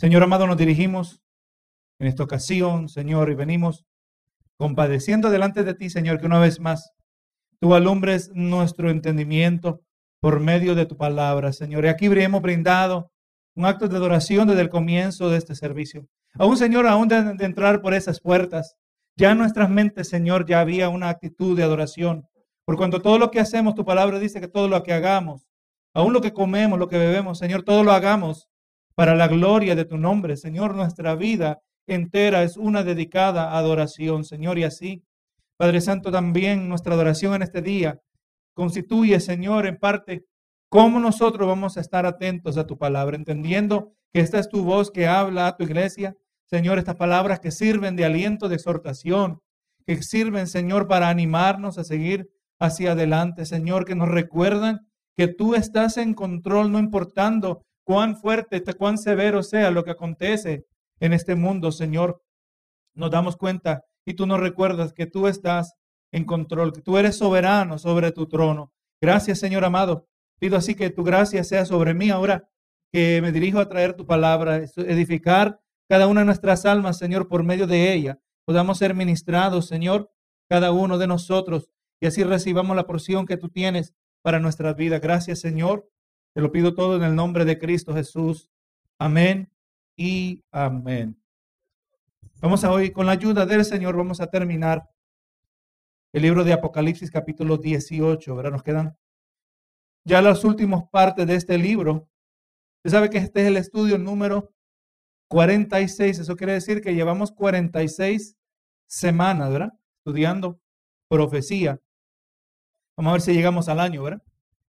Señor 0.00 0.22
amado, 0.22 0.46
nos 0.46 0.56
dirigimos 0.56 1.20
en 1.98 2.06
esta 2.06 2.22
ocasión, 2.22 2.88
Señor, 2.88 3.30
y 3.30 3.34
venimos 3.34 3.84
compadeciendo 4.56 5.28
delante 5.28 5.64
de 5.64 5.74
ti, 5.74 5.90
Señor, 5.90 6.20
que 6.20 6.26
una 6.26 6.38
vez 6.38 6.60
más 6.60 6.92
tú 7.58 7.74
alumbres 7.74 8.30
nuestro 8.32 8.90
entendimiento 8.90 9.80
por 10.20 10.38
medio 10.38 10.76
de 10.76 10.86
tu 10.86 10.96
palabra, 10.96 11.52
Señor. 11.52 11.84
Y 11.84 11.88
aquí 11.88 12.06
hemos 12.06 12.40
brindado 12.40 13.10
un 13.56 13.66
acto 13.66 13.88
de 13.88 13.96
adoración 13.96 14.46
desde 14.46 14.60
el 14.60 14.68
comienzo 14.68 15.30
de 15.30 15.38
este 15.38 15.56
servicio. 15.56 16.06
Aún, 16.34 16.56
Señor, 16.56 16.86
aún 16.86 17.08
de, 17.08 17.16
entrar 17.44 17.80
por 17.80 17.92
esas 17.92 18.20
puertas, 18.20 18.76
ya 19.16 19.32
en 19.32 19.38
nuestras 19.38 19.68
mentes, 19.68 20.08
Señor, 20.08 20.46
ya 20.46 20.60
había 20.60 20.90
una 20.90 21.08
actitud 21.08 21.56
de 21.56 21.64
adoración. 21.64 22.28
Por 22.64 22.76
cuanto 22.76 23.02
todo 23.02 23.18
lo 23.18 23.32
que 23.32 23.40
hacemos, 23.40 23.74
tu 23.74 23.84
palabra 23.84 24.20
dice 24.20 24.40
que 24.40 24.46
todo 24.46 24.68
lo 24.68 24.80
que 24.84 24.92
hagamos, 24.92 25.48
aún 25.92 26.12
lo 26.12 26.20
que 26.20 26.32
comemos, 26.32 26.78
lo 26.78 26.86
que 26.86 26.98
bebemos, 26.98 27.40
Señor, 27.40 27.64
todo 27.64 27.82
lo 27.82 27.90
hagamos 27.90 28.47
para 28.98 29.14
la 29.14 29.28
gloria 29.28 29.76
de 29.76 29.84
tu 29.84 29.96
nombre. 29.96 30.36
Señor, 30.36 30.74
nuestra 30.74 31.14
vida 31.14 31.60
entera 31.86 32.42
es 32.42 32.56
una 32.56 32.82
dedicada 32.82 33.56
adoración, 33.56 34.24
Señor, 34.24 34.58
y 34.58 34.64
así, 34.64 35.04
Padre 35.56 35.80
Santo, 35.80 36.10
también 36.10 36.68
nuestra 36.68 36.94
adoración 36.94 37.32
en 37.34 37.42
este 37.42 37.62
día 37.62 38.00
constituye, 38.54 39.20
Señor, 39.20 39.66
en 39.66 39.76
parte 39.76 40.24
cómo 40.68 40.98
nosotros 40.98 41.46
vamos 41.46 41.76
a 41.76 41.80
estar 41.80 42.06
atentos 42.06 42.58
a 42.58 42.66
tu 42.66 42.76
palabra, 42.76 43.14
entendiendo 43.14 43.92
que 44.12 44.18
esta 44.18 44.40
es 44.40 44.48
tu 44.48 44.64
voz 44.64 44.90
que 44.90 45.06
habla 45.06 45.46
a 45.46 45.56
tu 45.56 45.62
iglesia. 45.62 46.16
Señor, 46.46 46.78
estas 46.78 46.96
palabras 46.96 47.38
que 47.38 47.52
sirven 47.52 47.94
de 47.94 48.04
aliento, 48.04 48.48
de 48.48 48.56
exhortación, 48.56 49.38
que 49.86 50.02
sirven, 50.02 50.48
Señor, 50.48 50.88
para 50.88 51.08
animarnos 51.08 51.78
a 51.78 51.84
seguir 51.84 52.30
hacia 52.58 52.92
adelante, 52.92 53.46
Señor, 53.46 53.84
que 53.84 53.94
nos 53.94 54.08
recuerdan 54.08 54.88
que 55.16 55.28
tú 55.28 55.54
estás 55.54 55.98
en 55.98 56.14
control, 56.14 56.72
no 56.72 56.80
importando 56.80 57.64
cuán 57.88 58.16
fuerte, 58.16 58.62
cuán 58.76 58.98
severo 58.98 59.42
sea 59.42 59.70
lo 59.70 59.82
que 59.82 59.92
acontece 59.92 60.66
en 61.00 61.14
este 61.14 61.34
mundo, 61.34 61.72
Señor, 61.72 62.22
nos 62.94 63.10
damos 63.10 63.38
cuenta 63.38 63.82
y 64.04 64.12
tú 64.12 64.26
nos 64.26 64.40
recuerdas 64.40 64.92
que 64.92 65.06
tú 65.06 65.26
estás 65.26 65.72
en 66.12 66.26
control, 66.26 66.74
que 66.74 66.82
tú 66.82 66.98
eres 66.98 67.16
soberano 67.16 67.78
sobre 67.78 68.12
tu 68.12 68.28
trono. 68.28 68.74
Gracias, 69.00 69.38
Señor 69.38 69.64
amado. 69.64 70.06
Pido 70.38 70.58
así 70.58 70.74
que 70.74 70.90
tu 70.90 71.02
gracia 71.02 71.42
sea 71.44 71.64
sobre 71.64 71.94
mí 71.94 72.10
ahora 72.10 72.50
que 72.92 73.22
me 73.22 73.32
dirijo 73.32 73.58
a 73.58 73.70
traer 73.70 73.94
tu 73.94 74.04
palabra, 74.04 74.58
edificar 74.76 75.58
cada 75.88 76.08
una 76.08 76.20
de 76.20 76.26
nuestras 76.26 76.66
almas, 76.66 76.98
Señor, 76.98 77.26
por 77.26 77.42
medio 77.42 77.66
de 77.66 77.94
ella. 77.94 78.18
Podamos 78.44 78.76
ser 78.76 78.94
ministrados, 78.94 79.66
Señor, 79.66 80.10
cada 80.46 80.72
uno 80.72 80.98
de 80.98 81.06
nosotros, 81.06 81.70
y 82.02 82.06
así 82.06 82.22
recibamos 82.22 82.76
la 82.76 82.86
porción 82.86 83.24
que 83.24 83.38
tú 83.38 83.48
tienes 83.48 83.94
para 84.20 84.40
nuestras 84.40 84.76
vidas. 84.76 85.00
Gracias, 85.00 85.40
Señor. 85.40 85.88
Te 86.34 86.40
lo 86.40 86.52
pido 86.52 86.74
todo 86.74 86.96
en 86.96 87.02
el 87.02 87.14
nombre 87.14 87.44
de 87.44 87.58
Cristo 87.58 87.94
Jesús. 87.94 88.50
Amén 88.98 89.50
y 89.96 90.42
amén. 90.50 91.20
Vamos 92.40 92.62
a 92.62 92.70
hoy, 92.70 92.92
con 92.92 93.06
la 93.06 93.12
ayuda 93.12 93.46
del 93.46 93.64
Señor, 93.64 93.96
vamos 93.96 94.20
a 94.20 94.28
terminar 94.28 94.88
el 96.12 96.22
libro 96.22 96.44
de 96.44 96.52
Apocalipsis 96.52 97.10
capítulo 97.10 97.56
18, 97.56 98.36
¿verdad? 98.36 98.52
Nos 98.52 98.62
quedan 98.62 98.96
ya 100.04 100.22
las 100.22 100.44
últimas 100.44 100.84
partes 100.90 101.26
de 101.26 101.34
este 101.34 101.58
libro. 101.58 102.08
Usted 102.78 102.90
sabe 102.90 103.10
que 103.10 103.18
este 103.18 103.42
es 103.42 103.48
el 103.48 103.56
estudio 103.56 103.98
número 103.98 104.52
46. 105.28 106.20
Eso 106.20 106.36
quiere 106.36 106.54
decir 106.54 106.80
que 106.80 106.94
llevamos 106.94 107.32
46 107.32 108.36
semanas, 108.86 109.50
¿verdad? 109.50 109.72
Estudiando 109.98 110.60
profecía. 111.08 111.80
Vamos 112.96 113.10
a 113.10 113.12
ver 113.14 113.20
si 113.20 113.32
llegamos 113.32 113.68
al 113.68 113.80
año, 113.80 114.02
¿verdad? 114.02 114.22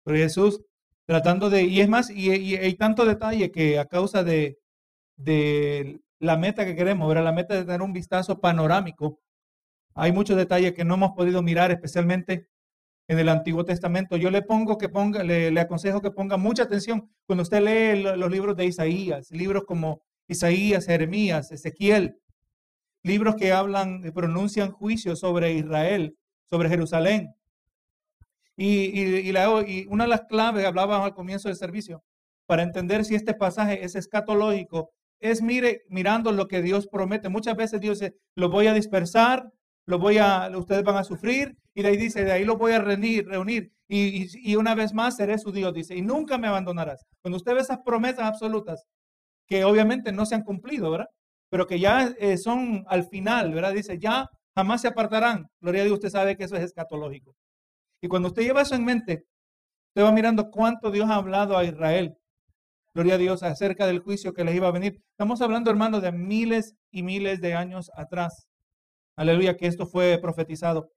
Pero 0.04 0.18
Jesús 0.18 0.62
tratando 1.06 1.50
de, 1.50 1.64
y 1.64 1.82
es 1.82 1.90
más, 1.90 2.10
y, 2.10 2.30
hay 2.30 2.74
tanto 2.76 3.06
detalle 3.06 3.52
que 3.52 3.80
a 3.80 3.86
causa 3.86 4.24
de, 4.24 4.58
de 5.18 6.02
la 6.20 6.38
meta 6.38 6.66
que 6.66 6.76
queremos, 6.76 7.08
ver 7.08 7.24
La 7.24 7.32
meta 7.32 7.56
de 7.56 7.66
tener 7.66 7.82
un 7.82 7.94
vistazo 7.94 8.40
panorámico, 8.40 9.20
hay 9.94 10.12
muchos 10.12 10.36
detalles 10.38 10.74
que 10.74 10.84
no 10.84 10.96
hemos 10.96 11.12
podido 11.12 11.42
mirar, 11.42 11.72
especialmente 11.72 12.50
en 13.08 13.20
el 13.20 13.30
Antiguo 13.30 13.64
Testamento. 13.64 14.18
Yo 14.18 14.30
le 14.30 14.42
pongo 14.42 14.78
que 14.78 14.90
ponga, 14.90 15.24
le, 15.24 15.58
aconsejo 15.60 16.02
que 16.02 16.12
ponga 16.12 16.38
mucha 16.38 16.64
atención 16.64 17.10
cuando 17.26 17.44
usted 17.44 17.62
lee 17.62 18.02
los 18.02 18.32
libros 18.32 18.58
de 18.58 18.66
Isaías, 18.66 19.32
libros 19.32 19.64
como 19.66 20.02
Isaías, 20.28 20.86
Jeremías, 20.86 21.52
Ezequiel, 21.52 22.20
libros 23.04 23.36
que 23.36 23.52
hablan, 23.52 24.02
pronuncian 24.14 24.72
juicios 24.72 25.20
sobre 25.20 25.54
Israel, 25.54 26.18
sobre 26.50 26.70
Jerusalén. 26.70 27.36
Y, 28.58 29.86
una 29.88 30.06
de 30.06 30.10
las 30.10 30.22
claves, 30.24 30.66
hablaba 30.66 31.04
al 31.04 31.14
comienzo 31.14 31.50
del 31.50 31.58
servicio, 31.58 32.04
para 32.48 32.64
entender 32.64 33.06
si 33.06 33.16
este 33.16 33.34
pasaje 33.34 33.84
es 33.84 33.96
escatológico, 33.96 34.92
es 35.20 35.42
mire, 35.42 35.84
mirando 35.90 36.32
lo 36.32 36.48
que 36.48 36.62
Dios 36.62 36.88
promete. 36.88 37.30
Muchas 37.30 37.56
veces 37.56 37.82
Dios 37.82 38.00
dice, 38.00 38.16
lo 38.36 38.50
voy 38.50 38.68
a 38.68 38.74
dispersar, 38.74 39.52
lo 39.88 40.00
voy 40.00 40.18
a, 40.20 40.50
ustedes 40.56 40.84
van 40.84 40.98
a 40.98 41.04
sufrir, 41.04 41.58
y 41.74 41.82
de 41.82 41.90
ahí 41.90 41.98
dice, 41.98 42.24
de 42.24 42.32
ahí 42.32 42.46
lo 42.46 42.58
voy 42.58 42.74
a 42.74 42.80
reunir, 42.80 43.28
reunir 43.28 43.72
y, 43.88 44.56
una 44.56 44.76
vez 44.76 44.94
más 44.94 45.16
seré 45.18 45.38
su 45.38 45.52
Dios, 45.52 45.74
dice, 45.74 45.96
y 45.96 46.02
nunca 46.02 46.38
me 46.38 46.48
abandonarás. 46.48 47.06
Cuando 47.22 47.38
usted 47.38 47.54
ve 47.54 47.62
esas 47.62 47.80
promesas 47.80 48.26
absolutas, 48.26 48.86
que 49.48 49.64
obviamente 49.64 50.12
no 50.12 50.26
se 50.26 50.36
han 50.36 50.44
cumplido, 50.44 50.90
¿verdad? 50.92 51.10
Pero 51.50 51.68
que 51.68 51.80
ya 51.80 52.14
eh, 52.20 52.38
son 52.38 52.84
al 52.88 53.06
final, 53.06 53.54
¿verdad? 53.54 53.74
Dice, 53.74 54.00
ya 54.00 54.30
jamás 54.56 54.82
se 54.82 54.88
apartarán. 54.88 55.48
Gloria 55.62 55.82
a 55.84 55.86
Dios, 55.86 55.96
usted 55.96 56.10
sabe 56.10 56.36
que 56.36 56.46
eso 56.46 56.56
es 56.56 56.64
escatológico. 56.64 57.36
Y 58.02 58.08
cuando 58.08 58.30
usted 58.30 58.44
lleva 58.44 58.62
eso 58.62 58.76
en 58.76 58.86
mente, 58.86 59.26
usted 59.90 60.04
va 60.04 60.12
mirando 60.12 60.50
cuánto 60.50 60.92
Dios 60.92 61.10
ha 61.10 61.16
hablado 61.16 61.58
a 61.58 61.64
Israel. 61.64 62.18
Gloria 62.94 63.16
a 63.16 63.18
Dios 63.18 63.44
acerca 63.44 63.88
del 63.88 64.00
juicio 64.00 64.34
que 64.34 64.44
les 64.44 64.56
iba 64.56 64.68
a 64.68 64.72
venir. 64.72 65.02
Estamos 65.12 65.42
hablando, 65.42 65.70
hermano, 65.70 66.00
de 66.00 66.12
miles 66.12 66.76
y 66.92 67.04
miles 67.04 67.42
de 67.42 67.54
años 67.54 67.92
atrás. 67.94 68.48
Aleluya, 69.18 69.58
que 69.58 69.68
esto 69.68 69.86
fue 69.86 70.18
profetizado. 70.22 70.92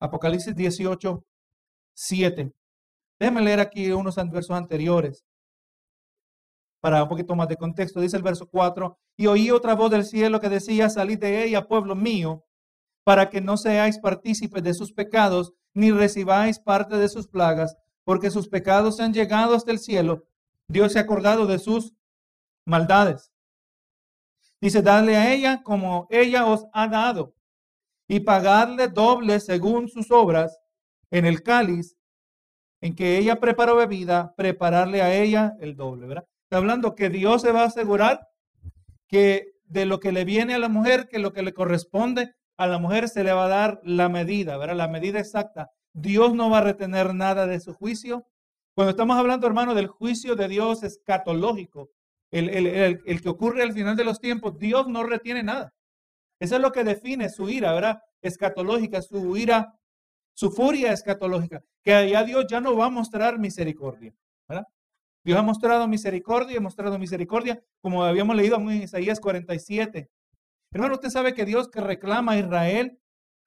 Apocalipsis 0.00 0.54
18, 0.54 1.24
7. 1.94 2.52
Déjenme 3.20 3.42
leer 3.42 3.60
aquí 3.60 3.90
unos 3.90 4.16
versos 4.16 4.56
anteriores 4.56 5.24
para 6.80 7.02
un 7.02 7.08
poquito 7.08 7.34
más 7.34 7.48
de 7.48 7.56
contexto. 7.56 8.00
Dice 8.00 8.16
el 8.16 8.22
verso 8.22 8.48
4, 8.48 8.96
y 9.16 9.26
oí 9.26 9.50
otra 9.50 9.74
voz 9.74 9.90
del 9.90 10.04
cielo 10.04 10.40
que 10.40 10.48
decía, 10.48 10.88
salid 10.88 11.18
de 11.18 11.44
ella, 11.44 11.66
pueblo 11.66 11.94
mío, 11.96 12.44
para 13.08 13.30
que 13.30 13.40
no 13.40 13.56
seáis 13.56 13.98
partícipes 13.98 14.62
de 14.62 14.74
sus 14.74 14.92
pecados, 14.92 15.54
ni 15.72 15.90
recibáis 15.90 16.58
parte 16.58 16.98
de 16.98 17.08
sus 17.08 17.26
plagas, 17.26 17.74
porque 18.04 18.30
sus 18.30 18.50
pecados 18.50 19.00
han 19.00 19.14
llegado 19.14 19.54
hasta 19.54 19.70
el 19.70 19.78
cielo. 19.78 20.26
Dios 20.68 20.92
se 20.92 20.98
ha 20.98 21.02
acordado 21.04 21.46
de 21.46 21.58
sus 21.58 21.94
maldades. 22.66 23.32
Dice, 24.60 24.82
dadle 24.82 25.16
a 25.16 25.32
ella 25.32 25.62
como 25.62 26.06
ella 26.10 26.44
os 26.44 26.66
ha 26.74 26.86
dado, 26.86 27.34
y 28.08 28.20
pagarle 28.20 28.88
doble 28.88 29.40
según 29.40 29.88
sus 29.88 30.10
obras 30.10 30.60
en 31.10 31.24
el 31.24 31.42
cáliz 31.42 31.96
en 32.82 32.94
que 32.94 33.16
ella 33.16 33.40
preparó 33.40 33.76
bebida, 33.76 34.34
prepararle 34.36 35.00
a 35.00 35.14
ella 35.14 35.56
el 35.60 35.76
doble. 35.76 36.14
Está 36.42 36.58
hablando 36.58 36.94
que 36.94 37.08
Dios 37.08 37.40
se 37.40 37.52
va 37.52 37.62
a 37.62 37.68
asegurar 37.68 38.28
que 39.06 39.54
de 39.64 39.86
lo 39.86 39.98
que 39.98 40.12
le 40.12 40.26
viene 40.26 40.52
a 40.52 40.58
la 40.58 40.68
mujer, 40.68 41.08
que 41.08 41.18
lo 41.18 41.32
que 41.32 41.42
le 41.42 41.54
corresponde 41.54 42.34
a 42.58 42.66
la 42.66 42.78
mujer 42.78 43.08
se 43.08 43.24
le 43.24 43.32
va 43.32 43.46
a 43.46 43.48
dar 43.48 43.80
la 43.84 44.08
medida, 44.08 44.58
¿verdad? 44.58 44.76
La 44.76 44.88
medida 44.88 45.20
exacta. 45.20 45.70
Dios 45.92 46.34
no 46.34 46.50
va 46.50 46.58
a 46.58 46.62
retener 46.62 47.14
nada 47.14 47.46
de 47.46 47.60
su 47.60 47.72
juicio. 47.72 48.26
Cuando 48.74 48.90
estamos 48.90 49.16
hablando, 49.16 49.46
hermano, 49.46 49.74
del 49.74 49.86
juicio 49.86 50.34
de 50.34 50.48
Dios 50.48 50.82
escatológico, 50.82 51.90
el, 52.30 52.48
el, 52.48 53.22
que 53.22 53.28
ocurre 53.28 53.62
al 53.62 53.72
final 53.72 53.96
de 53.96 54.04
los 54.04 54.20
tiempos, 54.20 54.58
Dios 54.58 54.88
no 54.88 55.04
retiene 55.04 55.42
nada. 55.42 55.72
Eso 56.40 56.56
es 56.56 56.60
lo 56.60 56.72
que 56.72 56.84
define 56.84 57.30
su 57.30 57.48
ira, 57.48 57.72
¿verdad? 57.72 58.02
Escatológica, 58.20 59.02
su 59.02 59.36
ira, 59.36 59.74
su 60.34 60.50
furia 60.50 60.92
escatológica, 60.92 61.62
que 61.82 61.94
allá 61.94 62.24
Dios 62.24 62.46
ya 62.48 62.60
no 62.60 62.76
va 62.76 62.86
a 62.86 62.90
mostrar 62.90 63.38
misericordia, 63.38 64.12
¿verdad? 64.48 64.66
Dios 65.24 65.38
ha 65.38 65.42
mostrado 65.42 65.88
misericordia, 65.88 66.58
ha 66.58 66.60
mostrado 66.60 66.98
misericordia, 66.98 67.62
como 67.80 68.04
habíamos 68.04 68.36
leído 68.36 68.56
en 68.56 68.82
Isaías 68.82 69.20
47, 69.20 70.10
Hermano, 70.70 70.94
usted 70.94 71.10
sabe 71.10 71.34
que 71.34 71.44
Dios 71.44 71.68
que 71.68 71.80
reclama 71.80 72.32
a 72.32 72.38
Israel 72.38 72.98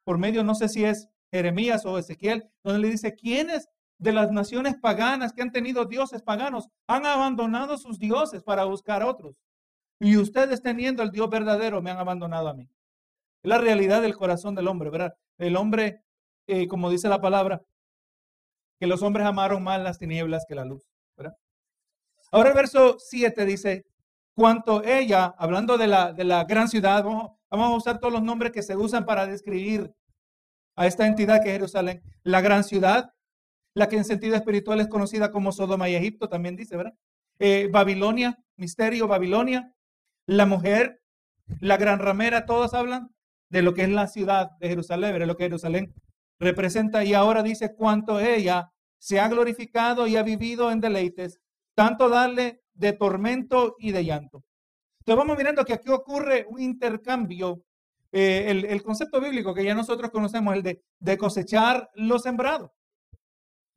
por 0.04 0.18
medio, 0.18 0.44
no 0.44 0.56
sé 0.56 0.70
si 0.70 0.84
es 0.84 1.10
Jeremías 1.32 1.86
o 1.86 1.98
Ezequiel, 1.98 2.50
donde 2.64 2.80
le 2.80 2.90
dice, 2.90 3.16
¿quiénes 3.16 3.70
de 4.00 4.12
las 4.12 4.32
naciones 4.32 4.76
paganas 4.78 5.32
que 5.34 5.42
han 5.42 5.52
tenido 5.52 5.86
dioses 5.86 6.24
paganos 6.24 6.68
han 6.88 7.06
abandonado 7.06 7.78
sus 7.78 8.00
dioses 8.00 8.44
para 8.44 8.66
buscar 8.66 9.04
otros? 9.04 9.38
Y 10.00 10.18
ustedes 10.18 10.62
teniendo 10.64 11.04
el 11.04 11.12
Dios 11.12 11.30
verdadero 11.30 11.82
me 11.82 11.92
han 11.92 12.00
abandonado 12.00 12.50
a 12.50 12.54
mí. 12.56 12.68
La 13.44 13.60
realidad 13.60 14.02
del 14.02 14.16
corazón 14.16 14.56
del 14.56 14.68
hombre, 14.68 14.90
¿verdad? 14.90 15.14
El 15.38 15.56
hombre, 15.56 16.02
eh, 16.48 16.68
como 16.68 16.90
dice 16.90 17.08
la 17.08 17.22
palabra, 17.22 17.62
que 18.80 18.88
los 18.88 19.04
hombres 19.04 19.28
amaron 19.28 19.64
más 19.64 19.80
las 19.82 20.00
tinieblas 20.00 20.46
que 20.48 20.56
la 20.56 20.66
luz, 20.66 20.90
¿verdad? 21.16 21.38
Ahora 22.32 22.50
el 22.50 22.56
verso 22.56 22.98
7 22.98 23.46
dice, 23.46 23.86
cuanto 24.36 24.84
ella, 24.84 25.36
hablando 25.38 25.78
de 25.78 25.88
la, 25.88 26.14
de 26.14 26.24
la 26.24 26.44
gran 26.46 26.68
ciudad, 26.68 27.04
vamos, 27.04 27.38
a 27.50 27.76
usar 27.76 28.00
todos 28.00 28.14
los 28.14 28.24
nombres 28.24 28.52
que 28.52 28.64
se 28.64 28.76
usan 28.76 29.06
para 29.06 29.28
describir 29.28 29.94
a 30.76 30.88
esta 30.88 31.06
entidad 31.06 31.42
que 31.42 31.50
es 31.50 31.56
Jerusalén, 31.56 32.02
la 32.24 32.42
gran 32.42 32.64
ciudad, 32.64 33.14
la 33.74 33.88
que 33.88 33.98
en 33.98 34.06
sentido 34.06 34.36
espiritual 34.36 34.80
es 34.80 34.88
conocida 34.88 35.32
como 35.32 35.52
Sodoma 35.52 35.90
y 35.90 35.96
Egipto, 35.96 36.30
también 36.30 36.56
dice, 36.56 36.78
¿verdad? 36.78 36.94
eh, 37.42 37.70
Babilonia, 37.72 38.38
misterio 38.56 39.08
Babilonia, 39.08 39.74
la 40.28 40.46
mujer, 40.46 41.02
la 41.60 41.76
gran 41.78 41.98
ramera, 41.98 42.46
todos 42.46 42.76
hablan 42.76 43.10
de 43.50 43.64
lo 43.64 43.74
que 43.74 43.82
es 43.84 43.90
la 43.90 44.06
ciudad 44.08 44.52
de 44.60 44.70
Jerusalén, 44.70 45.18
de 45.18 45.26
lo 45.26 45.36
que 45.36 45.46
Jerusalén 45.46 45.92
representa. 46.40 47.04
Y 47.04 47.16
ahora 47.16 47.42
dice 47.42 47.74
cuánto 47.76 48.20
ella 48.20 48.72
se 49.00 49.20
ha 49.20 49.28
glorificado 49.28 50.06
y 50.06 50.18
ha 50.18 50.24
vivido 50.24 50.70
en 50.72 50.80
deleites, 50.80 51.40
tanto 51.76 52.10
darle 52.10 52.62
de 52.82 52.94
tormento 52.94 53.76
y 53.80 53.92
de 53.92 54.04
llanto. 54.04 54.44
Entonces 55.00 55.18
vamos 55.18 55.38
mirando 55.38 55.64
que 55.64 55.74
aquí 55.74 55.90
ocurre 55.90 56.46
un 56.50 56.60
intercambio, 56.60 57.64
eh, 58.12 58.46
el, 58.68 58.84
concepto 58.84 59.22
bíblico 59.22 59.54
que 59.54 59.64
ya 59.64 59.76
nosotros 59.76 60.10
conocemos, 60.10 60.56
el 60.56 60.64
de, 60.64 60.84
de 61.00 61.18
cosechar 61.18 61.90
lo 61.94 62.18
sembrado. 62.18 62.74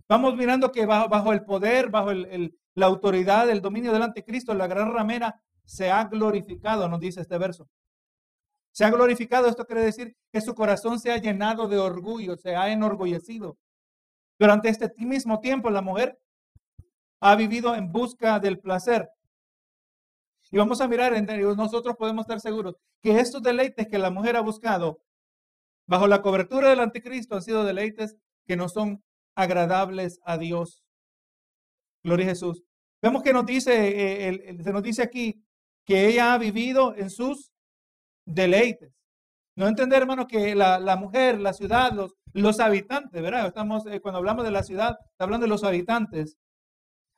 Vamos 0.08 0.34
mirando 0.36 0.72
que 0.72 0.86
bajo, 0.86 1.08
bajo 1.08 1.32
el 1.32 1.44
poder, 1.44 1.90
bajo 1.90 2.10
el, 2.10 2.58
la 2.74 2.86
autoridad, 2.86 3.48
el 3.50 3.60
dominio 3.60 3.92
del 3.92 4.02
anticristo, 4.02 4.54
la 4.54 4.66
gran 4.66 4.92
ramera 4.92 5.40
se 5.64 5.90
ha 5.90 6.04
glorificado, 6.04 6.88
nos 6.88 7.00
dice 7.00 7.20
este 7.20 7.38
verso. 7.38 7.68
Se 8.72 8.84
ha 8.84 8.90
glorificado, 8.90 9.48
esto 9.48 9.66
quiere 9.66 9.82
decir 9.82 10.16
que 10.32 10.40
su 10.40 10.54
corazón 10.54 10.98
se 10.98 11.12
ha 11.12 11.18
llenado 11.18 11.68
de 11.68 11.78
orgullo, 11.78 12.36
se 12.36 12.56
ha 12.56 12.72
enorgullecido. 12.72 13.58
Durante 14.38 14.68
este 14.68 14.92
mismo 14.96 15.40
tiempo 15.40 15.70
la 15.70 15.80
mujer 15.80 16.18
ha 17.20 17.36
vivido 17.36 17.74
en 17.74 17.90
busca 17.90 18.38
del 18.38 18.58
placer. 18.58 19.08
Y 20.50 20.58
vamos 20.58 20.80
a 20.80 20.88
mirar, 20.88 21.12
nosotros 21.56 21.96
podemos 21.96 22.24
estar 22.24 22.40
seguros 22.40 22.76
que 23.02 23.18
estos 23.18 23.42
deleites 23.42 23.88
que 23.88 23.98
la 23.98 24.10
mujer 24.10 24.36
ha 24.36 24.40
buscado 24.40 25.02
bajo 25.86 26.06
la 26.06 26.22
cobertura 26.22 26.70
del 26.70 26.80
anticristo 26.80 27.34
han 27.34 27.42
sido 27.42 27.64
deleites 27.64 28.16
que 28.46 28.56
no 28.56 28.68
son 28.68 29.02
agradables 29.34 30.20
a 30.24 30.38
Dios. 30.38 30.82
Gloria 32.02 32.26
a 32.26 32.28
Jesús. 32.30 32.62
Vemos 33.02 33.22
que 33.22 33.32
nos 33.32 33.44
dice, 33.44 34.28
eh, 34.28 34.58
se 34.62 34.72
nos 34.72 34.82
dice 34.82 35.02
aquí 35.02 35.44
que 35.84 36.06
ella 36.06 36.32
ha 36.32 36.38
vivido 36.38 36.94
en 36.96 37.10
sus 37.10 37.52
deleites. 38.24 38.94
No 39.56 39.68
entender, 39.68 40.02
hermano, 40.02 40.26
que 40.26 40.54
la, 40.54 40.96
mujer, 40.96 41.38
la 41.40 41.52
ciudad, 41.52 41.92
los, 42.32 42.60
habitantes, 42.60 43.22
¿verdad? 43.22 43.46
Estamos, 43.46 43.86
eh, 43.86 44.00
cuando 44.00 44.18
hablamos 44.18 44.44
de 44.44 44.50
la 44.50 44.62
ciudad, 44.62 44.96
hablando 45.18 45.44
de 45.44 45.50
los 45.50 45.62
habitantes. 45.62 46.36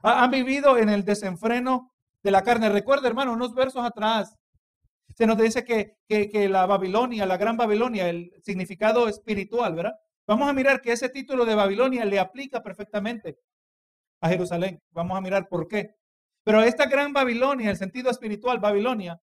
Han 0.06 0.30
vivido 0.30 0.78
en 0.78 0.88
el 0.88 1.04
desenfreno 1.04 1.92
de 2.22 2.30
la 2.30 2.42
carne. 2.42 2.68
Recuerda, 2.68 3.08
hermano, 3.08 3.32
unos 3.32 3.54
versos 3.54 3.84
atrás, 3.84 4.36
se 5.14 5.26
nos 5.26 5.38
dice 5.38 5.64
que, 5.64 5.96
que, 6.08 6.48
la 6.48 6.66
Babilonia, 6.66 7.26
la 7.26 7.36
gran 7.36 7.56
Babilonia, 7.56 8.08
el 8.08 8.32
significado 8.42 9.08
espiritual, 9.08 9.74
¿verdad? 9.74 9.94
Vamos 10.26 10.48
a 10.48 10.52
mirar 10.52 10.80
que 10.80 10.92
ese 10.92 11.08
título 11.08 11.44
de 11.44 11.54
Babilonia 11.54 12.04
le 12.04 12.18
aplica 12.18 12.62
perfectamente 12.62 13.38
a 14.20 14.28
Jerusalén. 14.28 14.82
Vamos 14.90 15.16
a 15.16 15.20
mirar 15.20 15.48
por 15.48 15.68
qué. 15.68 15.94
Pero 16.44 16.62
esta 16.62 16.86
gran 16.86 17.12
Babilonia, 17.12 17.70
el 17.70 17.76
sentido 17.76 18.10
espiritual, 18.10 18.58
Babilonia, 18.58 19.20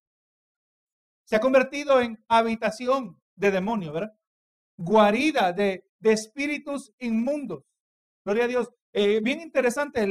se 1.25 1.35
ha 1.35 1.39
convertido 1.39 2.01
en 2.01 2.23
habitación 2.27 3.21
de 3.35 3.51
demonios, 3.51 3.93
¿verdad? 3.93 4.13
Guarida 4.77 5.53
de, 5.53 5.85
espíritus 6.01 6.91
inmundos. 6.99 7.63
Gloria 8.25 8.45
a 8.45 8.47
Dios. 8.47 8.73
Eh, 8.95 9.21
bien 9.21 9.41
interesante 9.41 10.05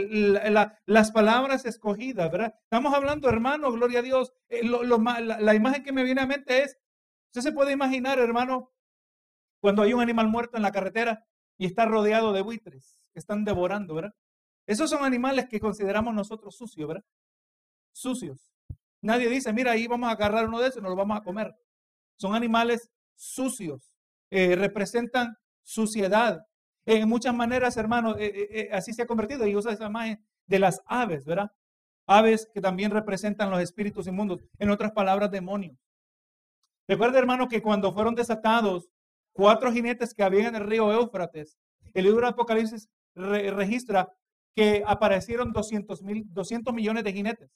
las 0.86 1.12
palabras 1.12 1.64
escogidas, 1.64 2.32
¿verdad? 2.32 2.54
Estamos 2.64 2.92
hablando, 2.92 3.28
hermano, 3.28 3.70
gloria 3.70 4.00
a 4.00 4.02
Dios. 4.02 4.32
Eh, 4.48 4.62
la, 4.64 5.54
imagen 5.54 5.84
que 5.84 5.92
me 5.92 6.02
viene 6.02 6.20
a 6.20 6.26
mente 6.26 6.64
es, 6.64 6.76
usted 7.28 7.42
se 7.42 7.52
puede 7.52 7.70
imaginar, 7.72 8.18
hermano, 8.18 8.72
cuando 9.60 9.82
hay 9.82 9.94
un 9.94 10.00
animal 10.00 10.26
muerto 10.26 10.56
en 10.56 10.64
la 10.64 10.72
carretera 10.72 11.24
y 11.56 11.66
está 11.66 11.84
rodeado 11.84 12.32
de 12.32 12.42
buitres 12.42 12.98
que 13.12 13.20
están 13.20 13.44
devorando, 13.44 13.94
¿verdad? 13.94 14.14
Esos 14.66 14.90
son 14.90 15.04
animales 15.04 15.46
que 15.48 15.60
consideramos 15.60 16.12
nosotros 16.12 16.56
sucios, 16.56 16.88
¿verdad? 16.88 17.04
Sucios. 17.92 18.52
Nadie 19.00 19.28
dice, 19.28 19.52
mira, 19.52 19.72
ahí 19.72 19.86
vamos 19.86 20.08
a 20.08 20.12
agarrar 20.12 20.48
uno 20.48 20.58
de 20.58 20.68
esos 20.68 20.78
y 20.78 20.82
nos 20.82 20.90
lo 20.90 20.96
vamos 20.96 21.18
a 21.18 21.22
comer. 21.22 21.54
Son 22.16 22.34
animales 22.34 22.90
sucios. 23.14 23.94
Eh, 24.30 24.56
representan 24.56 25.36
suciedad. 25.62 26.46
En 26.86 27.08
muchas 27.08 27.34
maneras, 27.34 27.76
hermano, 27.76 28.16
eh, 28.18 28.48
eh, 28.50 28.68
así 28.72 28.92
se 28.92 29.02
ha 29.02 29.06
convertido 29.06 29.46
y 29.46 29.54
usa 29.54 29.72
esa 29.72 29.86
imagen 29.86 30.24
de 30.46 30.58
las 30.58 30.80
aves, 30.86 31.24
¿verdad? 31.24 31.52
Aves 32.06 32.48
que 32.52 32.60
también 32.60 32.90
representan 32.90 33.50
los 33.50 33.60
espíritus 33.60 34.06
inmundos. 34.06 34.40
En 34.58 34.70
otras 34.70 34.92
palabras, 34.92 35.30
demonios. 35.30 35.76
Recuerda, 36.88 37.18
hermano, 37.18 37.48
que 37.48 37.62
cuando 37.62 37.92
fueron 37.92 38.14
desatados 38.14 38.88
cuatro 39.32 39.72
jinetes 39.72 40.12
que 40.12 40.22
había 40.22 40.48
en 40.48 40.56
el 40.56 40.64
río 40.64 40.92
Éufrates. 40.92 41.56
El 41.94 42.04
libro 42.04 42.22
de 42.22 42.28
Apocalipsis 42.28 42.88
registra 43.14 44.12
que 44.54 44.82
aparecieron 44.86 45.52
200, 45.52 46.02
mil, 46.02 46.24
200 46.26 46.74
millones 46.74 47.04
de 47.04 47.12
jinetes. 47.12 47.50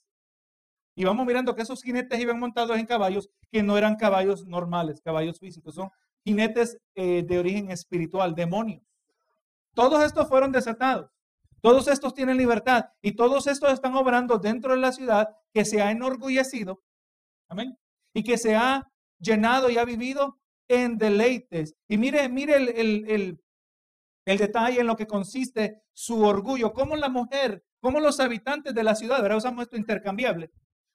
Y 0.95 1.03
vamos 1.03 1.27
mirando 1.27 1.53
que 1.53 1.61
esos 1.61 1.83
jinetes 1.83 2.19
iban 2.19 2.39
montados 2.39 2.77
en 2.77 2.85
caballos 2.85 3.29
que 3.51 3.61
no 3.61 3.77
eran 3.77 3.97
caballos 3.97 4.47
normales, 4.47 5.01
caballos 5.01 5.39
físicos, 5.39 5.75
son 5.75 5.91
jinetes 6.25 6.77
eh, 6.95 7.23
de 7.23 7.37
origen 7.37 7.69
espiritual, 7.69 8.33
demonios. 8.33 8.86
Todos 9.77 10.03
estos 10.03 10.27
fueron 10.27 10.51
desatados. 10.51 11.11
Todos 11.61 11.87
estos 11.87 12.15
tienen 12.15 12.37
libertad 12.37 12.85
y 12.99 13.11
todos 13.11 13.45
estos 13.45 13.71
están 13.71 13.93
obrando 13.93 14.39
dentro 14.39 14.71
de 14.73 14.79
la 14.79 14.91
ciudad 14.91 15.29
que 15.53 15.65
se 15.65 15.83
ha 15.83 15.91
enorgullecido. 15.91 16.81
Amén. 17.47 17.77
Y 18.11 18.23
que 18.23 18.39
se 18.39 18.55
ha 18.55 18.91
llenado 19.19 19.69
y 19.69 19.77
ha 19.77 19.85
vivido 19.85 20.39
en 20.67 20.97
deleites. 20.97 21.75
Y 21.87 21.99
mire, 21.99 22.27
mire 22.27 22.55
el, 22.55 23.39
detalle 24.25 24.79
en 24.79 24.87
lo 24.87 24.95
que 24.95 25.05
consiste 25.05 25.83
su 25.93 26.23
orgullo. 26.23 26.73
Como 26.73 26.95
la 26.95 27.09
mujer, 27.09 27.63
como 27.79 27.99
los 27.99 28.19
habitantes 28.19 28.73
de 28.73 28.83
la 28.83 28.95
ciudad, 28.95 29.21
ahora 29.21 29.37
usamos 29.37 29.61
esto 29.61 29.77
intercambiable, 29.77 30.49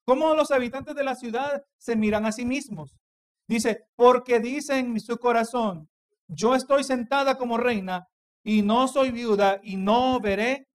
como 0.05 0.35
los 0.35 0.51
habitantes 0.51 0.97
de 0.97 1.05
la 1.05 1.15
ciudad 1.15 1.63
se 1.79 1.95
miran 1.95 2.27
a 2.27 2.33
sí 2.33 2.45
mismos. 2.45 2.99
Dice, 3.47 3.87
porque 3.95 4.41
dice 4.41 4.77
en 4.81 4.99
su 4.99 5.19
corazón, 5.19 5.89
yo 6.27 6.57
estoy 6.57 6.83
sentada 6.83 7.39
como 7.39 7.59
reina 7.59 8.09
y 8.45 8.63
no 8.63 8.89
soy 8.89 9.11
viuda 9.11 9.61
y 9.63 9.77
no 9.77 10.21
veré 10.21 10.69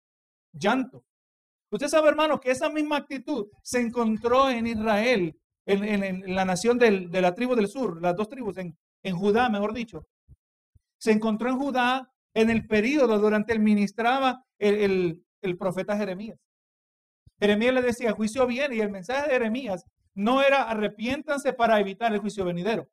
llanto. 0.51 1.03
Usted 1.69 1.87
sabe, 1.87 2.09
hermano, 2.09 2.39
que 2.39 2.51
esa 2.51 2.69
misma 2.69 2.97
actitud 2.97 3.47
se 3.61 3.79
encontró 3.79 4.49
en 4.49 4.67
Israel, 4.67 5.37
en, 5.65 6.33
la 6.33 6.45
nación 6.45 6.77
de 6.77 7.21
la 7.21 7.35
tribu 7.35 7.55
del 7.55 7.67
sur, 7.67 8.01
las 8.01 8.15
dos 8.15 8.29
tribus, 8.29 8.57
en, 8.57 8.75
Judá, 9.15 9.49
mejor 9.49 9.73
dicho. 9.73 10.05
Se 10.97 11.11
encontró 11.11 11.49
en 11.49 11.57
Judá 11.57 12.11
en 12.33 12.49
el 12.49 12.67
periodo 12.67 13.19
durante 13.19 13.53
el 13.53 13.59
ministraba 13.59 14.43
el, 14.57 15.23
profeta 15.57 15.97
Jeremías. 15.97 16.37
Jeremías 17.39 17.73
le 17.73 17.81
decía, 17.81 18.11
juicio 18.13 18.47
viene, 18.47 18.75
y 18.75 18.81
el 18.81 18.89
mensaje 18.89 19.27
de 19.27 19.33
Jeremías 19.33 19.85
no 20.13 20.41
era 20.41 20.63
arrepiéntanse 20.63 21.53
para 21.53 21.79
evitar 21.79 22.11
el 22.11 22.19
juicio 22.19 22.43
venidero. 22.43 22.89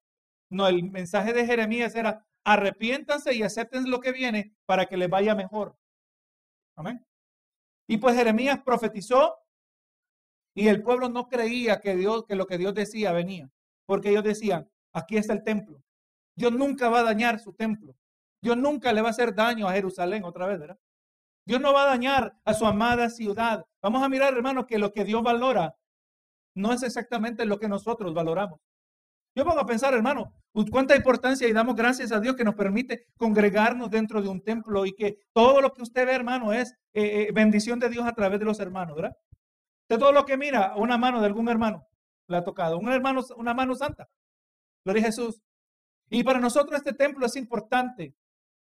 No, 0.50 0.68
el 0.68 0.84
mensaje 0.84 1.32
de 1.32 1.46
Jeremías 1.46 1.94
era 1.94 2.24
arrepiéntanse 2.44 3.34
y 3.34 3.42
acepten 3.42 3.90
lo 3.90 4.00
que 4.00 4.12
viene 4.12 4.54
para 4.66 4.86
que 4.86 4.96
les 4.96 5.08
vaya 5.08 5.34
mejor. 5.34 5.76
Amén. 6.76 7.04
Y 7.88 7.98
pues 7.98 8.14
Jeremías 8.16 8.60
profetizó 8.64 9.36
y 10.54 10.68
el 10.68 10.82
pueblo 10.82 11.08
no 11.08 11.28
creía 11.28 11.80
que 11.80 11.96
Dios, 11.96 12.24
que 12.26 12.36
lo 12.36 12.46
que 12.46 12.58
Dios 12.58 12.74
decía 12.74 13.12
venía, 13.12 13.50
porque 13.86 14.10
ellos 14.10 14.24
decían, 14.24 14.70
aquí 14.92 15.16
está 15.16 15.32
el 15.32 15.42
templo, 15.42 15.82
Dios 16.36 16.52
nunca 16.52 16.88
va 16.88 17.00
a 17.00 17.04
dañar 17.04 17.40
su 17.40 17.52
templo. 17.52 17.96
Dios 18.44 18.58
nunca 18.58 18.92
le 18.92 19.00
va 19.00 19.08
a 19.08 19.10
hacer 19.10 19.34
daño 19.34 19.66
a 19.66 19.72
Jerusalén 19.72 20.22
otra 20.22 20.46
vez, 20.46 20.58
¿verdad? 20.58 20.78
Dios 21.46 21.62
no 21.62 21.72
va 21.72 21.84
a 21.84 21.86
dañar 21.86 22.36
a 22.44 22.52
su 22.52 22.66
amada 22.66 23.08
ciudad. 23.08 23.64
Vamos 23.82 24.02
a 24.02 24.08
mirar, 24.10 24.34
hermanos, 24.34 24.66
que 24.66 24.78
lo 24.78 24.92
que 24.92 25.04
Dios 25.04 25.22
valora 25.22 25.74
no 26.54 26.72
es 26.72 26.82
exactamente 26.82 27.46
lo 27.46 27.58
que 27.58 27.68
nosotros 27.68 28.12
valoramos. 28.12 28.60
Yo 29.36 29.44
pongo 29.44 29.60
a 29.60 29.66
pensar, 29.66 29.92
hermano, 29.94 30.32
cuánta 30.70 30.94
importancia 30.94 31.48
y 31.48 31.52
damos 31.52 31.74
gracias 31.74 32.12
a 32.12 32.20
Dios 32.20 32.36
que 32.36 32.44
nos 32.44 32.54
permite 32.54 33.06
congregarnos 33.16 33.90
dentro 33.90 34.22
de 34.22 34.28
un 34.28 34.42
templo 34.42 34.86
y 34.86 34.94
que 34.94 35.18
todo 35.32 35.60
lo 35.60 35.72
que 35.72 35.82
usted 35.82 36.06
ve, 36.06 36.14
hermano, 36.14 36.52
es 36.52 36.72
eh, 36.92 37.26
eh, 37.28 37.32
bendición 37.32 37.80
de 37.80 37.88
Dios 37.88 38.06
a 38.06 38.12
través 38.12 38.38
de 38.38 38.44
los 38.44 38.60
hermanos, 38.60 38.94
¿verdad? 38.94 39.16
De 39.88 39.98
todo 39.98 40.12
lo 40.12 40.24
que 40.24 40.36
mira, 40.36 40.74
una 40.76 40.96
mano 40.98 41.20
de 41.20 41.26
algún 41.26 41.48
hermano 41.48 41.84
le 42.28 42.36
ha 42.36 42.44
tocado, 42.44 42.78
un 42.78 42.88
hermano, 42.90 43.22
una 43.36 43.54
mano 43.54 43.74
santa. 43.74 44.08
Gloria 44.84 45.02
a 45.02 45.06
Jesús. 45.06 45.42
Y 46.10 46.22
para 46.22 46.38
nosotros 46.38 46.78
este 46.78 46.92
templo 46.92 47.26
es 47.26 47.34
importante, 47.34 48.14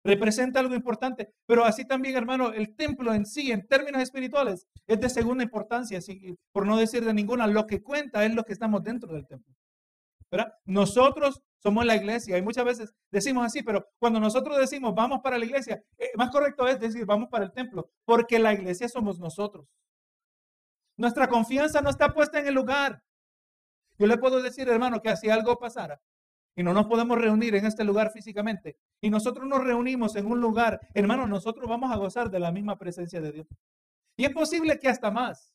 representa 0.05 0.61
algo 0.61 0.75
importante, 0.75 1.33
pero 1.47 1.65
así 1.65 1.85
también, 1.85 2.17
hermano, 2.17 2.53
el 2.53 2.77
templo 2.77 3.12
en 3.12 3.27
sí, 3.27 3.50
en 3.50 3.67
términos 3.67 4.03
espirituales, 4.03 4.67
es 4.87 5.00
de 5.00 5.09
segunda 5.09 5.43
importancia, 5.43 5.99
por 6.53 6.65
no 6.65 6.77
decir 6.77 7.05
de 7.05 7.12
ninguna, 7.12 7.49
lo 7.49 7.67
que 7.67 7.83
cuenta 7.83 8.25
es 8.25 8.35
lo 8.35 8.45
que 8.45 8.53
estamos 8.53 8.85
dentro 8.85 9.12
del 9.12 9.27
templo. 9.27 9.55
Nosotros 10.65 11.43
somos 11.59 11.85
la 11.85 11.97
iglesia 11.97 12.39
y 12.39 12.43
muchas 12.43 12.65
veces 12.65 12.95
decimos 13.11 13.45
así, 13.45 13.63
pero 13.63 13.87
cuando 13.99 14.21
nosotros 14.21 14.59
decimos 14.59 14.95
vamos 14.95 15.21
para 15.23 15.39
la 15.39 15.45
iglesia, 15.45 15.83
eh, 15.99 16.11
más 16.17 16.31
correcto 16.31 16.67
es 16.67 16.81
decir 16.81 17.05
vamos 17.05 17.29
para 17.29 17.45
el 17.45 17.53
templo, 17.53 17.91
porque 18.05 18.39
la 18.39 18.53
iglesia 18.53 18.89
somos 18.89 19.19
nosotros. 19.19 19.67
Nuestra 20.97 21.29
confianza 21.29 21.81
no 21.81 21.91
está 21.91 22.13
puesta 22.13 22.39
en 22.39 22.47
el 22.47 22.55
lugar. 22.55 23.03
Yo 23.99 24.07
le 24.07 24.19
puedo 24.19 24.41
decir, 24.41 24.69
hermano, 24.69 25.01
que 25.01 25.17
si 25.17 25.29
algo 25.29 25.59
pasara, 25.59 26.01
y 26.57 26.63
no 26.63 26.73
nos 26.73 26.87
podemos 26.87 27.19
reunir 27.19 27.55
en 27.55 27.67
este 27.67 27.85
lugar 27.85 28.11
físicamente, 28.11 28.79
y 29.01 29.11
nosotros 29.11 29.47
nos 29.47 29.63
reunimos 29.63 30.17
en 30.17 30.27
un 30.27 30.41
lugar, 30.41 30.81
hermano, 30.95 31.27
nosotros 31.27 31.69
vamos 31.69 31.91
a 31.93 31.97
gozar 31.97 32.31
de 32.31 32.39
la 32.39 32.53
misma 32.53 32.79
presencia 32.79 33.21
de 33.21 33.33
Dios. 33.33 33.47
Y 34.17 34.25
es 34.25 34.33
posible 34.33 34.79
que 34.79 34.89
hasta 34.89 35.11
más. 35.11 35.55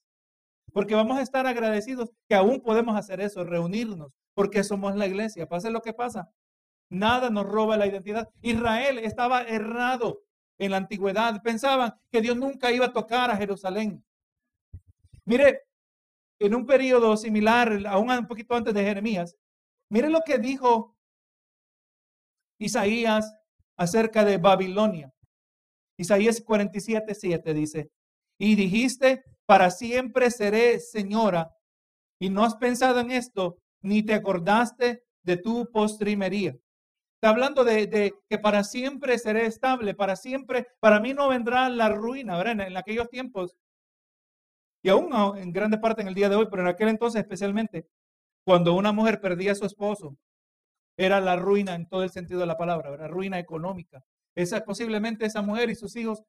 Porque 0.75 0.93
vamos 0.93 1.17
a 1.17 1.21
estar 1.21 1.47
agradecidos 1.47 2.11
que 2.27 2.35
aún 2.35 2.59
podemos 2.59 2.97
hacer 2.97 3.21
eso, 3.21 3.45
reunirnos, 3.45 4.11
porque 4.33 4.61
somos 4.61 4.93
la 4.97 5.07
iglesia. 5.07 5.47
Pase 5.47 5.69
lo 5.69 5.81
que 5.81 5.93
pasa. 5.93 6.29
Nada 6.89 7.29
nos 7.29 7.45
roba 7.45 7.77
la 7.77 7.87
identidad. 7.87 8.27
Israel 8.41 8.99
estaba 8.99 9.43
errado 9.43 10.23
en 10.57 10.71
la 10.71 10.77
antigüedad. 10.77 11.41
Pensaban 11.41 11.93
que 12.11 12.19
Dios 12.19 12.35
nunca 12.35 12.73
iba 12.73 12.87
a 12.87 12.91
tocar 12.91 13.31
a 13.31 13.37
Jerusalén. 13.37 14.03
Mire, 15.23 15.61
en 16.39 16.53
un 16.53 16.65
periodo 16.65 17.15
similar, 17.15 17.81
aún 17.87 18.11
un 18.11 18.27
poquito 18.27 18.53
antes 18.53 18.73
de 18.73 18.83
Jeremías, 18.83 19.37
mire 19.89 20.09
lo 20.09 20.23
que 20.25 20.39
dijo 20.39 20.93
Isaías 22.59 23.33
acerca 23.77 24.25
de 24.25 24.39
Babilonia. 24.39 25.13
Isaías 25.97 26.41
47, 26.41 27.15
7 27.15 27.53
dice, 27.53 27.91
y 28.37 28.55
dijiste, 28.55 29.23
para 29.45 29.69
siempre 29.71 30.31
seré 30.31 30.79
señora, 30.79 31.55
y 32.19 32.29
no 32.29 32.43
has 32.43 32.55
pensado 32.55 32.99
en 32.99 33.11
esto, 33.11 33.57
ni 33.81 34.03
te 34.03 34.13
acordaste 34.13 35.03
de 35.23 35.37
tu 35.37 35.69
postrimería. 35.71 36.57
Está 37.15 37.29
hablando 37.29 37.63
de, 37.63 38.13
que 38.29 38.37
para 38.37 38.63
siempre 38.63 39.17
seré 39.17 39.45
estable, 39.45 39.95
para 39.95 40.15
siempre, 40.15 40.67
para 40.79 40.99
mí 40.99 41.13
no 41.13 41.29
vendrá 41.29 41.69
la 41.69 41.89
ruina, 41.89 42.37
¿verdad? 42.37 42.67
En, 42.67 42.77
aquellos 42.77 43.09
tiempos, 43.09 43.55
y 44.83 44.89
aún 44.89 45.11
en 45.37 45.51
grande 45.51 45.77
parte 45.79 46.01
en 46.01 46.07
el 46.07 46.13
día 46.13 46.29
de 46.29 46.35
hoy, 46.35 46.47
pero 46.49 46.61
en 46.61 46.67
aquel 46.67 46.89
entonces 46.89 47.21
especialmente, 47.21 47.87
cuando 48.45 48.75
una 48.75 48.91
mujer 48.91 49.19
perdía 49.19 49.53
a 49.53 49.55
su 49.55 49.65
esposo, 49.65 50.17
era 50.97 51.19
la 51.19 51.35
ruina 51.35 51.75
en 51.75 51.87
todo 51.87 52.03
el 52.03 52.11
sentido 52.11 52.39
de 52.39 52.45
la 52.45 52.57
palabra, 52.57 52.93
era 52.93 53.07
ruina 53.07 53.39
económica. 53.39 54.03
Esa, 54.35 54.63
posiblemente 54.63 55.25
esa 55.25 55.41
mujer 55.41 55.69
y 55.69 55.75
sus 55.75 55.95
hijos, 55.95 56.23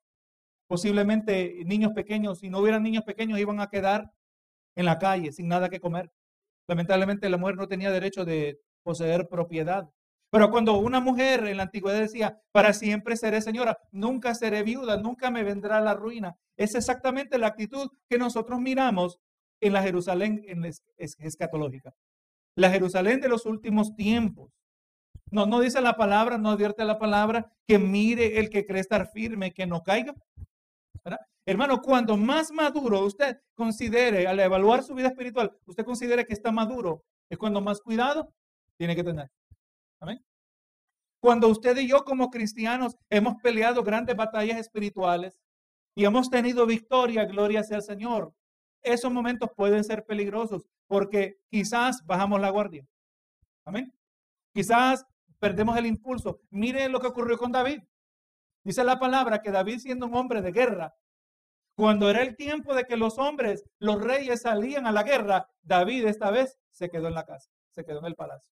posiblemente 0.66 1.62
niños 1.64 1.92
pequeños, 1.92 2.40
si 2.40 2.50
no 2.50 2.60
hubieran 2.60 2.82
niños 2.82 3.04
pequeños, 3.04 3.38
iban 3.38 3.60
a 3.60 3.68
quedar 3.68 4.12
en 4.74 4.84
la 4.84 4.98
calle 4.98 5.32
sin 5.32 5.48
nada 5.48 5.68
que 5.68 5.80
comer. 5.80 6.10
Lamentablemente 6.68 7.28
la 7.28 7.36
mujer 7.36 7.56
no 7.56 7.68
tenía 7.68 7.90
derecho 7.90 8.24
de 8.24 8.60
poseer 8.82 9.28
propiedad. 9.28 9.88
Pero 10.30 10.50
cuando 10.50 10.78
una 10.78 11.00
mujer 11.00 11.46
en 11.46 11.56
la 11.56 11.64
antigüedad 11.64 12.00
decía, 12.00 12.40
para 12.52 12.72
siempre 12.72 13.16
seré 13.16 13.40
señora, 13.40 13.78
nunca 13.92 14.34
seré 14.34 14.62
viuda, 14.62 14.96
nunca 14.96 15.30
me 15.30 15.44
vendrá 15.44 15.80
la 15.80 15.94
ruina, 15.94 16.36
es 16.56 16.74
exactamente 16.74 17.38
la 17.38 17.48
actitud 17.48 17.88
que 18.08 18.18
nosotros 18.18 18.60
miramos 18.60 19.20
en 19.60 19.72
la 19.72 19.82
Jerusalén 19.82 20.44
escatológica. 20.96 21.94
La 22.56 22.70
Jerusalén 22.70 23.20
de 23.20 23.28
los 23.28 23.46
últimos 23.46 23.94
tiempos. 23.94 24.52
No, 25.30 25.46
no 25.46 25.60
dice 25.60 25.80
la 25.80 25.96
palabra, 25.96 26.38
no 26.38 26.50
advierte 26.50 26.84
la 26.84 26.98
palabra 26.98 27.52
que 27.66 27.78
mire 27.78 28.38
el 28.38 28.48
que 28.48 28.64
cree 28.64 28.80
estar 28.80 29.10
firme, 29.10 29.52
que 29.52 29.66
no 29.66 29.82
caiga. 29.82 30.14
Hermano, 31.44 31.80
cuando 31.80 32.16
más 32.16 32.50
maduro 32.50 33.04
usted 33.04 33.40
considere, 33.54 34.26
al 34.26 34.40
evaluar 34.40 34.82
su 34.82 34.94
vida 34.94 35.08
espiritual, 35.08 35.56
usted 35.64 35.84
considere 35.84 36.26
que 36.26 36.32
está 36.32 36.50
maduro, 36.50 37.04
es 37.30 37.38
cuando 37.38 37.60
más 37.60 37.80
cuidado 37.80 38.32
tiene 38.76 38.96
que 38.96 39.04
tener. 39.04 39.30
Amén. 40.00 40.24
Cuando 41.20 41.48
usted 41.48 41.76
y 41.78 41.88
yo 41.88 42.04
como 42.04 42.30
cristianos 42.30 42.96
hemos 43.10 43.36
peleado 43.42 43.82
grandes 43.82 44.16
batallas 44.16 44.58
espirituales 44.58 45.38
y 45.94 46.04
hemos 46.04 46.28
tenido 46.30 46.66
victoria, 46.66 47.24
gloria 47.24 47.62
sea 47.62 47.78
al 47.78 47.82
Señor, 47.82 48.34
esos 48.82 49.12
momentos 49.12 49.50
pueden 49.56 49.82
ser 49.84 50.04
peligrosos 50.04 50.66
porque 50.86 51.38
quizás 51.48 52.04
bajamos 52.04 52.40
la 52.40 52.50
guardia. 52.50 52.86
Amén. 53.64 53.92
Quizás 54.52 55.04
perdemos 55.38 55.76
el 55.76 55.86
impulso. 55.86 56.40
Mire 56.50 56.88
lo 56.88 57.00
que 57.00 57.08
ocurrió 57.08 57.36
con 57.38 57.52
David. 57.52 57.80
Dice 58.66 58.82
la 58.82 58.98
palabra 58.98 59.42
que 59.42 59.52
David 59.52 59.78
siendo 59.78 60.06
un 60.06 60.16
hombre 60.16 60.42
de 60.42 60.50
guerra, 60.50 60.92
cuando 61.76 62.10
era 62.10 62.22
el 62.22 62.34
tiempo 62.34 62.74
de 62.74 62.82
que 62.82 62.96
los 62.96 63.16
hombres, 63.16 63.64
los 63.78 64.02
reyes 64.02 64.42
salían 64.42 64.88
a 64.88 64.90
la 64.90 65.04
guerra, 65.04 65.48
David 65.62 66.04
esta 66.06 66.32
vez 66.32 66.58
se 66.72 66.90
quedó 66.90 67.06
en 67.06 67.14
la 67.14 67.24
casa, 67.24 67.48
se 67.70 67.84
quedó 67.84 68.00
en 68.00 68.06
el 68.06 68.16
palacio. 68.16 68.50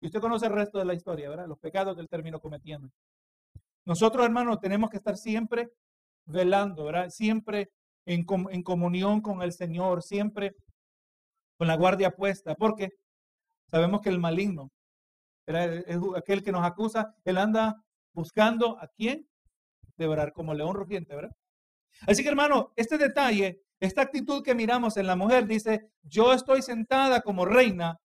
Y 0.00 0.06
usted 0.06 0.22
conoce 0.22 0.46
el 0.46 0.54
resto 0.54 0.78
de 0.78 0.86
la 0.86 0.94
historia, 0.94 1.28
¿verdad? 1.28 1.48
Los 1.48 1.58
pecados 1.58 1.94
que 1.94 2.00
él 2.00 2.08
terminó 2.08 2.40
cometiendo. 2.40 2.88
Nosotros, 3.84 4.24
hermanos, 4.24 4.58
tenemos 4.58 4.88
que 4.88 4.96
estar 4.96 5.18
siempre 5.18 5.70
velando, 6.24 6.86
¿verdad? 6.86 7.10
Siempre 7.10 7.72
en, 8.06 8.24
en 8.52 8.62
comunión 8.62 9.20
con 9.20 9.42
el 9.42 9.52
Señor, 9.52 10.02
siempre 10.02 10.56
con 11.58 11.68
la 11.68 11.76
guardia 11.76 12.12
puesta, 12.12 12.54
porque 12.54 12.88
sabemos 13.66 14.00
que 14.00 14.08
el 14.08 14.18
maligno, 14.18 14.70
aquel 16.16 16.42
que 16.42 16.52
nos 16.52 16.64
acusa, 16.64 17.14
él 17.26 17.36
anda 17.36 17.84
buscando 18.14 18.78
a 18.80 18.88
quién 18.88 19.28
devorar 19.96 20.32
como 20.32 20.54
león 20.54 20.74
rugiente, 20.74 21.14
¿verdad? 21.14 21.36
Así 22.06 22.22
que 22.22 22.28
hermano, 22.28 22.72
este 22.76 22.98
detalle, 22.98 23.62
esta 23.80 24.02
actitud 24.02 24.42
que 24.42 24.54
miramos 24.54 24.96
en 24.96 25.06
la 25.06 25.16
mujer 25.16 25.46
dice, 25.46 25.90
yo 26.02 26.32
estoy 26.32 26.62
sentada 26.62 27.20
como 27.20 27.44
reina 27.44 28.00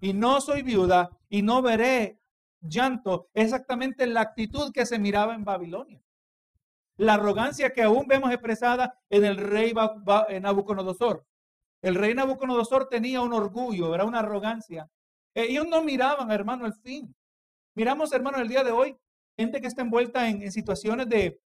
y 0.00 0.12
no 0.12 0.40
soy 0.40 0.62
viuda 0.62 1.10
y 1.28 1.42
no 1.42 1.62
veré 1.62 2.20
llanto, 2.60 3.28
exactamente 3.34 4.06
la 4.06 4.20
actitud 4.20 4.72
que 4.72 4.86
se 4.86 4.98
miraba 4.98 5.34
en 5.34 5.44
Babilonia. 5.44 6.02
La 6.96 7.14
arrogancia 7.14 7.72
que 7.72 7.82
aún 7.82 8.06
vemos 8.06 8.30
expresada 8.30 8.98
en 9.10 9.24
el 9.24 9.36
rey 9.36 9.74
Nabucodonosor. 10.40 11.26
El 11.82 11.94
rey 11.94 12.14
Nabucodonosor 12.14 12.88
tenía 12.88 13.20
un 13.20 13.34
orgullo, 13.34 13.94
era 13.94 14.04
una 14.04 14.20
arrogancia. 14.20 14.88
Ellos 15.34 15.66
no 15.68 15.82
miraban, 15.82 16.30
hermano, 16.30 16.64
el 16.64 16.72
fin. 16.72 17.14
Miramos, 17.74 18.12
hermano, 18.12 18.38
el 18.38 18.48
día 18.48 18.64
de 18.64 18.72
hoy, 18.72 18.96
gente 19.36 19.60
que 19.60 19.66
está 19.66 19.82
envuelta 19.82 20.28
en, 20.28 20.50
situaciones 20.50 21.08
de, 21.08 21.40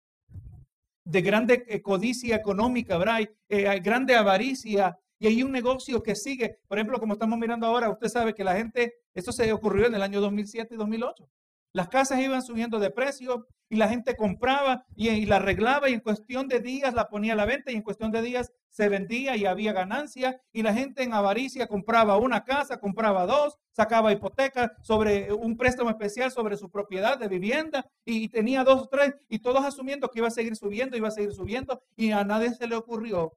de 1.05 1.23
grande 1.23 1.65
eh, 1.69 1.81
codicia 1.81 2.37
económica, 2.37 2.99
¿verdad? 2.99 3.21
Eh, 3.49 3.81
grande 3.81 4.15
avaricia, 4.15 4.99
y 5.19 5.27
hay 5.27 5.43
un 5.43 5.53
negocio 5.53 6.03
que 6.03 6.15
sigue. 6.15 6.59
Por 6.69 6.79
ejemplo, 6.79 6.99
como 6.99 7.15
estamos 7.15 7.39
mirando 7.39 7.67
ahora, 7.67 7.91
usted 7.91 8.09
sabe 8.09 8.35
que 8.35 8.45
la 8.45 8.57
gente, 8.57 8.95
esto 9.15 9.33
se 9.33 9.51
ocurrió 9.53 9.87
en 9.87 9.95
el 9.95 10.03
año 10.03 10.21
2007 10.21 10.75
y 10.75 10.77
2008. 10.77 11.29
Las 11.77 11.89
casas 11.89 12.19
iban 12.21 12.41
subiendo 12.41 12.79
de 12.79 12.89
precio 12.89 13.49
y 13.69 13.77
la 13.77 13.87
gente 13.87 14.17
compraba 14.17 14.87
y, 14.95 15.27
la 15.27 15.37
arreglaba 15.37 15.91
y 15.91 15.93
en 15.93 16.01
cuestión 16.01 16.49
de 16.49 16.61
días 16.61 16.95
la 16.95 17.11
ponía 17.11 17.35
a 17.35 17.37
la 17.37 17.45
venta 17.45 17.71
y 17.71 17.75
en 17.75 17.83
cuestión 17.83 18.11
de 18.11 18.23
días 18.23 18.51
se 18.71 18.89
vendía 18.89 19.37
y 19.37 19.45
había 19.45 19.75
ganancia 19.75 20.41
y 20.55 20.63
la 20.63 20.73
gente 20.73 21.03
en 21.03 21.13
avaricia 21.13 21.67
compraba 21.67 22.17
una 22.17 22.45
casa, 22.45 22.81
compraba 22.81 23.27
dos, 23.27 23.59
sacaba 23.73 24.11
hipoteca 24.11 24.73
sobre 24.81 25.31
un 25.35 25.59
préstamo 25.59 25.91
especial 25.91 26.31
sobre 26.31 26.57
su 26.57 26.71
propiedad 26.71 27.19
de 27.19 27.29
vivienda 27.29 27.85
y, 28.07 28.31
tenía 28.31 28.65
dos 28.65 28.85
o 28.85 28.89
tres 28.89 29.13
y 29.29 29.41
todos 29.41 29.63
asumiendo 29.63 30.09
que 30.09 30.21
iba 30.21 30.29
a 30.29 30.31
seguir 30.31 30.57
subiendo, 30.57 30.97
iba 30.97 31.09
a 31.09 31.11
seguir 31.11 31.35
subiendo 31.35 31.83
y 31.95 32.11
a 32.11 32.25
nadie 32.25 32.55
se 32.55 32.67
le 32.67 32.77
ocurrió 32.77 33.37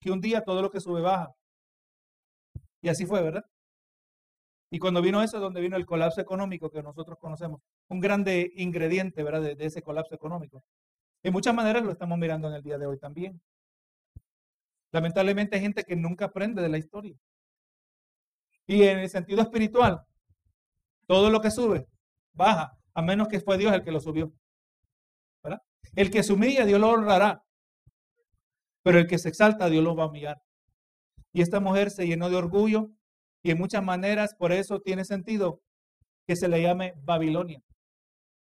que 0.00 0.10
un 0.10 0.22
día 0.22 0.40
todo 0.40 0.62
lo 0.62 0.70
que 0.70 0.80
sube 0.80 1.02
baja. 1.02 1.30
Y 2.80 2.88
así 2.88 3.04
fue, 3.04 3.20
¿verdad? 3.20 3.44
Y 4.70 4.78
cuando 4.78 5.00
vino 5.00 5.22
eso, 5.22 5.38
donde 5.38 5.60
vino 5.60 5.76
el 5.76 5.86
colapso 5.86 6.20
económico 6.20 6.70
que 6.70 6.82
nosotros 6.82 7.18
conocemos, 7.18 7.60
un 7.88 8.00
grande 8.00 8.52
ingrediente, 8.56 9.22
¿verdad?, 9.22 9.42
de, 9.56 9.64
ese 9.64 9.82
colapso 9.82 10.14
económico. 10.14 10.64
En 11.22 11.32
muchas 11.32 11.54
maneras 11.54 11.84
lo 11.84 11.92
estamos 11.92 12.18
mirando 12.18 12.48
en 12.48 12.54
el 12.54 12.62
día 12.62 12.78
de 12.78 12.86
hoy 12.86 12.98
también. 12.98 13.40
Lamentablemente 14.90 15.56
hay 15.56 15.62
gente 15.62 15.84
que 15.84 15.94
nunca 15.94 16.26
aprende 16.26 16.62
de 16.62 16.68
la 16.68 16.78
historia. 16.78 17.14
Y 18.66 18.82
en 18.82 18.98
el 18.98 19.08
sentido 19.08 19.42
espiritual, 19.42 20.04
todo 21.06 21.30
lo 21.30 21.40
que 21.40 21.50
sube, 21.50 21.86
baja, 22.32 22.76
a 22.94 23.02
menos 23.02 23.28
que 23.28 23.40
fue 23.40 23.58
Dios 23.58 23.72
el 23.72 23.84
que 23.84 23.92
lo 23.92 24.00
subió. 24.00 24.32
¿verdad? 25.42 25.62
El 25.94 26.10
que 26.10 26.24
se 26.24 26.32
humilla, 26.32 26.64
Dios 26.64 26.80
lo 26.80 26.90
honrará. 26.90 27.44
Pero 28.82 28.98
el 28.98 29.06
que 29.06 29.18
se 29.18 29.28
exalta, 29.28 29.68
Dios 29.68 29.84
lo 29.84 29.94
va 29.94 30.04
a 30.04 30.08
humillar. 30.08 30.42
Y 31.32 31.42
esta 31.42 31.60
mujer 31.60 31.90
se 31.90 32.06
llenó 32.06 32.30
de 32.30 32.36
orgullo 32.36 32.90
y 33.46 33.52
en 33.52 33.58
muchas 33.58 33.84
maneras, 33.84 34.34
por 34.34 34.50
eso 34.50 34.80
tiene 34.80 35.04
sentido 35.04 35.60
que 36.26 36.34
se 36.34 36.48
le 36.48 36.60
llame 36.60 36.94
Babilonia, 37.04 37.62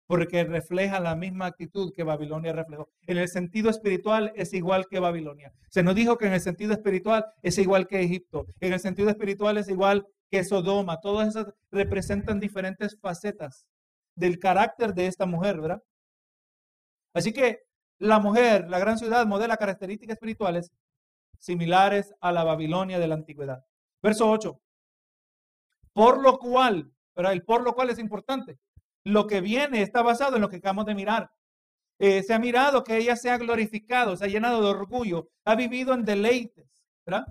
porque 0.07 0.43
refleja 0.43 1.00
la 1.00 1.15
misma 1.15 1.45
actitud 1.45 1.93
que 1.95 2.01
Babilonia 2.01 2.53
reflejó. 2.53 2.89
En 3.05 3.19
el 3.19 3.27
sentido 3.27 3.69
espiritual 3.69 4.33
es 4.35 4.51
igual 4.53 4.88
que 4.89 4.97
Babilonia. 4.97 5.53
Se 5.69 5.83
nos 5.83 5.93
dijo 5.93 6.17
que 6.17 6.25
en 6.25 6.33
el 6.33 6.41
sentido 6.41 6.74
espiritual 6.74 7.24
es 7.43 7.59
igual 7.59 7.85
que 7.85 8.01
Egipto, 8.01 8.47
en 8.59 8.74
el 8.74 8.79
sentido 8.79 9.12
espiritual 9.12 9.59
es 9.59 9.69
igual 9.69 10.07
que 10.31 10.43
Sodoma. 10.43 11.00
Todas 11.01 11.27
esas 11.27 11.53
representan 11.69 12.39
diferentes 12.39 12.97
facetas 13.00 13.67
del 14.15 14.39
carácter 14.39 14.95
de 14.95 15.05
esta 15.05 15.27
mujer, 15.27 15.62
¿verdad? 15.62 15.83
Así 17.13 17.31
que 17.31 17.59
la 18.00 18.17
mujer, 18.17 18.67
la 18.71 18.79
gran 18.79 18.97
ciudad, 18.97 19.27
modela 19.27 19.55
características 19.55 20.15
espirituales 20.15 20.71
similares 21.38 22.12
a 22.21 22.31
la 22.31 22.43
Babilonia 22.43 22.97
de 22.97 23.07
la 23.07 23.13
antigüedad. 23.13 23.63
Verso 24.01 24.31
8. 24.31 24.59
Por 25.95 26.21
lo 26.21 26.37
cual, 26.39 26.91
pero 27.13 27.29
el 27.29 27.43
por 27.43 27.63
lo 27.63 27.73
cual 27.73 27.89
es 27.89 27.99
importante. 27.99 28.59
Lo 29.05 29.27
que 29.27 29.39
viene 29.39 29.81
está 29.81 30.01
basado 30.01 30.35
en 30.35 30.41
lo 30.41 30.49
que 30.49 30.57
acabamos 30.57 30.85
de 30.85 30.93
mirar. 30.93 31.31
Eh, 31.99 32.21
se 32.21 32.33
ha 32.33 32.39
mirado 32.39 32.83
que 32.83 32.97
ella 32.97 33.15
se 33.15 33.29
ha 33.29 33.37
glorificado, 33.37 34.17
se 34.17 34.25
ha 34.25 34.27
llenado 34.27 34.61
de 34.61 34.67
orgullo, 34.67 35.29
ha 35.45 35.55
vivido 35.55 35.93
en 35.93 36.03
deleites, 36.03 36.83
¿verdad? 37.05 37.25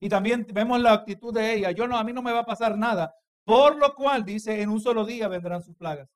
Y 0.00 0.08
también 0.08 0.46
vemos 0.50 0.80
la 0.80 0.94
actitud 0.94 1.34
de 1.34 1.52
ella. 1.56 1.72
Yo 1.72 1.86
no, 1.86 1.98
a 1.98 2.04
mí 2.04 2.14
no 2.14 2.22
me 2.22 2.32
va 2.32 2.40
a 2.40 2.46
pasar 2.46 2.78
nada. 2.78 3.14
Por 3.44 3.76
lo 3.76 3.94
cual 3.94 4.24
dice, 4.24 4.62
en 4.62 4.70
un 4.70 4.80
solo 4.80 5.04
día 5.04 5.28
vendrán 5.28 5.62
sus 5.62 5.76
plagas. 5.76 6.08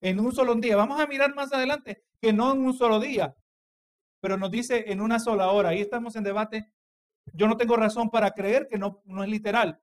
En 0.00 0.18
un 0.18 0.32
solo 0.32 0.56
día. 0.56 0.74
Vamos 0.76 1.00
a 1.00 1.06
mirar 1.06 1.32
más 1.36 1.52
adelante 1.52 2.02
que 2.20 2.32
no 2.32 2.52
en 2.52 2.60
un 2.66 2.74
solo 2.74 2.98
día. 2.98 3.36
pero 4.20 4.36
nos 4.36 4.50
dice 4.50 4.90
en 4.90 5.00
una 5.00 5.20
sola 5.20 5.50
hora. 5.50 5.68
Ahí 5.70 5.80
estamos 5.80 6.16
en 6.16 6.24
debate. 6.24 6.72
Yo 7.32 7.46
no 7.48 7.56
tengo 7.56 7.76
razón 7.76 8.10
para 8.10 8.32
creer 8.32 8.68
que 8.68 8.78
no, 8.78 9.02
no 9.04 9.22
es 9.22 9.30
literal. 9.30 9.80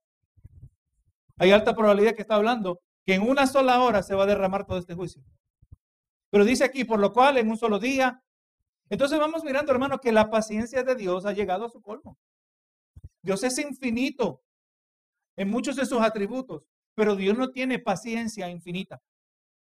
Hay 1.38 1.51
alta 1.51 1.75
probabilidad 1.75 2.16
que 2.16 2.22
está 2.22 2.36
hablando 2.36 2.82
que 3.06 3.13
en 3.13 3.22
una 3.22 3.48
sola 3.48 3.82
hora 3.82 4.04
se 4.04 4.16
va 4.16 4.24
a 4.24 4.27
derramar 4.27 4.66
todo 4.66 4.77
este 4.77 4.94
juicio. 4.94 5.24
Pero 6.30 6.44
dice 6.44 6.66
aquí, 6.66 6.84
por 6.84 7.00
lo 7.00 7.13
cual 7.13 7.38
en 7.38 7.50
un 7.50 7.58
solo 7.58 7.80
día. 7.80 8.22
Entonces 8.89 9.18
vamos 9.18 9.44
mirando, 9.44 9.72
hermano, 9.72 10.00
que 10.00 10.12
la 10.12 10.30
paciencia 10.30 10.84
de 10.84 10.96
Dios 10.96 11.25
ha 11.25 11.32
llegado 11.32 11.66
a 11.66 11.70
su 11.70 11.82
colmo. 11.82 12.18
Dios 13.22 13.44
es 13.44 13.58
infinito 13.60 14.42
en 15.38 15.50
muchos 15.50 15.75
de 15.75 15.86
sus 15.86 16.01
atributos, 16.01 16.63
pero 16.96 17.16
Dios 17.16 17.38
no 17.38 17.51
tiene 17.51 17.80
paciencia 17.80 18.50
infinita. 18.50 19.01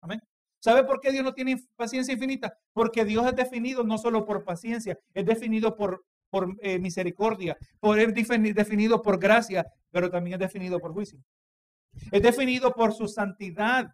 Amén. 0.01 0.21
¿Sabe 0.59 0.83
por 0.83 0.99
qué 0.99 1.11
Dios 1.11 1.23
no 1.23 1.33
tiene 1.33 1.57
paciencia 1.75 2.13
infinita? 2.13 2.57
Porque 2.73 3.05
Dios 3.05 3.25
es 3.27 3.35
definido 3.35 3.83
no 3.83 3.97
solo 3.97 4.25
por 4.25 4.43
paciencia, 4.43 4.99
es 5.13 5.25
definido 5.25 5.75
por, 5.75 6.05
por 6.31 6.55
eh, 6.61 6.79
misericordia, 6.79 7.55
por, 7.79 7.99
es 7.99 8.13
definido 8.13 9.01
por 9.01 9.19
gracia, 9.19 9.67
pero 9.91 10.09
también 10.09 10.35
es 10.35 10.39
definido 10.39 10.79
por 10.79 10.93
juicio. 10.93 11.19
Es 12.11 12.23
definido 12.23 12.73
por 12.73 12.93
su 12.93 13.07
santidad. 13.07 13.89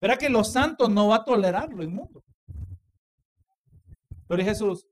Verá 0.00 0.16
que 0.16 0.28
los 0.28 0.52
santos 0.52 0.90
no 0.90 1.08
va 1.08 1.16
a 1.16 1.24
tolerar 1.24 1.72
lo 1.72 1.82
inmundo. 1.82 2.22
Gloria 4.28 4.44
Jesús. 4.44 4.86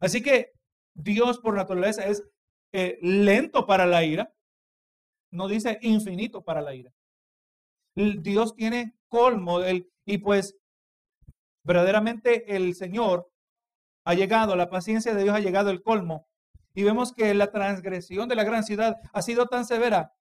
Así 0.00 0.20
que 0.20 0.50
Dios 0.94 1.38
por 1.38 1.54
naturaleza 1.54 2.04
es 2.04 2.22
eh, 2.72 2.98
lento 3.00 3.66
para 3.66 3.86
la 3.86 4.04
ira. 4.04 4.32
No 5.30 5.46
dice 5.46 5.78
infinito 5.82 6.42
para 6.42 6.60
la 6.60 6.74
ira. 6.74 6.92
Dios 7.94 8.54
tiene 8.54 8.94
colmo 9.08 9.60
del, 9.60 9.88
y 10.04 10.18
pues 10.18 10.56
verdaderamente 11.62 12.56
el 12.56 12.74
Señor 12.74 13.30
ha 14.06 14.14
llegado, 14.14 14.54
la 14.54 14.70
paciencia 14.70 15.14
de 15.14 15.24
Dios 15.24 15.34
ha 15.34 15.40
llegado 15.40 15.70
el 15.70 15.82
colmo. 15.82 16.28
Y 16.74 16.84
vemos 16.84 17.12
que 17.12 17.34
la 17.34 17.50
transgresión 17.50 18.28
de 18.28 18.36
la 18.36 18.44
gran 18.44 18.62
ciudad 18.62 18.96
ha 19.12 19.20
sido 19.20 19.46
tan 19.46 19.64
severa 19.64 20.12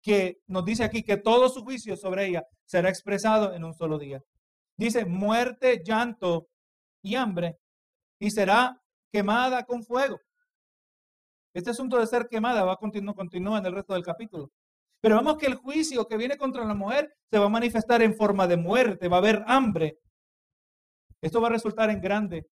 que 0.00 0.38
nos 0.46 0.64
dice 0.64 0.84
aquí 0.84 1.02
que 1.02 1.18
todo 1.18 1.50
su 1.50 1.62
juicio 1.62 1.96
sobre 1.96 2.26
ella 2.26 2.46
será 2.64 2.88
expresado 2.88 3.52
en 3.52 3.64
un 3.64 3.74
solo 3.74 3.98
día. 3.98 4.22
Dice 4.78 5.04
muerte, 5.04 5.82
llanto 5.84 6.48
y 7.02 7.14
hambre 7.14 7.58
y 8.18 8.30
será 8.30 8.80
quemada 9.12 9.64
con 9.64 9.84
fuego. 9.84 10.18
Este 11.52 11.70
asunto 11.70 11.98
de 11.98 12.06
ser 12.06 12.28
quemada 12.28 12.64
va 12.64 12.72
a 12.72 12.76
continuar 12.76 13.16
continúa 13.16 13.58
en 13.58 13.66
el 13.66 13.74
resto 13.74 13.92
del 13.92 14.02
capítulo. 14.02 14.50
Pero 15.02 15.16
vemos 15.16 15.36
que 15.36 15.46
el 15.46 15.56
juicio 15.56 16.06
que 16.06 16.16
viene 16.16 16.38
contra 16.38 16.64
la 16.64 16.74
mujer 16.74 17.14
se 17.30 17.38
va 17.38 17.46
a 17.46 17.50
manifestar 17.50 18.00
en 18.00 18.14
forma 18.14 18.46
de 18.46 18.56
muerte, 18.56 19.08
va 19.08 19.16
a 19.16 19.20
haber 19.20 19.44
hambre. 19.46 19.98
Esto 21.20 21.42
va 21.42 21.48
a 21.48 21.52
resultar 21.52 21.90
en 21.90 22.00
grande 22.00 22.46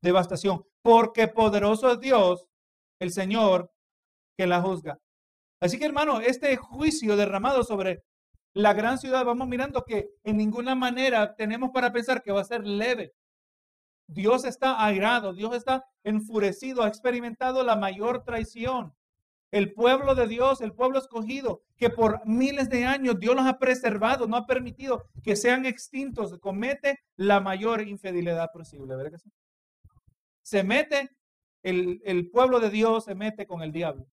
devastación, 0.00 0.64
porque 0.82 1.28
poderoso 1.28 1.92
es 1.92 2.00
Dios, 2.00 2.48
el 2.98 3.12
Señor, 3.12 3.72
que 4.36 4.46
la 4.46 4.62
juzga. 4.62 4.98
Así 5.60 5.78
que 5.78 5.84
hermano, 5.84 6.20
este 6.20 6.56
juicio 6.56 7.16
derramado 7.16 7.64
sobre 7.64 8.02
la 8.54 8.72
gran 8.72 8.98
ciudad, 8.98 9.24
vamos 9.24 9.46
mirando 9.46 9.84
que 9.84 10.10
en 10.24 10.36
ninguna 10.36 10.74
manera 10.74 11.36
tenemos 11.36 11.70
para 11.70 11.92
pensar 11.92 12.22
que 12.22 12.32
va 12.32 12.40
a 12.40 12.44
ser 12.44 12.66
leve. 12.66 13.12
Dios 14.08 14.44
está 14.44 14.84
airado, 14.84 15.34
Dios 15.34 15.54
está 15.54 15.84
enfurecido, 16.02 16.82
ha 16.82 16.88
experimentado 16.88 17.62
la 17.62 17.76
mayor 17.76 18.24
traición. 18.24 18.94
El 19.52 19.72
pueblo 19.72 20.14
de 20.14 20.26
Dios, 20.26 20.60
el 20.60 20.72
pueblo 20.72 20.98
escogido, 20.98 21.62
que 21.76 21.90
por 21.90 22.24
miles 22.26 22.68
de 22.70 22.86
años 22.86 23.18
Dios 23.18 23.36
los 23.36 23.46
ha 23.46 23.58
preservado, 23.58 24.26
no 24.26 24.36
ha 24.36 24.46
permitido 24.46 25.04
que 25.22 25.36
sean 25.36 25.66
extintos, 25.66 26.36
comete 26.40 27.00
la 27.16 27.40
mayor 27.40 27.82
infidelidad 27.82 28.50
posible. 28.52 28.96
¿verdad 28.96 29.12
que 29.12 29.18
sí? 29.18 29.30
Se 30.42 30.64
mete, 30.64 31.10
el, 31.62 32.00
el 32.04 32.30
pueblo 32.30 32.60
de 32.60 32.70
Dios 32.70 33.04
se 33.04 33.14
mete 33.14 33.46
con 33.46 33.62
el 33.62 33.72
diablo 33.72 34.06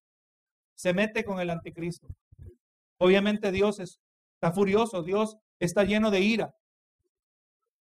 se 0.77 0.93
mete 0.93 1.25
con 1.25 1.39
el 1.39 1.49
anticristo. 1.49 2.07
Obviamente 2.99 3.51
Dios 3.51 3.79
está 3.79 4.51
furioso, 4.53 5.01
Dios 5.01 5.35
está 5.59 5.83
lleno 5.83 6.11
de 6.11 6.21
ira. 6.21 6.53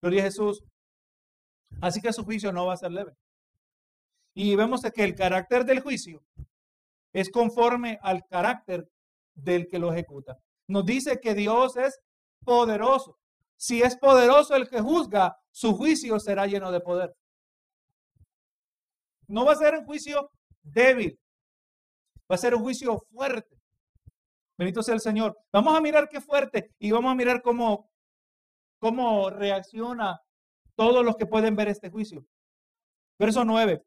Gloria 0.00 0.22
a 0.22 0.24
Jesús. 0.24 0.64
Así 1.80 2.00
que 2.00 2.12
su 2.12 2.24
juicio 2.24 2.52
no 2.52 2.66
va 2.66 2.72
a 2.72 2.78
ser 2.78 2.90
leve. 2.90 3.12
Y 4.34 4.56
vemos 4.56 4.80
que 4.94 5.04
el 5.04 5.14
carácter 5.14 5.64
del 5.66 5.80
juicio 5.80 6.22
es 7.12 7.30
conforme 7.30 7.98
al 8.02 8.24
carácter 8.26 8.88
del 9.34 9.68
que 9.68 9.78
lo 9.78 9.92
ejecuta. 9.92 10.38
Nos 10.66 10.84
dice 10.86 11.20
que 11.20 11.34
Dios 11.34 11.76
es 11.76 12.00
poderoso. 12.44 13.18
Si 13.56 13.82
es 13.82 13.96
poderoso 13.96 14.56
el 14.56 14.68
que 14.68 14.80
juzga, 14.80 15.36
su 15.50 15.74
juicio 15.74 16.18
será 16.18 16.46
lleno 16.46 16.72
de 16.72 16.80
poder. 16.80 17.14
No 19.28 19.44
va 19.44 19.52
a 19.52 19.56
ser 19.56 19.74
un 19.74 19.84
juicio 19.84 20.30
débil, 20.62 21.18
Va 22.30 22.34
a 22.34 22.38
ser 22.38 22.54
un 22.54 22.62
juicio 22.62 22.98
fuerte. 23.12 23.56
Bendito 24.58 24.82
sea 24.82 24.94
el 24.94 25.00
Señor. 25.00 25.38
Vamos 25.52 25.76
a 25.76 25.80
mirar 25.80 26.08
qué 26.08 26.20
fuerte 26.20 26.72
y 26.78 26.90
vamos 26.90 27.12
a 27.12 27.14
mirar 27.14 27.40
cómo, 27.42 27.88
cómo 28.80 29.30
reacciona 29.30 30.20
todos 30.74 31.04
los 31.04 31.16
que 31.16 31.26
pueden 31.26 31.54
ver 31.54 31.68
este 31.68 31.90
juicio. 31.90 32.26
Verso 33.18 33.44
9. 33.44 33.82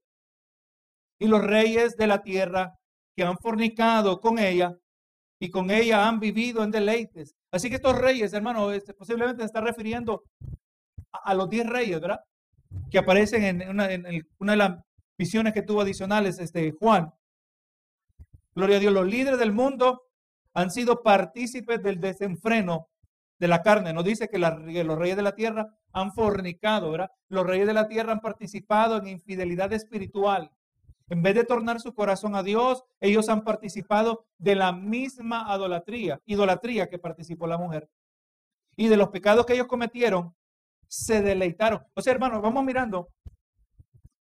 Y 1.19 1.27
los 1.27 1.43
reyes 1.43 1.97
de 1.97 2.07
la 2.07 2.21
tierra 2.21 2.75
que 3.15 3.23
han 3.23 3.37
fornicado 3.37 4.21
con 4.21 4.39
ella 4.39 4.73
y 5.41 5.49
con 5.49 5.69
ella 5.69 6.07
han 6.07 6.19
vivido 6.19 6.63
en 6.63 6.71
deleites. 6.71 7.35
Así 7.51 7.69
que 7.69 7.75
estos 7.75 7.97
reyes, 7.97 8.33
hermano, 8.33 8.71
este, 8.71 8.93
posiblemente 8.93 9.41
se 9.41 9.47
está 9.47 9.59
refiriendo 9.59 10.23
a, 11.11 11.33
los 11.33 11.49
diez 11.49 11.67
reyes, 11.67 11.99
¿verdad? 11.99 12.19
Que 12.89 12.99
aparecen 12.99 13.43
en 13.43 13.69
una, 13.69 13.89
una 14.37 14.51
de 14.53 14.57
las 14.57 14.77
visiones 15.19 15.53
que 15.53 15.61
tuvo 15.61 15.81
adicionales 15.81 16.39
este, 16.39 16.71
Juan. 16.71 17.13
Gloria 18.55 18.77
a 18.77 18.79
Dios, 18.79 18.93
los 18.93 19.05
líderes 19.05 19.37
del 19.37 19.51
mundo 19.51 20.03
han 20.53 20.71
sido 20.71 21.03
partícipes 21.03 21.83
del 21.83 21.99
desenfreno 21.99 22.87
de 23.37 23.49
la 23.49 23.61
carne. 23.61 23.91
No 23.91 24.01
dice 24.01 24.29
que, 24.29 24.39
los 24.39 24.97
reyes 24.97 25.17
de 25.17 25.21
la 25.21 25.35
tierra 25.35 25.77
han 25.91 26.13
fornicado, 26.13 26.91
¿verdad? 26.91 27.11
Los 27.27 27.45
reyes 27.45 27.67
de 27.67 27.73
la 27.73 27.89
tierra 27.89 28.13
han 28.13 28.21
participado 28.21 28.97
en 28.97 29.07
infidelidad 29.07 29.73
espiritual. 29.73 30.51
En 31.09 31.21
vez 31.21 31.35
de 31.35 31.43
tornar 31.43 31.81
su 31.81 31.93
corazón 31.93 32.33
a 32.35 32.43
Dios, 32.43 32.85
ellos 33.01 33.27
han 33.27 33.43
participado 33.43 34.25
de 34.37 34.55
la 34.55 34.71
misma 34.71 35.45
idolatría, 35.53 36.21
idolatría 36.25 36.87
que 36.87 36.97
participó 36.97 37.45
la 37.45 37.57
mujer. 37.57 37.89
Y 38.77 38.87
de 38.87 38.95
los 38.95 39.09
pecados 39.09 39.45
que 39.45 39.53
ellos 39.53 39.67
cometieron, 39.67 40.33
se 40.87 41.21
deleitaron. 41.21 41.85
O 41.93 42.01
sea, 42.01 42.13
hermanos, 42.13 42.41
vamos 42.41 42.63
mirando 42.63 43.09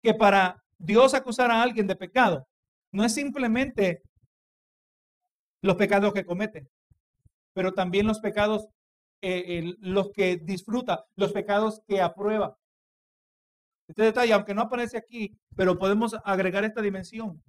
que 0.03 0.15
para 0.15 0.60
Dios 0.81 1.13
acusar 1.13 1.51
a 1.51 1.63
alguien 1.63 1.87
de 1.87 1.95
pecado, 1.95 2.49
no 2.91 3.05
es 3.05 3.15
simplemente 3.15 4.03
los 5.61 5.77
pecados 5.77 6.15
que 6.15 6.25
comete, 6.25 6.69
pero 7.53 7.73
también 7.73 8.07
los 8.07 8.19
pecados, 8.19 8.67
eh, 9.21 9.75
los 9.81 10.11
que 10.11 10.39
disfruta, 10.39 11.05
los 11.17 11.33
pecados 11.33 11.83
que 11.87 12.01
aprueba. 12.01 12.57
Este 13.89 14.05
detalle, 14.05 14.33
aunque 14.33 14.55
no 14.55 14.63
aparece 14.63 14.97
aquí, 14.97 15.37
pero 15.55 15.79
podemos 15.79 16.17
agregar 16.25 16.65
esta 16.65 16.81
dimensión. 16.81 17.43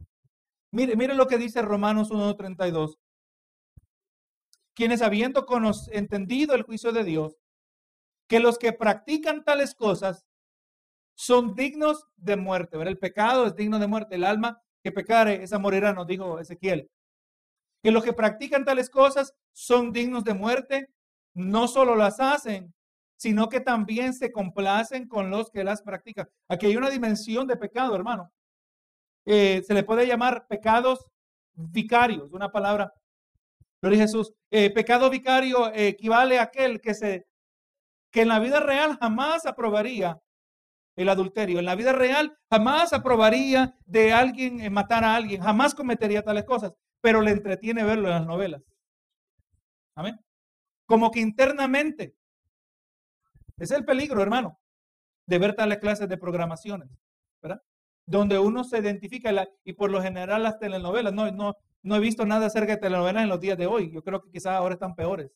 Mire, 0.72 0.98
mire 0.98 1.16
lo 1.16 1.28
que 1.28 1.38
dice 1.38 1.62
Romanos 1.62 2.12
1.32. 2.12 2.98
Quienes 4.74 5.02
habiendo 5.02 5.46
entendido 5.92 6.54
el 6.54 6.64
juicio 6.64 6.92
de 6.92 7.06
Dios, 7.06 7.38
que 8.28 8.42
los 8.42 8.58
que 8.58 8.74
practican 8.74 9.46
tales 9.46 9.74
cosas 9.74 10.26
son 11.22 11.54
dignos 11.54 12.08
de 12.18 12.36
muerte. 12.36 12.78
¿verdad? 12.78 12.92
El 12.94 12.98
pecado 12.98 13.46
es 13.46 13.56
digno 13.56 13.78
de 13.78 13.86
muerte. 13.86 14.16
El 14.16 14.24
alma 14.24 14.60
que 14.84 14.92
pecare, 14.92 15.44
esa 15.44 15.60
morirá, 15.60 15.94
nos 15.94 16.08
dijo 16.08 16.40
Ezequiel 16.40 16.90
que 17.84 17.92
los 17.92 18.04
que 18.04 18.14
practican 18.14 18.66
tales 18.66 18.90
cosas 18.90 19.34
son 19.54 19.92
dignos 19.92 20.24
de 20.24 20.36
muerte, 20.36 20.90
no 21.34 21.68
solo 21.68 21.96
las 21.96 22.20
hacen, 22.20 22.74
sino 23.18 23.50
que 23.50 23.60
también 23.60 24.14
se 24.14 24.32
complacen 24.32 25.08
con 25.08 25.32
los 25.32 25.50
que 25.50 25.64
las 25.64 25.82
practican. 25.82 26.28
Aquí 26.48 26.68
hay 26.68 26.78
una 26.78 26.92
dimensión 26.92 27.48
de 27.48 27.58
pecado, 27.58 27.96
hermano. 27.96 28.32
Eh, 29.26 29.64
se 29.66 29.74
le 29.74 29.84
puede 29.84 30.06
llamar 30.06 30.46
pecados 30.48 31.06
vicarios, 31.54 32.32
una 32.32 32.52
palabra. 32.52 32.94
Lo 33.82 33.90
Jesús. 33.92 34.32
Eh, 34.52 34.72
pecado 34.72 35.10
vicario 35.10 35.72
equivale 35.74 36.38
a 36.38 36.44
aquel 36.44 36.82
que 36.82 36.94
se 36.94 37.28
que 38.12 38.22
en 38.22 38.28
la 38.28 38.40
vida 38.40 38.60
real 38.60 38.98
jamás 39.00 39.46
aprobaría 39.46 40.20
el 40.96 41.10
adulterio. 41.10 41.60
En 41.60 41.66
la 41.66 41.76
vida 41.76 41.94
real 41.94 42.38
jamás 42.50 42.94
aprobaría 42.94 43.76
de 43.86 44.14
alguien 44.14 44.62
eh, 44.62 44.70
matar 44.70 45.04
a 45.04 45.16
alguien, 45.16 45.42
jamás 45.42 45.74
cometería 45.74 46.24
tales 46.24 46.46
cosas 46.46 46.74
pero 47.02 47.22
le 47.22 47.32
entretiene 47.32 47.84
verlo 47.84 48.08
en 48.08 48.14
las 48.14 48.26
novelas. 48.26 48.62
Amén. 49.96 50.20
Como 50.86 51.12
que 51.12 51.20
internamente. 51.20 52.16
Es 53.58 53.72
el 53.72 53.84
peligro, 53.84 54.22
hermano, 54.22 54.60
de 55.28 55.40
ver 55.40 55.56
tales 55.56 55.80
clases 55.80 56.08
de 56.08 56.18
programaciones, 56.18 56.90
¿verdad? 57.42 57.62
Donde 58.06 58.40
uno 58.40 58.64
se 58.64 58.80
identifica 58.80 59.32
y 59.64 59.74
por 59.74 59.92
lo 59.92 60.02
general 60.02 60.44
las 60.44 60.58
telenovelas, 60.58 61.14
no, 61.14 61.32
no, 61.32 61.56
no 61.84 61.96
he 61.96 62.00
visto 62.00 62.26
nada 62.26 62.48
acerca 62.48 62.74
de 62.74 62.82
telenovelas 62.82 63.24
en 63.24 63.30
los 63.30 63.40
días 63.40 63.58
de 63.58 63.68
hoy. 63.68 63.92
Yo 63.92 64.04
creo 64.04 64.22
que 64.22 64.32
quizás 64.32 64.54
ahora 64.54 64.76
están 64.76 64.96
peores. 64.96 65.32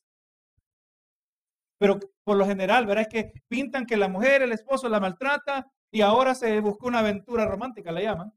Pero 1.78 2.00
por 2.24 2.38
lo 2.38 2.46
general, 2.46 2.86
¿verdad? 2.86 3.08
Es 3.08 3.14
que 3.14 3.34
pintan 3.48 3.86
que 3.86 3.98
la 3.98 4.08
mujer, 4.08 4.42
el 4.42 4.52
esposo 4.52 4.90
la 4.90 5.00
maltrata 5.00 5.72
y 5.92 6.02
ahora 6.02 6.36
se 6.36 6.60
busca 6.60 6.88
una 6.88 7.00
aventura 7.00 7.46
romántica, 7.46 7.92
la 7.92 8.02
llaman. 8.02 8.34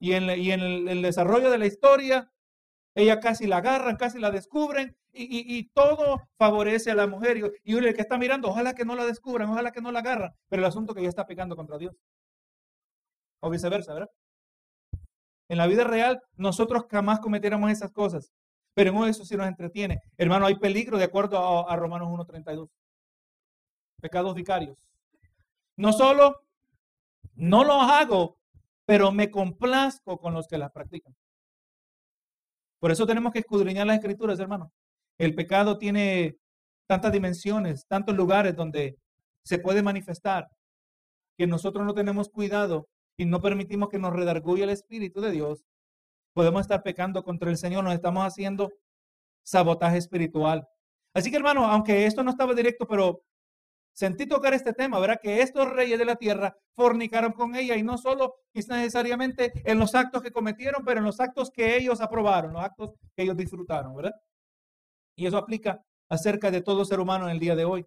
Y 0.00 0.12
en, 0.12 0.28
el, 0.28 1.02
desarrollo 1.02 1.50
de 1.50 1.58
la 1.58 1.66
historia, 1.66 2.30
ella 2.94 3.20
casi 3.20 3.46
la 3.46 3.58
agarran, 3.58 3.96
casi 3.96 4.18
la 4.18 4.30
descubren 4.30 4.96
y, 5.12 5.70
todo 5.70 6.20
favorece 6.36 6.90
a 6.90 6.94
la 6.94 7.06
mujer. 7.06 7.38
Y, 7.38 7.72
y 7.72 7.76
el 7.76 7.94
que 7.94 8.02
está 8.02 8.18
mirando, 8.18 8.48
ojalá 8.48 8.74
que 8.74 8.84
no 8.84 8.96
la 8.96 9.06
descubran, 9.06 9.48
ojalá 9.48 9.72
que 9.72 9.80
no 9.80 9.92
la 9.92 10.00
agarran. 10.00 10.34
Pero 10.48 10.60
el 10.60 10.66
asunto 10.66 10.94
que 10.94 11.00
ella 11.00 11.08
está 11.08 11.26
pecando 11.26 11.56
contra 11.56 11.78
Dios. 11.78 11.96
O 13.40 13.50
viceversa, 13.50 13.94
¿verdad? 13.94 14.10
En 15.48 15.58
la 15.58 15.66
vida 15.66 15.84
real, 15.84 16.22
nosotros 16.36 16.84
jamás 16.90 17.20
cometiéramos 17.20 17.70
esas 17.70 17.92
cosas. 17.92 18.32
Pero 18.74 18.90
en 18.90 19.08
eso 19.08 19.24
sí 19.24 19.36
nos 19.36 19.46
entretiene. 19.46 20.00
Hermano, 20.16 20.46
hay 20.46 20.56
peligro 20.56 20.98
de 20.98 21.04
acuerdo 21.04 21.38
a, 21.38 21.72
a 21.72 21.76
Romanos 21.76 22.08
1.32. 22.08 22.68
Pecados 24.00 24.34
vicarios. 24.34 24.76
No 25.76 25.92
solo 25.92 26.44
no 27.36 27.64
los 27.64 27.82
hago, 27.82 28.38
pero 28.84 29.12
me 29.12 29.30
complazco 29.30 30.18
con 30.18 30.34
los 30.34 30.46
que 30.46 30.58
las 30.58 30.70
practican. 30.70 31.14
Por 32.78 32.90
eso 32.90 33.06
tenemos 33.06 33.32
que 33.32 33.40
escudriñar 33.40 33.86
las 33.86 33.96
escrituras, 33.96 34.38
hermano. 34.38 34.72
El 35.18 35.34
pecado 35.34 35.78
tiene 35.78 36.36
tantas 36.86 37.12
dimensiones, 37.12 37.86
tantos 37.86 38.14
lugares 38.14 38.54
donde 38.54 38.98
se 39.42 39.58
puede 39.58 39.82
manifestar, 39.82 40.48
que 41.36 41.46
nosotros 41.46 41.84
no 41.84 41.94
tenemos 41.94 42.28
cuidado 42.28 42.88
y 43.16 43.24
no 43.24 43.40
permitimos 43.40 43.88
que 43.88 43.98
nos 43.98 44.12
redarguya 44.12 44.64
el 44.64 44.70
Espíritu 44.70 45.20
de 45.20 45.30
Dios, 45.30 45.64
podemos 46.34 46.60
estar 46.60 46.82
pecando 46.82 47.22
contra 47.22 47.50
el 47.50 47.56
Señor, 47.56 47.84
nos 47.84 47.94
estamos 47.94 48.26
haciendo 48.26 48.72
sabotaje 49.42 49.96
espiritual. 49.96 50.68
Así 51.14 51.30
que 51.30 51.36
hermano, 51.36 51.66
aunque 51.66 52.06
esto 52.06 52.22
no 52.22 52.30
estaba 52.30 52.54
directo, 52.54 52.86
pero 52.86 53.22
sentí 53.94 54.26
tocar 54.26 54.52
este 54.52 54.72
tema, 54.72 54.98
¿verdad? 54.98 55.20
Que 55.22 55.40
estos 55.40 55.70
reyes 55.70 55.98
de 55.98 56.04
la 56.04 56.16
tierra 56.16 56.56
fornicaron 56.74 57.32
con 57.32 57.54
ella 57.54 57.76
y 57.76 57.82
no 57.82 57.96
solo 57.96 58.34
necesariamente 58.52 59.52
en 59.64 59.78
los 59.78 59.94
actos 59.94 60.22
que 60.22 60.32
cometieron, 60.32 60.84
pero 60.84 60.98
en 60.98 61.06
los 61.06 61.20
actos 61.20 61.50
que 61.50 61.76
ellos 61.76 62.00
aprobaron, 62.00 62.52
los 62.52 62.64
actos 62.64 62.94
que 63.14 63.22
ellos 63.22 63.36
disfrutaron, 63.36 63.94
¿verdad? 63.94 64.12
Y 65.16 65.26
eso 65.26 65.38
aplica 65.38 65.80
acerca 66.08 66.50
de 66.50 66.60
todo 66.60 66.84
ser 66.84 66.98
humano 66.98 67.26
en 67.26 67.30
el 67.30 67.38
día 67.38 67.54
de 67.54 67.64
hoy. 67.64 67.86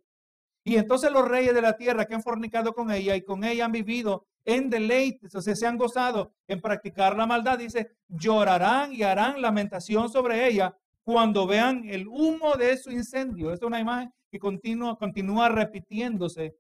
Y 0.68 0.76
entonces 0.76 1.10
los 1.14 1.26
reyes 1.26 1.54
de 1.54 1.62
la 1.62 1.78
tierra 1.78 2.04
que 2.04 2.14
han 2.14 2.22
fornicado 2.22 2.74
con 2.74 2.92
ella 2.92 3.16
y 3.16 3.22
con 3.22 3.46
ella 3.46 3.64
han 3.64 3.72
vivido 3.72 4.28
en 4.44 4.70
deleites, 4.70 5.34
o 5.34 5.42
sea, 5.42 5.56
se 5.56 5.66
han 5.66 5.78
gozado 5.78 6.34
en 6.46 6.60
practicar 6.60 7.16
la 7.16 7.26
maldad, 7.26 7.58
dice, 7.58 7.96
llorarán 8.10 8.92
y 8.92 9.04
harán 9.04 9.42
lamentación 9.42 10.10
sobre 10.10 10.46
ella 10.46 10.78
cuando 11.06 11.48
vean 11.48 11.88
el 11.88 12.06
humo 12.06 12.58
de 12.58 12.76
su 12.76 12.92
incendio. 12.92 13.54
Esta 13.54 13.66
es 13.66 13.68
una 13.70 13.80
imagen 13.80 14.12
que 14.30 14.40
continúa, 14.40 14.98
continúa 14.98 15.48
repitiéndose 15.48 16.58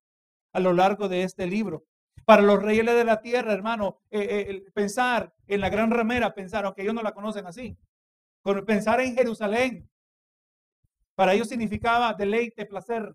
a 0.53 0.61
lo 0.61 0.71
largo 0.71 1.09
de 1.09 1.23
este 1.23 1.45
libro. 1.45 1.83
Para 2.23 2.43
los 2.43 2.63
reyes 2.63 2.85
de 2.85 3.03
la 3.03 3.19
tierra, 3.19 3.51
hermano, 3.51 3.99
eh, 4.09 4.45
eh, 4.47 4.71
pensar 4.73 5.33
en 5.47 5.59
la 5.59 5.67
gran 5.67 5.91
ramera, 5.91 6.33
pensar, 6.33 6.63
aunque 6.63 6.83
ellos 6.83 6.93
no 6.93 7.01
la 7.01 7.11
conocen 7.13 7.45
así, 7.45 7.77
pensar 8.65 9.01
en 9.01 9.15
Jerusalén, 9.15 9.89
para 11.13 11.33
ellos 11.33 11.49
significaba 11.49 12.13
deleite, 12.13 12.65
placer. 12.65 13.13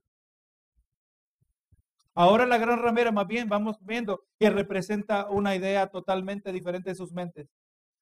Ahora 2.15 2.47
la 2.47 2.59
gran 2.59 2.81
ramera, 2.81 3.11
más 3.11 3.27
bien, 3.27 3.49
vamos 3.49 3.77
viendo 3.81 4.25
que 4.39 4.51
representa 4.51 5.31
una 5.31 5.55
idea 5.55 5.87
totalmente 5.87 6.53
diferente 6.53 6.91
de 6.91 6.97
sus 6.97 7.13
mentes. 7.13 7.49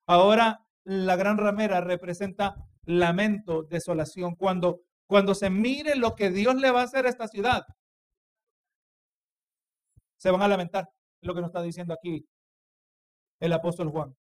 Ahora 0.07 0.67
la 0.85 1.17
gran 1.17 1.39
ramera 1.39 1.81
representa 1.81 2.55
lamento, 2.85 3.63
desolación. 3.63 4.35
Cuando, 4.35 4.81
cuando 5.07 5.35
se 5.35 5.51
mire 5.51 5.95
lo 5.95 6.15
que 6.15 6.31
Dios 6.31 6.57
le 6.57 6.71
va 6.71 6.81
a 6.81 6.85
hacer 6.85 7.07
a 7.07 7.11
esta 7.11 7.29
ciudad, 7.29 7.63
se 10.17 10.31
van 10.31 10.43
a 10.43 10.49
lamentar. 10.49 10.89
Lo 11.23 11.35
que 11.35 11.41
nos 11.41 11.51
está 11.51 11.63
diciendo 11.63 11.95
aquí 11.95 12.27
el 13.41 13.53
apóstol 13.53 13.91
Juan. 13.91 14.15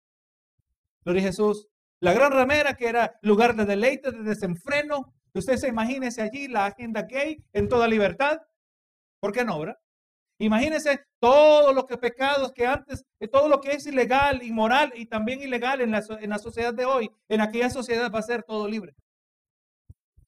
Gloria 1.05 1.23
a 1.23 1.27
Jesús. 1.27 1.69
La 2.01 2.13
gran 2.13 2.33
ramera 2.33 2.75
que 2.75 2.89
era 2.89 3.19
lugar 3.23 3.57
de 3.57 3.65
deleite, 3.65 4.13
de 4.13 4.23
desenfreno. 4.23 5.15
Usted 5.33 5.57
se 5.57 5.69
imagínese 5.69 6.23
allí 6.23 6.49
la 6.49 6.67
agenda 6.67 7.03
gay 7.03 7.43
en 7.53 7.69
toda 7.69 7.89
libertad. 7.89 8.39
¿Por 9.21 9.33
qué 9.33 9.45
no, 9.45 9.59
verdad? 9.59 9.79
Imagínense 10.39 11.01
todos 11.19 11.75
los 11.75 11.87
que 11.87 11.97
pecados 11.97 12.53
que 12.53 12.67
antes, 12.67 13.05
eh, 13.21 13.29
todo 13.29 13.49
lo 13.49 13.61
que 13.61 13.73
es 13.73 13.87
ilegal, 13.87 14.43
inmoral 14.43 14.93
y 14.95 15.07
también 15.07 15.41
ilegal 15.41 15.81
en 15.81 15.91
la, 15.91 16.05
en 16.21 16.31
la 16.31 16.39
sociedad 16.39 16.75
de 16.75 16.85
hoy, 16.85 17.11
en 17.29 17.41
aquella 17.41 17.71
sociedad 17.71 18.11
va 18.13 18.19
a 18.19 18.23
ser 18.23 18.43
todo 18.43 18.69
libre. 18.69 18.95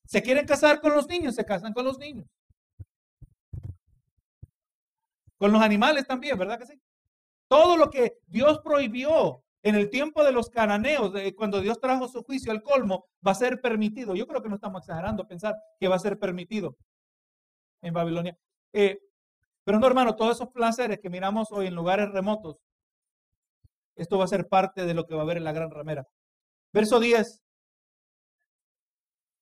Se 0.07 0.23
quieren 0.23 0.47
casar 0.47 0.81
con 0.81 0.95
los 0.95 1.07
niños, 1.07 1.35
se 1.35 1.45
casan 1.45 1.75
con 1.75 1.85
los 1.85 1.99
niños. 1.99 2.27
Con 5.37 5.53
los 5.53 5.61
animales 5.61 6.07
también, 6.07 6.39
¿verdad 6.39 6.59
que 6.59 6.67
sí? 6.67 6.81
Todo 7.47 7.77
lo 7.77 7.91
que 7.91 8.15
Dios 8.27 8.61
prohibió 8.61 9.45
en 9.63 9.75
el 9.75 9.91
tiempo 9.91 10.25
de 10.25 10.33
los 10.33 10.49
cananeos, 10.49 11.13
cuando 11.37 11.61
Dios 11.61 11.79
trajo 11.81 12.09
su 12.09 12.23
juicio 12.23 12.51
al 12.51 12.63
colmo, 12.63 13.07
va 13.27 13.33
a 13.33 13.35
ser 13.35 13.61
permitido. 13.61 14.15
Yo 14.15 14.27
creo 14.27 14.43
que 14.43 14.49
no 14.49 14.55
estamos 14.55 14.83
exagerando 14.83 15.27
pensar 15.27 15.55
que 15.79 15.89
va 15.89 15.97
a 15.97 16.01
ser 16.01 16.19
permitido 16.19 16.77
en 17.83 17.93
Babilonia. 17.93 18.39
Eh, 18.73 18.99
pero 19.65 19.79
no, 19.79 19.87
hermano, 19.87 20.17
todos 20.17 20.37
esos 20.37 20.49
placeres 20.51 20.99
que 21.01 21.11
miramos 21.11 21.53
hoy 21.53 21.67
en 21.67 21.75
lugares 21.75 22.11
remotos, 22.11 22.57
esto 23.97 24.17
va 24.17 24.25
a 24.25 24.29
ser 24.29 24.49
parte 24.49 24.87
de 24.87 24.95
lo 24.95 25.05
que 25.07 25.15
va 25.15 25.21
a 25.21 25.25
haber 25.25 25.39
en 25.39 25.45
la 25.45 25.53
gran 25.53 25.71
ramera. 25.71 26.07
Verso 26.73 27.01
10. 27.01 27.43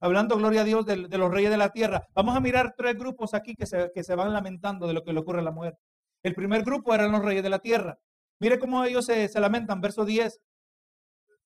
Hablando, 0.00 0.36
gloria 0.36 0.62
a 0.62 0.64
Dios, 0.64 0.84
de, 0.84 0.96
los 0.96 1.30
reyes 1.30 1.50
de 1.50 1.56
la 1.56 1.70
tierra. 1.70 2.06
Vamos 2.14 2.36
a 2.36 2.40
mirar 2.40 2.74
tres 2.76 2.96
grupos 2.96 3.34
aquí 3.34 3.54
que 3.54 3.66
se, 3.66 3.90
que 3.94 4.04
se 4.04 4.14
van 4.14 4.32
lamentando 4.32 4.86
de 4.86 4.94
lo 4.94 5.02
que 5.02 5.12
le 5.12 5.20
ocurre 5.20 5.40
a 5.40 5.42
la 5.42 5.50
mujer. 5.50 5.78
El 6.22 6.34
primer 6.34 6.62
grupo 6.64 6.94
eran 6.94 7.12
los 7.12 7.24
reyes 7.24 7.42
de 7.42 7.50
la 7.50 7.60
tierra. 7.60 7.98
Mire 8.40 8.58
cómo 8.58 8.84
ellos 8.84 9.06
se, 9.06 9.28
se 9.28 9.40
lamentan. 9.40 9.80
Verso 9.80 10.04
10. 10.04 10.40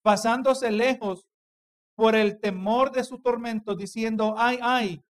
Pasándose 0.03 0.71
lejos 0.71 1.27
por 1.95 2.15
el 2.15 2.41
temor 2.41 2.93
de 2.93 3.05
su 3.05 3.21
tormento, 3.21 3.75
diciendo, 3.75 4.35
ay, 4.37 4.59
ay, 4.63 5.05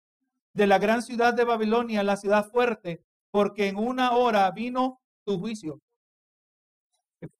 de 0.53 0.67
la 0.67 0.79
gran 0.79 1.01
ciudad 1.01 1.33
de 1.33 1.43
Babilonia, 1.43 2.03
la 2.03 2.17
ciudad 2.17 2.49
fuerte, 2.49 3.03
porque 3.31 3.67
en 3.67 3.77
una 3.77 4.11
hora 4.11 4.49
vino 4.51 5.01
tu 5.25 5.39
juicio. 5.39 5.81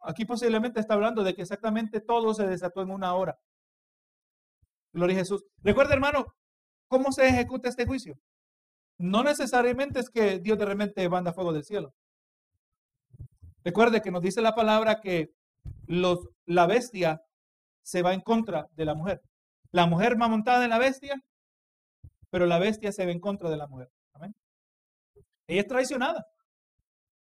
Aquí 0.01 0.25
posiblemente 0.25 0.79
está 0.79 0.93
hablando 0.93 1.23
de 1.23 1.33
que 1.33 1.41
exactamente 1.41 2.01
todo 2.01 2.33
se 2.33 2.45
desató 2.45 2.81
en 2.81 2.91
una 2.91 3.13
hora. 3.15 3.39
Gloria 4.93 5.15
a 5.15 5.19
Jesús. 5.19 5.45
Recuerda, 5.63 5.93
hermano, 5.93 6.35
cómo 6.87 7.11
se 7.11 7.27
ejecuta 7.27 7.69
este 7.69 7.85
juicio. 7.85 8.19
No 8.97 9.23
necesariamente 9.23 9.99
es 9.99 10.09
que 10.09 10.39
Dios 10.39 10.57
de 10.57 10.65
repente 10.65 11.07
manda 11.07 11.33
fuego 11.33 11.53
del 11.53 11.63
cielo. 11.63 11.93
Recuerde 13.63 14.01
que 14.01 14.11
nos 14.11 14.21
dice 14.21 14.41
la 14.41 14.55
palabra 14.55 14.99
que 14.99 15.31
los, 15.85 16.29
la 16.45 16.65
bestia 16.67 17.21
se 17.83 18.01
va 18.01 18.13
en 18.13 18.21
contra 18.21 18.67
de 18.75 18.85
la 18.85 18.95
mujer. 18.95 19.21
La 19.71 19.85
mujer 19.85 20.21
va 20.21 20.27
montada 20.27 20.63
en 20.63 20.69
la 20.69 20.79
bestia, 20.79 21.23
pero 22.29 22.45
la 22.45 22.59
bestia 22.59 22.91
se 22.91 23.05
va 23.05 23.11
en 23.11 23.19
contra 23.19 23.49
de 23.49 23.57
la 23.57 23.67
mujer. 23.67 23.89
Amén. 24.13 24.35
Ella 25.47 25.61
es 25.61 25.67
traicionada. 25.67 26.27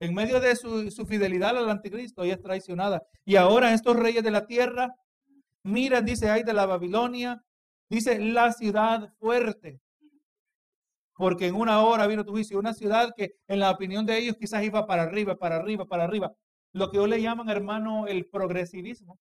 En 0.01 0.13
medio 0.13 0.39
de 0.39 0.55
su, 0.55 1.05
fidelidad 1.05 1.57
al 1.57 1.69
anticristo, 1.69 2.23
ella 2.23 2.35
es 2.35 2.41
traicionada. 2.41 3.03
Y 3.25 3.35
ahora 3.35 3.73
estos 3.73 3.97
reyes 3.97 4.23
de 4.23 4.31
la 4.31 4.45
tierra, 4.45 4.95
miran, 5.63 6.05
dice, 6.05 6.29
hay 6.29 6.43
de 6.43 6.53
la 6.53 6.65
Babilonia, 6.65 7.43
dice, 7.89 8.17
la 8.19 8.53
ciudad 8.53 9.13
fuerte. 9.19 9.81
Porque 11.15 11.47
en 11.47 11.55
una 11.55 11.81
hora 11.83 12.07
vino 12.07 12.23
tu 12.23 12.31
juicio, 12.31 12.57
una 12.57 12.73
ciudad 12.73 13.13
que 13.15 13.33
en 13.47 13.59
la 13.59 13.71
opinión 13.71 14.05
de 14.05 14.17
ellos 14.17 14.38
quizás 14.39 14.63
iba 14.63 14.88
para 14.88 15.03
arriba, 15.03 15.35
para 15.35 15.57
arriba, 15.57 15.85
para 15.85 16.05
arriba. 16.05 16.33
Lo 16.71 16.89
que 16.91 16.99
hoy 16.99 17.09
le 17.09 17.21
llaman, 17.21 17.49
hermano, 17.49 18.07
el 18.07 18.25
progresivismo. 18.27 19.19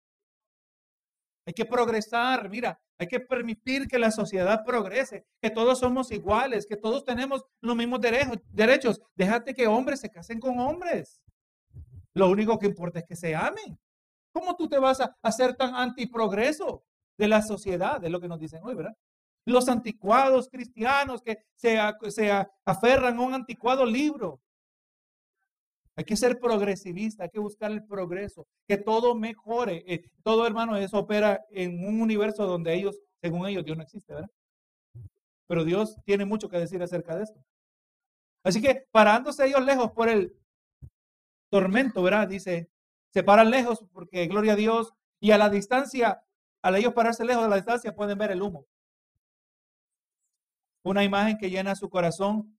Hay 1.49 1.55
que 1.55 1.65
progresar, 1.65 2.51
mira, 2.51 2.79
hay 2.99 3.07
que 3.07 3.21
permitir 3.21 3.89
que 3.89 3.99
la 3.99 4.11
sociedad 4.11 4.63
progrese, 4.67 5.25
que 5.41 5.49
todos 5.49 5.79
somos 5.79 6.13
iguales, 6.13 6.67
que 6.67 6.77
todos 6.77 7.07
tenemos 7.07 7.43
los 7.63 7.75
mismos 7.75 8.03
derechos. 8.03 9.01
Déjate 9.15 9.55
que 9.55 9.67
hombres 9.67 10.01
se 10.01 10.11
casen 10.11 10.41
con 10.41 10.61
hombres. 10.61 11.23
Lo 12.13 12.29
único 12.29 12.59
que 12.59 12.67
importa 12.67 12.99
es 12.99 13.07
que 13.07 13.17
se 13.17 13.35
amen. 13.35 13.81
¿Cómo 14.31 14.57
tú 14.57 14.69
te 14.69 14.79
vas 14.79 15.01
a 15.01 15.17
hacer 15.23 15.57
tan 15.57 15.75
antiprogreso 15.75 16.85
de 17.17 17.29
la 17.29 17.41
sociedad? 17.41 18.05
Es 18.05 18.11
lo 18.11 18.21
que 18.21 18.29
nos 18.29 18.39
dicen 18.39 18.61
hoy, 18.63 18.75
¿verdad? 18.75 18.95
Los 19.47 19.71
anticuados 19.71 20.51
cristianos 20.51 21.23
que 21.23 21.39
se, 21.55 21.79
se 22.11 22.31
aferran 22.67 23.17
a 23.17 23.23
un 23.23 23.33
anticuado 23.33 23.87
libro. 23.87 24.43
Hay 25.99 26.05
que 26.05 26.17
ser 26.17 26.39
progresivista, 26.39 27.25
hay 27.25 27.29
que 27.29 27.41
buscar 27.41 27.73
el 27.73 27.85
progreso, 27.85 28.47
que 28.69 28.77
todo 28.77 29.17
mejore. 29.17 29.83
Eh, 29.85 30.09
todo, 30.23 30.47
hermano, 30.47 30.77
eso 30.77 30.97
opera 30.97 31.45
en 31.51 31.85
un 31.85 32.01
universo 32.01 32.47
donde 32.47 32.73
ellos, 32.73 33.01
según 33.21 33.49
ellos, 33.49 33.65
Dios 33.65 33.77
no 33.77 33.83
existe, 33.83 34.15
¿verdad? 34.15 34.31
Pero 35.49 35.65
Dios 35.65 35.97
tiene 36.05 36.25
mucho 36.25 36.49
que 36.49 36.61
decir 36.61 36.81
acerca 36.81 37.17
de 37.17 37.25
esto. 37.25 37.45
Así 38.45 38.63
que 38.63 38.87
parándose 38.93 39.45
ellos 39.45 39.65
lejos 39.65 39.91
por 39.91 40.09
el 40.09 40.37
tormento, 41.51 42.01
¿verdad? 42.01 42.29
Dice, 42.29 42.71
se 43.13 43.25
paran 43.25 43.51
lejos 43.51 43.85
porque 43.93 44.29
gloria 44.29 44.53
a 44.53 44.57
Dios 44.57 44.93
y 45.19 45.33
a 45.33 45.39
la 45.39 45.51
distancia, 45.51 46.23
al 46.63 46.77
ellos 46.77 46.95
pararse 46.95 47.25
lejos 47.25 47.43
de 47.43 47.51
la 47.51 47.57
distancia 47.57 47.93
pueden 47.93 48.19
ver 48.19 48.31
el 48.31 48.43
humo. 48.43 48.69
Una 50.85 51.03
imagen 51.03 51.39
que 51.39 51.51
llena 51.51 51.75
su 51.75 51.91
corazón 51.91 52.57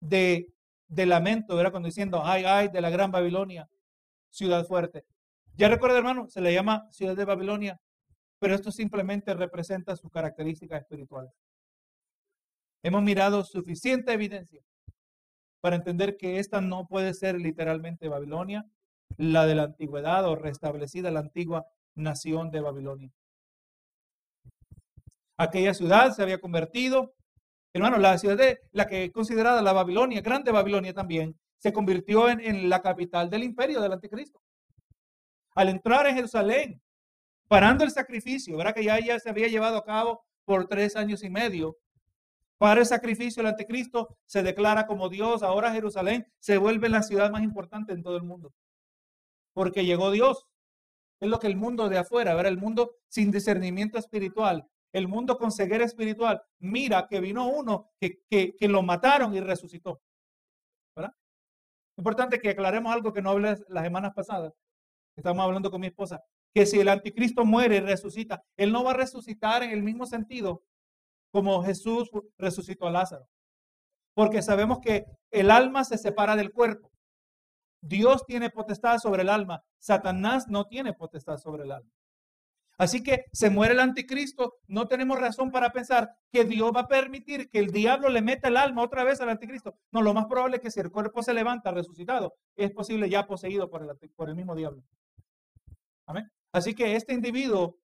de 0.00 0.52
de 0.92 1.06
lamento, 1.06 1.58
era 1.58 1.70
cuando 1.70 1.86
diciendo, 1.86 2.22
ay, 2.22 2.44
ay, 2.44 2.68
de 2.68 2.80
la 2.80 2.90
gran 2.90 3.10
Babilonia, 3.10 3.68
ciudad 4.30 4.64
fuerte. 4.66 5.04
Ya 5.54 5.68
recuerda, 5.68 5.98
hermano, 5.98 6.28
se 6.28 6.40
le 6.40 6.52
llama 6.52 6.86
ciudad 6.90 7.16
de 7.16 7.24
Babilonia, 7.24 7.80
pero 8.38 8.54
esto 8.54 8.70
simplemente 8.70 9.32
representa 9.34 9.96
sus 9.96 10.10
características 10.10 10.82
espirituales. 10.82 11.32
Hemos 12.82 13.02
mirado 13.02 13.42
suficiente 13.44 14.12
evidencia 14.12 14.62
para 15.60 15.76
entender 15.76 16.16
que 16.16 16.38
esta 16.38 16.60
no 16.60 16.86
puede 16.88 17.14
ser 17.14 17.36
literalmente 17.36 18.08
Babilonia, 18.08 18.66
la 19.16 19.46
de 19.46 19.54
la 19.54 19.64
antigüedad 19.64 20.26
o 20.26 20.36
restablecida 20.36 21.10
la 21.10 21.20
antigua 21.20 21.66
nación 21.94 22.50
de 22.50 22.60
Babilonia. 22.60 23.12
Aquella 25.38 25.72
ciudad 25.72 26.12
se 26.12 26.22
había 26.22 26.40
convertido, 26.40 27.14
hermano, 27.72 27.98
la 27.98 28.18
ciudad 28.18 28.36
de 28.36 28.60
la 28.72 28.86
que 28.86 29.04
es 29.04 29.12
considerada 29.12 29.62
la 29.62 29.72
Babilonia, 29.72 30.20
grande 30.20 30.52
Babilonia 30.52 30.92
también, 30.92 31.36
se 31.58 31.72
convirtió 31.72 32.28
en, 32.28 32.68
la 32.68 32.82
capital 32.82 33.30
del 33.30 33.44
imperio 33.44 33.80
del 33.80 33.92
anticristo. 33.92 34.42
Al 35.54 35.68
entrar 35.68 36.06
en 36.06 36.16
Jerusalén, 36.16 36.82
parando 37.46 37.84
el 37.84 37.90
sacrificio, 37.90 38.56
¿verdad? 38.56 38.74
Que 38.74 38.84
ya, 38.84 38.98
ya 38.98 39.18
se 39.20 39.30
había 39.30 39.46
llevado 39.46 39.76
a 39.76 39.84
cabo 39.84 40.24
por 40.44 40.66
tres 40.66 40.96
años 40.96 41.22
y 41.22 41.30
medio. 41.30 41.76
Para 42.58 42.80
el 42.80 42.86
sacrificio, 42.86 43.40
el 43.42 43.46
anticristo 43.46 44.16
se 44.26 44.42
declara 44.42 44.86
como 44.86 45.08
Dios. 45.08 45.42
Ahora 45.42 45.72
Jerusalén 45.72 46.26
se 46.40 46.58
vuelve 46.58 46.88
la 46.88 47.02
ciudad 47.02 47.30
más 47.30 47.42
importante 47.42 47.92
en 47.92 48.02
todo 48.02 48.16
el 48.16 48.22
mundo. 48.24 48.52
Porque 49.52 49.84
llegó 49.84 50.10
Dios. 50.10 50.48
Es 51.20 51.28
lo 51.28 51.38
que 51.38 51.46
el 51.46 51.56
mundo 51.56 51.88
de 51.88 51.98
afuera, 51.98 52.34
¿verdad? 52.34 52.50
El 52.50 52.58
mundo 52.58 52.96
sin 53.08 53.30
discernimiento 53.30 53.98
espiritual, 53.98 54.66
el 54.92 55.08
mundo 55.08 55.38
con 55.38 55.50
ceguera 55.50 55.84
espiritual, 55.84 56.42
mira 56.58 57.06
que 57.08 57.20
vino 57.20 57.48
uno 57.48 57.90
que, 57.98 58.22
que, 58.28 58.68
lo 58.68 58.82
mataron 58.82 59.34
y 59.34 59.40
resucitó. 59.40 60.02
Importante 61.98 62.40
que 62.40 62.50
aclaremos 62.50 62.92
algo 62.92 63.12
que 63.12 63.20
no 63.20 63.30
hablé 63.30 63.56
las 63.68 63.84
semanas 63.84 64.12
pasadas. 64.14 64.52
Estamos 65.16 65.44
hablando 65.44 65.70
con 65.70 65.80
mi 65.80 65.88
esposa. 65.88 66.22
Que 66.54 66.66
si 66.66 66.80
el 66.80 66.88
anticristo 66.88 67.44
muere 67.44 67.76
y 67.76 67.80
resucita, 67.80 68.42
él 68.56 68.72
no 68.72 68.82
va 68.84 68.92
a 68.92 68.94
resucitar 68.94 69.62
en 69.62 69.70
el 69.70 69.82
mismo 69.82 70.06
sentido 70.06 70.62
como 71.32 71.62
Jesús 71.62 72.10
resucitó 72.38 72.86
a 72.86 72.90
Lázaro. 72.90 73.26
Porque 74.14 74.42
sabemos 74.42 74.80
que 74.80 75.06
el 75.30 75.50
alma 75.50 75.84
se 75.84 75.96
separa 75.96 76.36
del 76.36 76.52
cuerpo. 76.52 76.90
Dios 77.80 78.24
tiene 78.26 78.50
potestad 78.50 78.98
sobre 78.98 79.22
el 79.22 79.28
alma. 79.28 79.64
Satanás 79.78 80.46
no 80.48 80.66
tiene 80.66 80.92
potestad 80.92 81.38
sobre 81.38 81.64
el 81.64 81.72
alma. 81.72 81.90
Así 82.78 83.02
que 83.02 83.26
se 83.32 83.50
muere 83.50 83.74
el 83.74 83.80
anticristo, 83.80 84.54
no 84.66 84.88
tenemos 84.88 85.20
razón 85.20 85.50
para 85.50 85.70
pensar 85.70 86.16
que 86.32 86.44
Dios 86.44 86.72
va 86.74 86.80
a 86.80 86.88
permitir 86.88 87.48
que 87.50 87.58
el 87.58 87.70
diablo 87.70 88.08
le 88.08 88.22
meta 88.22 88.48
el 88.48 88.56
alma 88.56 88.82
otra 88.82 89.04
vez 89.04 89.20
al 89.20 89.28
anticristo. 89.28 89.76
No, 89.92 90.02
lo 90.02 90.14
más 90.14 90.26
probable 90.26 90.56
es 90.56 90.62
que 90.62 90.70
si 90.70 90.80
el 90.80 90.90
cuerpo 90.90 91.22
se 91.22 91.34
levanta 91.34 91.70
resucitado, 91.70 92.34
es 92.56 92.72
posible 92.72 93.08
ya 93.08 93.26
poseído 93.26 93.70
por 93.70 93.82
el, 93.82 94.10
por 94.16 94.28
el 94.28 94.36
mismo 94.36 94.56
diablo. 94.56 94.82
Amén. 96.06 96.30
Así 96.50 96.74
que 96.74 96.96
este 96.96 97.12
individuo 97.12 97.78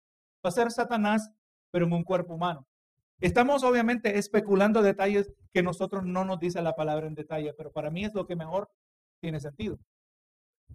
va 0.45 0.49
a 0.49 0.53
ser 0.53 0.71
Satanás, 0.71 1.31
pero 1.71 1.87
en 1.87 1.93
un 1.93 2.05
cuerpo 2.05 2.35
humano. 2.35 2.67
Estamos 3.21 3.65
obviamente 3.65 4.19
especulando 4.19 4.83
detalles 4.83 5.33
que 5.53 5.63
nosotros 5.63 6.05
no 6.05 6.25
nos 6.25 6.39
dice 6.39 6.63
la 6.63 6.75
palabra 6.75 7.07
en 7.07 7.15
detalle, 7.15 7.55
pero 7.55 7.73
para 7.73 7.91
mí 7.91 8.05
es 8.05 8.15
lo 8.15 8.27
que 8.27 8.37
mejor 8.37 8.71
tiene 9.21 9.41
sentido. 9.41 9.79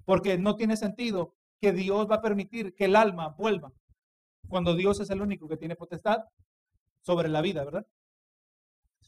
Porque 0.06 0.38
no 0.38 0.56
tiene 0.56 0.76
sentido 0.76 1.36
que 1.60 1.72
Dios 1.72 2.10
va 2.10 2.16
a 2.16 2.22
permitir 2.22 2.74
que 2.74 2.86
el 2.86 2.96
alma 2.96 3.30
vuelva 3.30 3.72
cuando 4.48 4.76
Dios 4.76 5.00
es 5.00 5.10
el 5.10 5.22
único 5.22 5.48
que 5.48 5.58
tiene 5.58 5.76
potestad 5.76 6.20
sobre 7.02 7.30
la 7.30 7.42
vida, 7.42 7.64
¿verdad? 7.64 7.86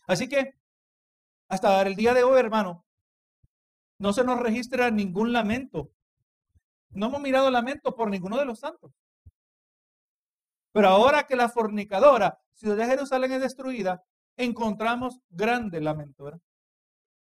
Así 0.07 0.27
que 0.27 0.55
hasta 1.47 1.81
el 1.83 1.95
día 1.95 2.13
de 2.13 2.23
hoy, 2.23 2.39
hermano, 2.39 2.85
no 3.99 4.13
se 4.13 4.23
nos 4.23 4.39
registra 4.39 4.91
ningún 4.91 5.31
lamento. 5.33 5.91
No 6.89 7.07
hemos 7.07 7.21
mirado 7.21 7.49
lamento 7.51 7.95
por 7.95 8.09
ninguno 8.09 8.37
de 8.37 8.45
los 8.45 8.59
santos. 8.59 8.91
Pero 10.71 10.87
ahora 10.87 11.23
que 11.23 11.35
la 11.35 11.49
fornicadora, 11.49 12.39
ciudad 12.53 12.77
de 12.77 12.85
Jerusalén, 12.85 13.33
es 13.33 13.41
destruida, 13.41 14.03
encontramos 14.35 15.19
grande 15.29 15.79
lamento. 15.79 16.31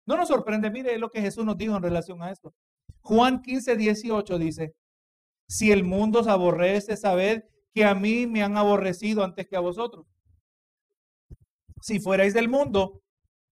No 0.07 0.17
nos 0.17 0.29
sorprende, 0.29 0.71
mire 0.71 0.99
lo 0.99 1.11
que 1.11 1.21
Jesús 1.21 1.45
nos 1.45 1.57
dijo 1.57 1.77
en 1.77 1.83
relación 1.83 2.23
a 2.23 2.31
esto. 2.31 2.55
Juan 3.01 3.41
15, 3.41 3.77
18 3.77 4.39
dice, 4.39 4.75
si 5.49 5.73
el 5.73 5.85
mundo 5.85 6.21
os 6.21 6.29
aborrece, 6.29 6.97
sabed 6.97 7.45
que 7.79 7.85
a 7.85 7.95
mí 7.95 8.27
me 8.27 8.43
han 8.43 8.57
aborrecido 8.57 9.23
antes 9.23 9.47
que 9.47 9.55
a 9.55 9.61
vosotros. 9.61 10.05
Si 11.81 12.01
fuerais 12.01 12.35
del 12.35 12.49
mundo, 12.49 13.05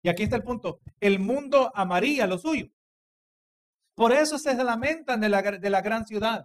y 0.02 0.10
aquí 0.10 0.24
está 0.24 0.36
el 0.36 0.42
punto, 0.42 0.80
el 1.00 1.20
mundo 1.20 1.72
amaría 1.74 2.26
lo 2.26 2.36
suyo. 2.36 2.66
Por 3.94 4.12
eso 4.12 4.38
se 4.38 4.54
lamentan 4.62 5.22
de 5.22 5.30
la, 5.30 5.40
de 5.40 5.70
la 5.70 5.80
gran 5.80 6.04
ciudad, 6.04 6.44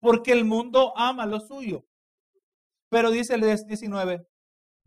porque 0.00 0.32
el 0.32 0.44
mundo 0.44 0.92
ama 0.96 1.24
lo 1.24 1.38
suyo. 1.38 1.86
Pero 2.88 3.12
dice 3.12 3.36
el 3.36 3.42
19, 3.42 4.26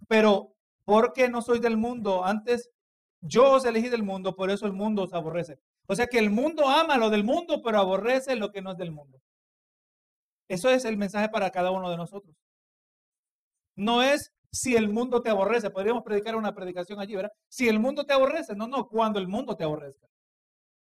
pero 0.10 0.54
porque 0.84 1.30
no 1.30 1.42
soy 1.42 1.60
del 1.60 1.78
mundo, 1.78 2.26
antes 2.26 2.72
yo 3.22 3.54
os 3.54 3.64
elegí 3.64 3.88
del 3.88 4.04
mundo, 4.04 4.36
por 4.36 4.52
eso 4.52 4.66
el 4.66 4.74
mundo 4.74 5.04
os 5.04 5.14
aborrece. 5.14 5.60
O 5.88 5.96
sea 5.96 6.08
que 6.08 6.20
el 6.20 6.30
mundo 6.30 6.68
ama 6.68 6.98
lo 6.98 7.10
del 7.10 7.24
mundo, 7.24 7.62
pero 7.64 7.80
aborrece 7.80 8.36
lo 8.36 8.52
que 8.52 8.62
no 8.62 8.74
es 8.74 8.78
del 8.78 8.92
mundo. 8.92 9.22
Eso 10.52 10.70
es 10.70 10.84
el 10.84 10.98
mensaje 10.98 11.30
para 11.30 11.50
cada 11.50 11.72
uno 11.72 11.90
de 11.90 11.96
nosotros. 11.96 12.36
No 13.78 14.04
es 14.04 14.34
si 14.52 14.76
el 14.76 14.90
mundo 14.90 15.22
te 15.22 15.30
aborrece. 15.30 15.70
Podríamos 15.70 16.04
predicar 16.04 16.36
una 16.36 16.54
predicación 16.54 17.00
allí, 17.00 17.16
¿verdad? 17.16 17.32
Si 17.48 17.70
el 17.70 17.80
mundo 17.80 18.04
te 18.06 18.12
aborrece. 18.12 18.54
No, 18.54 18.68
no, 18.68 18.86
cuando 18.90 19.18
el 19.18 19.30
mundo 19.30 19.56
te 19.56 19.64
aborrezca. 19.64 20.08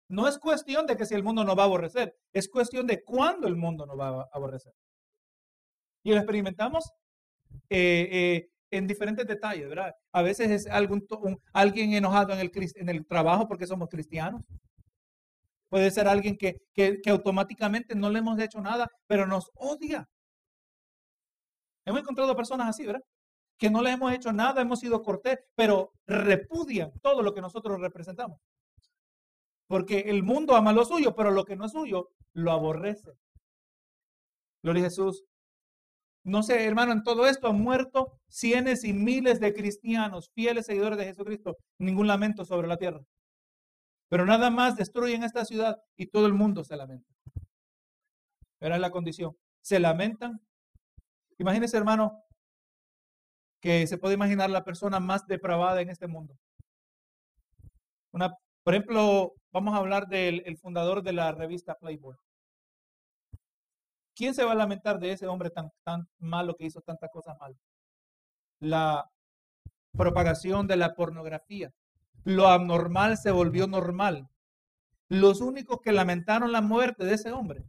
No 0.09 0.27
es 0.27 0.39
cuestión 0.39 0.87
de 0.87 0.97
que 0.97 1.07
si 1.07 1.15
el 1.15 1.23
mundo 1.23 1.45
no 1.45 1.55
va 1.55 1.63
a 1.63 1.67
aborrecer. 1.67 2.17
Es 2.33 2.49
cuestión 2.49 2.89
de 2.89 3.05
cuándo 3.05 3.47
el 3.47 3.55
mundo 3.55 3.87
no 3.87 3.97
va 3.97 4.23
a 4.23 4.29
aborrecer. 4.33 4.73
Y 6.03 6.11
lo 6.11 6.17
experimentamos 6.17 6.91
eh, 7.71 8.09
eh, 8.11 8.49
en 8.73 8.89
diferentes 8.89 9.25
detalles, 9.25 9.69
¿verdad? 9.69 9.95
A 10.11 10.23
veces 10.23 10.51
es 10.51 10.67
algún, 10.67 11.07
alguien 11.53 11.93
enojado 11.93 12.33
en 12.33 12.89
el 12.89 13.07
trabajo 13.07 13.47
porque 13.47 13.69
somos 13.69 13.89
cristianos. 13.89 14.43
Puede 15.75 15.91
ser 15.91 16.07
alguien 16.07 16.39
que, 16.39 16.61
automáticamente 17.11 17.97
no 17.97 18.09
le 18.09 18.21
hemos 18.21 18.39
hecho 18.39 18.61
nada, 18.61 18.89
pero 19.09 19.27
nos 19.27 19.51
odia. 19.57 20.09
Hemos 21.85 22.03
encontrado 22.03 22.37
personas 22.37 22.69
así, 22.69 22.87
¿verdad? 22.87 23.03
Que 23.59 23.71
no 23.71 23.83
le 23.83 23.91
hemos 23.91 24.13
hecho 24.13 24.33
nada, 24.33 24.63
hemos 24.63 24.79
sido 24.79 25.03
cortés, 25.03 25.41
pero 25.57 25.91
repudian 26.07 26.93
todo 27.03 27.23
lo 27.23 27.35
que 27.35 27.41
nosotros 27.41 27.81
representamos. 27.81 28.39
Porque 29.67 29.99
el 30.07 30.23
mundo 30.23 30.55
ama 30.55 30.73
lo 30.73 30.85
suyo, 30.85 31.13
pero 31.17 31.33
lo 31.33 31.45
que 31.45 31.57
no 31.57 31.65
es 31.65 31.73
suyo 31.73 32.11
lo 32.35 32.53
aborrece. 32.53 33.11
Gloria 34.63 34.83
a 34.83 34.91
Jesús. 34.91 35.25
No 36.23 36.45
sé, 36.45 36.65
hermano, 36.65 36.93
en 36.93 37.03
todo 37.03 37.27
esto 37.27 37.49
han 37.49 37.61
muerto 37.61 38.21
cientos 38.29 38.85
y 38.85 38.93
miles 38.93 39.41
de 39.41 39.53
cristianos, 39.53 40.31
fieles 40.37 40.67
seguidores 40.67 40.99
de 40.99 41.07
Jesucristo. 41.07 41.57
Ningún 41.81 42.07
lamento 42.07 42.45
sobre 42.45 42.69
la 42.69 42.77
tierra. 42.77 43.01
Pero 44.15 44.27
nada 44.27 44.49
más 44.49 44.77
destruyen 44.77 45.25
esta 45.25 45.45
ciudad 45.45 45.83
y 45.97 46.07
todo 46.07 46.27
el 46.27 46.35
mundo 46.35 46.63
se 46.63 46.77
lamenta. 46.77 47.13
Era 48.61 48.79
la 48.79 48.93
condición. 48.93 49.37
Se 49.61 49.81
lamentan. 49.81 50.41
Imagínese, 51.37 51.77
hermano, 51.77 52.23
que 53.61 53.89
se 53.89 53.99
puede 53.99 54.15
imaginar 54.15 54.51
la 54.51 54.63
persona 54.63 55.01
más 55.01 55.27
depravada 55.27 55.81
en 55.81 55.91
este 55.91 56.07
mundo. 56.07 56.39
Una, 58.13 58.33
por 58.63 58.75
ejemplo, 58.77 59.35
vamos 59.51 59.75
a 59.75 59.79
hablar 59.79 60.07
del 60.07 60.59
fundador 60.59 61.03
de 61.03 61.13
la 61.13 61.33
revista 61.33 61.75
Playboy. 61.75 62.15
¿Quién 64.15 64.33
se 64.33 64.45
va 64.45 64.53
a 64.53 64.55
lamentar 64.55 65.01
de 65.01 65.11
ese 65.11 65.27
hombre 65.27 65.51
tan, 65.51 65.73
tan 65.83 66.07
malo 66.19 66.55
que 66.55 66.67
hizo 66.67 66.81
tantas 66.83 67.11
cosas 67.11 67.37
malas? 67.41 67.59
La 68.61 69.11
propagación 69.91 70.69
de 70.69 70.77
la 70.77 70.95
pornografía, 70.95 71.73
lo 72.25 72.49
abnormal 72.49 73.17
se 73.17 73.31
volvió 73.31 73.67
normal. 73.67 74.29
Los 75.09 75.41
únicos 75.41 75.81
que 75.83 75.93
lamentaron 75.93 76.51
la 76.51 76.63
muerte 76.63 77.05
de 77.05 77.15
ese 77.15 77.31
hombre 77.31 77.65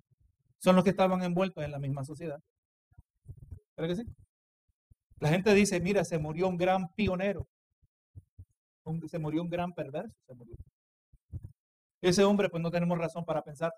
son 0.58 0.76
los 0.76 0.84
que 0.84 0.90
estaban 0.92 1.22
envueltos 1.22 1.64
en 1.64 1.72
la 1.72 1.80
misma 1.80 2.04
sociedad. 2.04 2.42
¿Verdad 3.76 3.96
que 3.96 4.04
sí? 4.04 4.10
La 5.20 5.30
gente 5.30 5.54
dice, 5.54 5.80
mira, 5.80 6.04
se 6.04 6.18
murió 6.18 6.48
un 6.48 6.58
gran 6.58 6.90
pionero. 6.94 7.48
Se 9.08 9.20
murió 9.20 9.42
un 9.42 9.50
gran 9.50 9.74
perverso. 9.74 10.16
Ese 12.02 12.24
hombre, 12.24 12.50
pues 12.50 12.62
no 12.62 12.72
tenemos 12.72 12.98
razón 12.98 13.26
para 13.26 13.44
pensar 13.44 13.74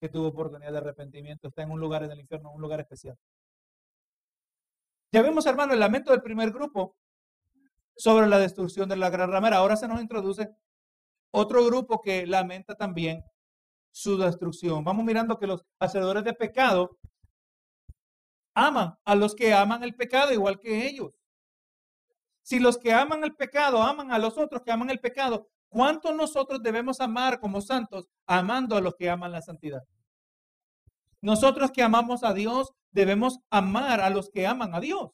que 0.00 0.08
tuvo 0.08 0.28
oportunidad 0.28 0.72
de 0.72 0.78
arrepentimiento. 0.78 1.48
Está 1.48 1.62
en 1.62 1.70
un 1.70 1.80
lugar 1.80 2.02
en 2.04 2.12
el 2.12 2.20
infierno, 2.20 2.52
un 2.52 2.60
lugar 2.60 2.80
especial. 2.80 3.18
Ya 5.12 5.22
vemos, 5.22 5.46
hermano, 5.46 5.72
el 5.72 5.80
lamento 5.80 6.12
del 6.12 6.22
primer 6.22 6.50
grupo 6.50 6.96
sobre 7.96 8.26
la 8.26 8.38
destrucción 8.38 8.88
de 8.88 8.96
la 8.96 9.10
gran 9.10 9.30
ramera. 9.30 9.58
Ahora 9.58 9.76
se 9.76 9.88
nos 9.88 10.00
introduce 10.00 10.50
otro 11.30 11.64
grupo 11.64 12.00
que 12.00 12.26
lamenta 12.26 12.74
también 12.74 13.24
su 13.90 14.16
destrucción. 14.18 14.84
Vamos 14.84 15.04
mirando 15.04 15.38
que 15.38 15.46
los 15.46 15.64
hacedores 15.78 16.24
de 16.24 16.34
pecado 16.34 16.98
aman 18.54 18.96
a 19.04 19.14
los 19.14 19.34
que 19.34 19.52
aman 19.52 19.82
el 19.82 19.94
pecado 19.94 20.32
igual 20.32 20.58
que 20.60 20.86
ellos. 20.86 21.12
Si 22.42 22.58
los 22.58 22.78
que 22.78 22.92
aman 22.92 23.24
el 23.24 23.34
pecado 23.34 23.82
aman 23.82 24.12
a 24.12 24.18
los 24.18 24.36
otros 24.36 24.62
que 24.62 24.70
aman 24.70 24.90
el 24.90 25.00
pecado, 25.00 25.48
¿Cuánto 25.74 26.14
nosotros 26.14 26.62
debemos 26.62 27.00
amar 27.00 27.40
como 27.40 27.60
santos 27.60 28.08
amando 28.28 28.76
a 28.76 28.80
los 28.80 28.94
que 28.94 29.10
aman 29.10 29.32
la 29.32 29.42
santidad? 29.42 29.82
Nosotros 31.20 31.72
que 31.72 31.82
amamos 31.82 32.22
a 32.22 32.32
Dios 32.32 32.72
debemos 32.92 33.40
amar 33.50 34.00
a 34.00 34.08
los 34.08 34.30
que 34.30 34.46
aman 34.46 34.72
a 34.72 34.78
Dios. 34.78 35.10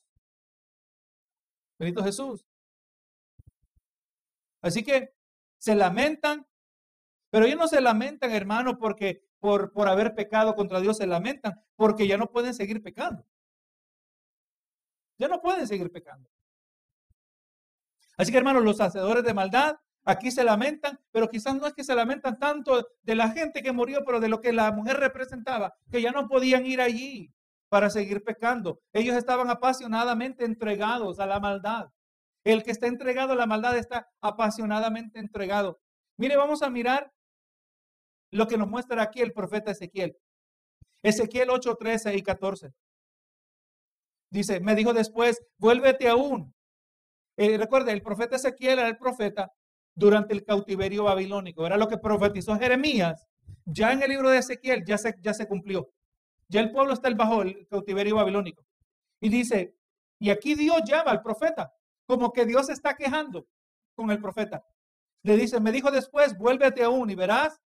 Benito 1.78 2.04
Jesús. 2.04 2.44
Así 4.60 4.82
que 4.82 5.14
se 5.58 5.74
lamentan, 5.74 6.46
pero 7.30 7.46
ellos 7.46 7.58
no 7.58 7.68
se 7.68 7.80
lamentan, 7.80 8.30
hermano, 8.32 8.78
porque 8.78 9.24
por, 9.38 9.72
por 9.72 9.88
haber 9.88 10.14
pecado 10.14 10.54
contra 10.54 10.80
Dios 10.80 10.98
se 10.98 11.06
lamentan, 11.06 11.60
porque 11.76 12.06
ya 12.06 12.16
no 12.16 12.30
pueden 12.30 12.54
seguir 12.54 12.82
pecando. 12.82 13.24
Ya 15.18 15.28
no 15.28 15.40
pueden 15.40 15.66
seguir 15.66 15.90
pecando. 15.90 16.30
Así 18.16 18.32
que, 18.32 18.38
hermanos, 18.38 18.64
los 18.64 18.80
hacedores 18.80 19.24
de 19.24 19.34
maldad 19.34 19.76
aquí 20.04 20.30
se 20.30 20.44
lamentan, 20.44 20.98
pero 21.10 21.28
quizás 21.28 21.54
no 21.54 21.66
es 21.66 21.74
que 21.74 21.84
se 21.84 21.94
lamentan 21.94 22.38
tanto 22.38 22.88
de 23.02 23.14
la 23.14 23.30
gente 23.30 23.62
que 23.62 23.72
murió, 23.72 24.02
pero 24.04 24.20
de 24.20 24.28
lo 24.28 24.40
que 24.40 24.52
la 24.52 24.72
mujer 24.72 24.98
representaba, 24.98 25.74
que 25.90 26.02
ya 26.02 26.10
no 26.10 26.28
podían 26.28 26.66
ir 26.66 26.80
allí 26.80 27.32
para 27.68 27.88
seguir 27.90 28.22
pecando. 28.24 28.80
Ellos 28.92 29.16
estaban 29.16 29.48
apasionadamente 29.48 30.44
entregados 30.44 31.20
a 31.20 31.26
la 31.26 31.38
maldad. 31.40 31.90
El 32.44 32.62
que 32.62 32.70
está 32.70 32.86
entregado 32.86 33.32
a 33.32 33.36
la 33.36 33.46
maldad 33.46 33.76
está 33.76 34.08
apasionadamente 34.20 35.18
entregado. 35.18 35.80
Mire, 36.16 36.36
vamos 36.36 36.62
a 36.62 36.70
mirar 36.70 37.12
lo 38.32 38.46
que 38.46 38.56
nos 38.56 38.68
muestra 38.68 39.02
aquí 39.02 39.20
el 39.20 39.32
profeta 39.32 39.72
Ezequiel. 39.72 40.16
Ezequiel 41.02 41.50
8, 41.50 41.76
13 41.76 42.16
y 42.16 42.22
14. 42.22 42.72
Dice, 44.30 44.60
me 44.60 44.74
dijo 44.74 44.92
después, 44.92 45.42
vuélvete 45.58 46.08
aún 46.08 46.54
eh, 47.40 47.56
recuerde, 47.56 47.92
el 47.92 48.02
profeta 48.02 48.36
Ezequiel 48.36 48.80
era 48.80 48.88
el 48.88 48.98
profeta 48.98 49.50
durante 49.94 50.34
el 50.34 50.44
cautiverio 50.44 51.04
babilónico. 51.04 51.66
Era 51.66 51.78
lo 51.78 51.88
que 51.88 51.96
profetizó 51.96 52.58
Jeremías. 52.58 53.26
Ya 53.64 53.92
en 53.92 54.02
el 54.02 54.10
libro 54.10 54.28
de 54.28 54.36
Ezequiel 54.36 54.84
ya 54.84 54.98
se, 54.98 55.14
ya 55.22 55.32
se 55.32 55.48
cumplió. 55.48 55.90
Ya 56.48 56.60
el 56.60 56.70
pueblo 56.70 56.92
está 56.92 57.08
bajo 57.14 57.40
el 57.40 57.66
cautiverio 57.66 58.16
babilónico. 58.16 58.66
Y 59.22 59.30
dice, 59.30 59.74
y 60.18 60.28
aquí 60.28 60.54
Dios 60.54 60.82
llama 60.86 61.12
al 61.12 61.22
profeta, 61.22 61.72
como 62.10 62.32
que 62.32 62.44
Dios 62.44 62.68
está 62.68 62.94
quejando 62.96 63.46
con 63.94 64.10
el 64.10 64.20
profeta. 64.20 64.64
Le 65.22 65.36
dice, 65.36 65.60
me 65.60 65.72
dijo 65.72 65.90
después, 65.90 66.36
vuélvete 66.36 66.82
aún 66.82 67.08
y 67.10 67.14
verás 67.14 67.60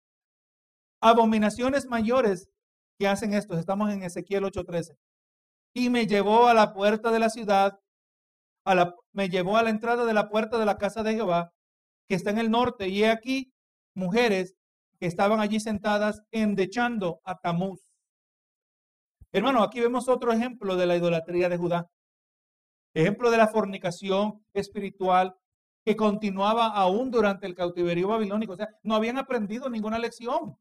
abominaciones 1.00 1.86
mayores 1.86 2.48
que 2.98 3.08
hacen 3.08 3.34
esto. 3.34 3.58
Estamos 3.58 3.90
en 3.90 4.02
Ezequiel 4.02 4.44
8:13. 4.44 4.96
Y 5.74 5.90
me 5.90 6.06
llevó 6.06 6.46
a 6.46 6.54
la 6.54 6.72
puerta 6.72 7.10
de 7.10 7.18
la 7.18 7.30
ciudad 7.30 7.80
me 9.12 9.28
llevó 9.28 9.56
a 9.56 9.62
la 9.62 9.70
entrada 9.70 10.04
de 10.04 10.14
la 10.14 10.28
puerta 10.28 10.58
de 10.58 10.64
la 10.64 10.78
casa 10.78 11.02
de 11.02 11.14
Jehová, 11.14 11.52
que 12.08 12.14
está 12.14 12.30
en 12.30 12.38
el 12.38 12.50
norte, 12.50 12.88
y 12.88 13.04
he 13.04 13.10
aquí 13.10 13.52
mujeres 13.94 14.56
que 14.98 15.06
estaban 15.06 15.40
allí 15.40 15.60
sentadas 15.60 16.22
endechando 16.30 17.20
a 17.24 17.38
Tamuz. 17.38 17.92
Hermano, 19.32 19.62
aquí 19.62 19.80
vemos 19.80 20.08
otro 20.08 20.32
ejemplo 20.32 20.76
de 20.76 20.86
la 20.86 20.96
idolatría 20.96 21.48
de 21.48 21.56
Judá. 21.56 21.90
Ejemplo 22.94 23.30
de 23.30 23.36
la 23.36 23.48
fornicación 23.48 24.44
espiritual 24.52 25.36
que 25.84 25.96
continuaba 25.96 26.68
aún 26.68 27.10
durante 27.10 27.46
el 27.46 27.54
cautiverio 27.54 28.08
babilónico. 28.08 28.54
O 28.54 28.56
sea, 28.56 28.70
no 28.82 28.94
habían 28.94 29.18
aprendido 29.18 29.68
ninguna 29.68 29.98
lección. 29.98 30.56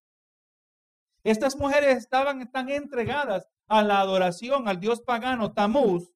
Estas 1.24 1.56
mujeres 1.56 1.98
estaban 1.98 2.52
tan 2.52 2.69
entregadas 2.69 3.48
a 3.67 3.82
la 3.84 4.02
adoración 4.02 4.67
al 4.67 4.80
dios 4.82 5.02
pagano 5.02 5.54
Tamuz 5.54 6.13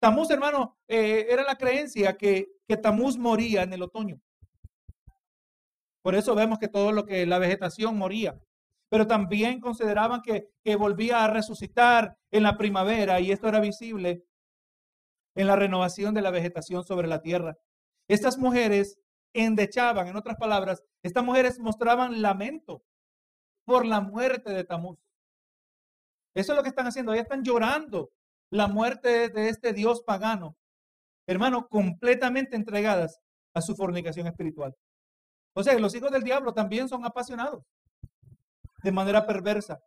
Tamuz, 0.00 0.30
hermano, 0.30 0.78
eh, 0.88 1.26
era 1.28 1.42
la 1.42 1.56
creencia 1.56 2.16
que, 2.16 2.48
que 2.66 2.78
Tamuz 2.78 3.18
moría 3.18 3.62
en 3.62 3.74
el 3.74 3.82
otoño. 3.82 4.18
Por 6.00 6.14
eso 6.14 6.34
vemos 6.34 6.58
que 6.58 6.68
todo 6.68 6.90
lo 6.90 7.04
que 7.04 7.26
la 7.26 7.38
vegetación 7.38 7.98
moría. 7.98 8.40
Pero 8.88 9.06
también 9.06 9.60
consideraban 9.60 10.22
que, 10.22 10.48
que 10.64 10.74
volvía 10.74 11.22
a 11.22 11.28
resucitar 11.28 12.16
en 12.30 12.42
la 12.42 12.56
primavera 12.56 13.20
y 13.20 13.30
esto 13.30 13.46
era 13.46 13.60
visible 13.60 14.24
en 15.34 15.46
la 15.46 15.56
renovación 15.56 16.14
de 16.14 16.22
la 16.22 16.30
vegetación 16.30 16.84
sobre 16.84 17.08
la 17.08 17.20
tierra. 17.20 17.56
Estas 18.08 18.38
mujeres 18.38 18.98
endechaban, 19.32 20.08
en 20.08 20.16
otras 20.16 20.36
palabras, 20.36 20.82
estas 21.02 21.24
mujeres 21.24 21.58
mostraban 21.58 22.20
lamento 22.20 22.82
por 23.64 23.86
la 23.86 24.00
muerte 24.00 24.52
de 24.52 24.64
Tamuz. 24.64 24.98
Eso 26.34 26.52
es 26.52 26.56
lo 26.56 26.62
que 26.62 26.68
están 26.68 26.86
haciendo, 26.86 27.12
ellas 27.12 27.24
están 27.24 27.44
llorando 27.44 28.10
la 28.50 28.66
muerte 28.66 29.28
de 29.28 29.48
este 29.48 29.72
Dios 29.72 30.02
pagano, 30.02 30.56
hermano, 31.26 31.68
completamente 31.68 32.56
entregadas 32.56 33.20
a 33.54 33.60
su 33.60 33.76
fornicación 33.76 34.26
espiritual. 34.26 34.76
O 35.54 35.62
sea, 35.62 35.78
los 35.78 35.94
hijos 35.94 36.10
del 36.10 36.22
diablo 36.22 36.52
también 36.52 36.88
son 36.88 37.04
apasionados 37.04 37.64
de 38.82 38.92
manera 38.92 39.26
perversa. 39.26 39.82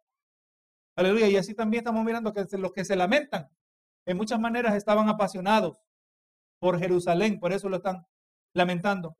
Aleluya. 0.95 1.27
Y 1.27 1.37
así 1.37 1.53
también 1.53 1.81
estamos 1.81 2.03
mirando 2.05 2.33
que 2.33 2.45
los 2.57 2.71
que 2.71 2.85
se 2.85 2.95
lamentan, 2.95 3.49
en 4.05 4.17
muchas 4.17 4.39
maneras 4.39 4.75
estaban 4.75 5.09
apasionados 5.09 5.81
por 6.59 6.79
Jerusalén, 6.79 7.39
por 7.39 7.53
eso 7.53 7.69
lo 7.69 7.77
están 7.77 8.05
lamentando. 8.53 9.17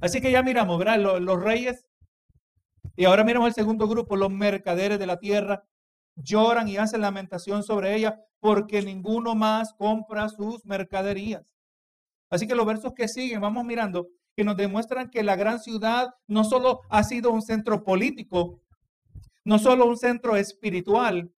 Así 0.00 0.20
que 0.20 0.30
ya 0.30 0.42
miramos, 0.42 0.78
¿verdad? 0.78 0.98
Los, 0.98 1.20
los 1.20 1.42
reyes. 1.42 1.86
Y 2.96 3.04
ahora 3.04 3.24
miramos 3.24 3.48
el 3.48 3.54
segundo 3.54 3.86
grupo, 3.88 4.16
los 4.16 4.30
mercaderes 4.30 4.98
de 4.98 5.06
la 5.06 5.18
tierra 5.18 5.64
lloran 6.16 6.68
y 6.68 6.76
hacen 6.76 7.00
lamentación 7.00 7.62
sobre 7.62 7.94
ella 7.94 8.20
porque 8.40 8.82
ninguno 8.82 9.34
más 9.34 9.72
compra 9.74 10.28
sus 10.28 10.64
mercaderías. 10.64 11.44
Así 12.28 12.46
que 12.46 12.54
los 12.54 12.66
versos 12.66 12.92
que 12.94 13.08
siguen, 13.08 13.40
vamos 13.40 13.64
mirando, 13.64 14.08
que 14.34 14.44
nos 14.44 14.56
demuestran 14.56 15.10
que 15.10 15.22
la 15.22 15.36
gran 15.36 15.60
ciudad 15.60 16.14
no 16.26 16.44
solo 16.44 16.80
ha 16.88 17.04
sido 17.04 17.30
un 17.30 17.42
centro 17.42 17.84
político, 17.84 18.60
no 19.44 19.58
solo 19.58 19.86
un 19.86 19.96
centro 19.96 20.36
espiritual, 20.36 21.30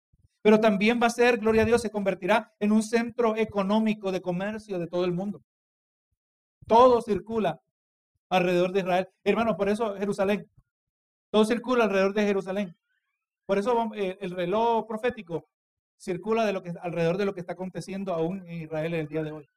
pero 0.43 0.61
también 0.61 1.01
va 1.01 1.07
a 1.07 1.11
ser, 1.11 1.39
gloria 1.39 1.63
a 1.63 1.65
Dios, 1.65 1.81
se 1.81 1.91
convertirá 1.91 2.53
en 2.59 2.73
un 2.73 2.83
centro 2.83 3.37
económico 3.37 4.11
de 4.11 4.21
comercio 4.21 4.79
de 4.79 4.89
todo 4.89 5.05
el 5.05 5.13
mundo. 5.13 5.43
Todo 6.67 7.01
circula 7.01 7.61
alrededor 8.29 8.73
de 8.73 8.81
Israel. 8.81 9.09
Hermano, 9.25 9.57
por 9.57 9.69
eso 9.69 9.97
Jerusalén, 9.97 10.51
todo 11.31 11.45
circula 11.45 11.85
alrededor 11.85 12.13
de 12.13 12.27
Jerusalén. 12.27 12.77
Por 13.47 13.59
eso 13.59 13.91
eh, 13.95 14.19
el 14.21 14.33
reloj 14.33 14.87
profético 14.87 15.49
circula 15.97 16.45
de 16.45 16.53
lo 16.53 16.63
que, 16.63 16.73
alrededor 16.83 17.17
de 17.17 17.25
lo 17.25 17.35
que 17.35 17.41
está 17.41 17.53
aconteciendo 17.53 18.13
aún 18.13 18.45
en 18.47 18.63
Israel 18.63 18.95
en 18.95 19.01
el 19.01 19.09
día 19.09 19.23
de 19.23 19.33
hoy. 19.33 19.49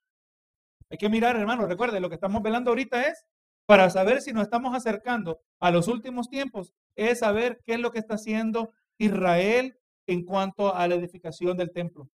Hay 0.89 0.97
que 0.97 1.09
mirar, 1.09 1.35
hermano, 1.35 1.65
recuerde, 1.65 1.99
lo 1.99 2.09
que 2.09 2.15
estamos 2.15 2.43
velando 2.43 2.69
ahorita 2.69 3.07
es 3.07 3.25
para 3.65 3.89
saber 3.89 4.21
si 4.21 4.31
nos 4.31 4.43
estamos 4.43 4.75
acercando 4.75 5.41
a 5.59 5.71
los 5.71 5.87
últimos 5.87 6.29
tiempos, 6.29 6.73
es 6.95 7.19
saber 7.19 7.61
qué 7.63 7.73
es 7.73 7.79
lo 7.79 7.91
que 7.91 7.97
está 7.97 8.15
haciendo 8.15 8.71
Israel 8.99 9.79
en 10.07 10.23
cuanto 10.23 10.73
a 10.73 10.87
la 10.87 10.95
edificación 10.95 11.57
del 11.57 11.71
templo. 11.71 12.09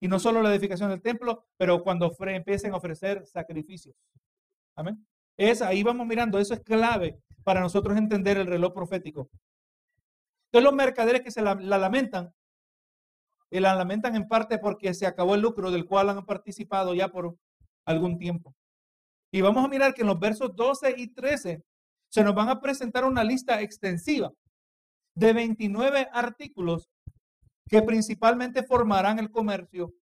Y 0.00 0.08
no 0.08 0.18
solo 0.18 0.42
la 0.42 0.50
edificación 0.50 0.90
del 0.90 1.02
templo, 1.02 1.46
pero 1.56 1.82
cuando 1.82 2.14
empiecen 2.26 2.72
a 2.72 2.76
ofrecer 2.76 3.26
sacrificios. 3.26 3.96
Amén. 4.76 5.06
Es 5.36 5.62
ahí 5.62 5.82
vamos 5.82 6.06
mirando, 6.06 6.38
eso 6.38 6.54
es 6.54 6.60
clave 6.60 7.18
para 7.42 7.60
nosotros 7.60 7.96
entender 7.96 8.36
el 8.38 8.46
reloj 8.46 8.72
profético. 8.72 9.30
Entonces 10.46 10.64
los 10.64 10.74
mercaderes 10.74 11.22
que 11.22 11.30
se 11.30 11.42
la, 11.42 11.54
lamentan, 11.54 12.32
y 13.50 13.60
la 13.60 13.74
lamentan 13.74 14.14
en 14.16 14.28
parte 14.28 14.58
porque 14.58 14.94
se 14.94 15.06
acabó 15.06 15.34
el 15.34 15.40
lucro 15.40 15.70
del 15.70 15.84
cual 15.84 16.10
han 16.10 16.24
participado 16.24 16.94
ya 16.94 17.08
por 17.08 17.36
algún 17.84 18.18
tiempo. 18.18 18.54
Y 19.32 19.40
vamos 19.40 19.64
a 19.64 19.68
mirar 19.68 19.94
que 19.94 20.02
en 20.02 20.08
los 20.08 20.18
versos 20.18 20.54
12 20.54 20.94
y 20.96 21.08
13 21.08 21.62
se 22.08 22.24
nos 22.24 22.34
van 22.34 22.48
a 22.48 22.60
presentar 22.60 23.04
una 23.04 23.24
lista 23.24 23.60
extensiva 23.60 24.32
de 25.14 25.32
29 25.32 26.08
artículos 26.12 26.90
que 27.68 27.82
principalmente 27.82 28.62
formarán 28.62 29.18
el 29.18 29.30
comercio 29.30 29.94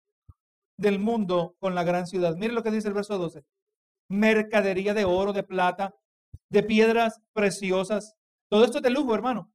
del 0.77 0.99
mundo 0.99 1.55
con 1.59 1.75
la 1.75 1.83
gran 1.83 2.07
ciudad. 2.07 2.35
Mire 2.35 2.53
lo 2.53 2.63
que 2.63 2.71
dice 2.71 2.87
el 2.87 2.93
verso 2.93 3.17
12. 3.17 3.43
Mercadería 4.09 4.93
de 4.93 5.05
oro, 5.05 5.33
de 5.33 5.43
plata, 5.43 5.95
de 6.49 6.63
piedras 6.63 7.21
preciosas. 7.31 8.15
Todo 8.49 8.65
esto 8.65 8.77
es 8.77 8.83
de 8.83 8.89
lujo, 8.89 9.15
hermano 9.15 9.53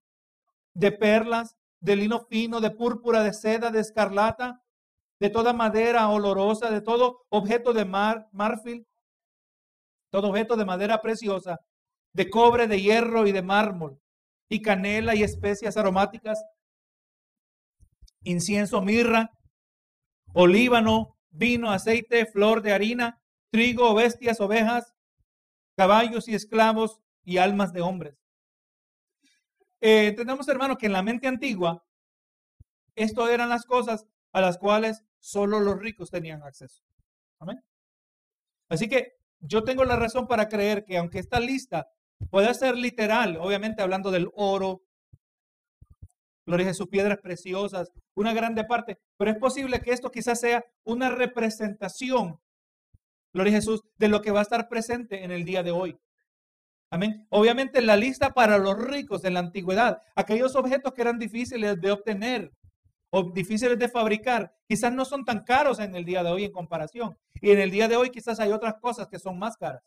de 0.79 0.93
perlas, 0.93 1.57
de 1.81 1.97
lino 1.97 2.21
fino, 2.21 2.61
de 2.61 2.71
púrpura, 2.71 3.25
de 3.25 3.33
seda, 3.33 3.71
de 3.71 3.81
escarlata, 3.81 4.63
de 5.19 5.29
toda 5.29 5.53
madera 5.53 6.09
olorosa, 6.09 6.71
de 6.71 6.81
todo 6.81 7.27
objeto 7.31 7.73
de 7.73 7.85
mar, 7.85 8.29
marfil, 8.31 8.87
todo 10.11 10.29
objeto 10.29 10.57
de 10.57 10.65
madera 10.65 11.01
preciosa, 11.01 11.59
de 12.13 12.31
cobre, 12.31 12.69
de 12.69 12.81
hierro 12.81 13.27
y 13.27 13.33
de 13.33 13.43
mármol, 13.43 14.01
y 14.49 14.63
canela 14.63 15.15
y 15.15 15.23
especias 15.23 15.77
aromáticas, 15.77 16.43
incienso, 18.23 18.81
mirra, 18.83 19.31
olíbano, 20.33 21.17
vino, 21.31 21.71
aceite, 21.71 22.27
flor 22.27 22.63
de 22.63 22.73
harina, 22.73 23.21
trigo, 23.51 23.95
bestias, 23.95 24.41
ovejas, 24.41 24.95
caballos 25.77 26.29
y 26.29 26.35
esclavos 26.35 27.01
y 27.25 27.39
almas 27.39 27.73
de 27.73 27.83
hombres. 27.83 28.19
Eh, 29.81 30.09
entendemos, 30.09 30.49
hermano, 30.49 30.77
que 30.77 30.87
en 30.87 30.93
la 30.93 31.03
mente 31.03 31.29
antigua, 31.29 31.85
esto 32.97 33.29
eran 33.29 33.49
las 33.49 33.65
cosas 33.65 34.07
a 34.33 34.41
las 34.41 34.59
cuales 34.59 35.05
solo 35.21 35.61
los 35.61 35.79
ricos 35.79 36.11
tenían 36.11 36.43
acceso. 36.43 36.83
Así 38.69 38.89
que 38.89 39.19
yo 39.41 39.63
tengo 39.63 39.85
la 39.85 39.97
razón 39.97 40.27
para 40.27 40.49
creer 40.49 40.85
que 40.85 40.99
aunque 40.99 41.21
esta 41.21 41.39
lista 41.41 41.89
pueda 42.31 42.53
ser 42.55 42.77
literal, 42.77 43.37
obviamente 43.41 43.83
hablando 43.83 44.11
del 44.11 44.31
oro, 44.35 44.83
gloria 46.47 46.71
a 46.71 46.75
sus 46.75 46.89
piedras 46.89 47.19
preciosas, 47.19 47.93
una 48.15 48.33
grande 48.33 48.65
parte, 48.65 48.99
pero 49.17 49.31
es 49.31 49.39
posible 49.39 49.81
que 49.81 49.93
esto 49.93 50.11
quizás 50.11 50.41
sea 50.41 50.65
una 50.85 51.11
representación, 51.11 52.41
gloria 53.33 53.53
a 53.53 53.57
Jesús, 53.57 53.83
de 53.97 54.09
lo 54.09 54.23
que 54.23 54.31
va 54.31 54.41
a 54.41 54.43
estar 54.43 54.69
presente 54.69 55.25
en 55.25 55.31
el 55.31 55.45
día 55.45 55.63
de 55.63 55.71
hoy. 55.71 55.99
Amén. 56.91 57.27
Obviamente 57.29 57.83
la 57.83 57.97
lista 57.97 58.33
para 58.33 58.57
los 58.57 58.79
ricos 58.79 59.25
en 59.25 59.35
la 59.35 59.41
antigüedad, 59.41 60.03
aquellos 60.17 60.57
objetos 60.57 60.95
que 60.95 61.03
eran 61.03 61.19
difíciles 61.19 61.79
de 61.79 61.91
obtener 61.91 62.51
o 63.11 63.31
difíciles 63.31 63.79
de 63.79 63.89
fabricar, 63.89 64.55
quizás 64.67 64.93
no 64.93 65.05
son 65.05 65.25
tan 65.25 65.45
caros 65.45 65.81
en 65.81 65.95
el 65.95 66.05
día 66.05 66.23
de 66.23 66.31
hoy 66.31 66.45
en 66.45 66.53
comparación. 66.53 67.19
Y 67.41 67.51
en 67.51 67.59
el 67.59 67.71
día 67.71 67.89
de 67.89 67.97
hoy 67.97 68.11
quizás 68.11 68.41
hay 68.41 68.53
otras 68.53 68.75
cosas 68.81 69.09
que 69.09 69.19
son 69.19 69.39
más 69.39 69.57
caras. 69.57 69.83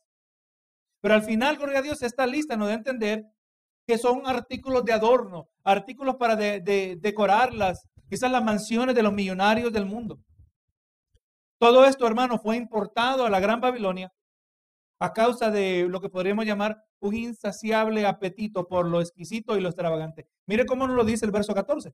Pero 1.01 1.15
al 1.15 1.23
final, 1.23 1.57
gloria 1.57 1.79
a 1.79 1.81
Dios, 1.81 2.01
esta 2.03 2.25
lista 2.25 2.55
nos 2.55 2.67
da 2.67 2.75
a 2.75 2.77
entender 2.77 3.25
que 3.85 3.97
son 3.97 4.21
artículos 4.25 4.85
de 4.85 4.93
adorno, 4.93 5.49
artículos 5.63 6.15
para 6.15 6.35
decorarlas, 6.35 7.87
quizás 8.07 8.31
las 8.31 8.43
mansiones 8.43 8.95
de 8.95 9.03
los 9.03 9.11
millonarios 9.11 9.73
del 9.73 9.85
mundo. 9.85 10.19
Todo 11.57 11.85
esto, 11.85 12.07
hermano, 12.07 12.39
fue 12.39 12.55
importado 12.55 13.25
a 13.25 13.29
la 13.29 13.39
Gran 13.39 13.59
Babilonia 13.59 14.13
a 14.99 15.13
causa 15.13 15.49
de 15.49 15.87
lo 15.89 15.99
que 15.99 16.09
podríamos 16.09 16.45
llamar 16.45 16.85
un 16.99 17.15
insaciable 17.15 18.05
apetito 18.05 18.67
por 18.67 18.85
lo 18.85 19.01
exquisito 19.01 19.57
y 19.57 19.61
lo 19.61 19.69
extravagante. 19.69 20.27
Mire 20.45 20.67
cómo 20.67 20.85
nos 20.85 20.95
lo 20.95 21.03
dice 21.03 21.25
el 21.25 21.31
verso 21.31 21.55
14. 21.55 21.93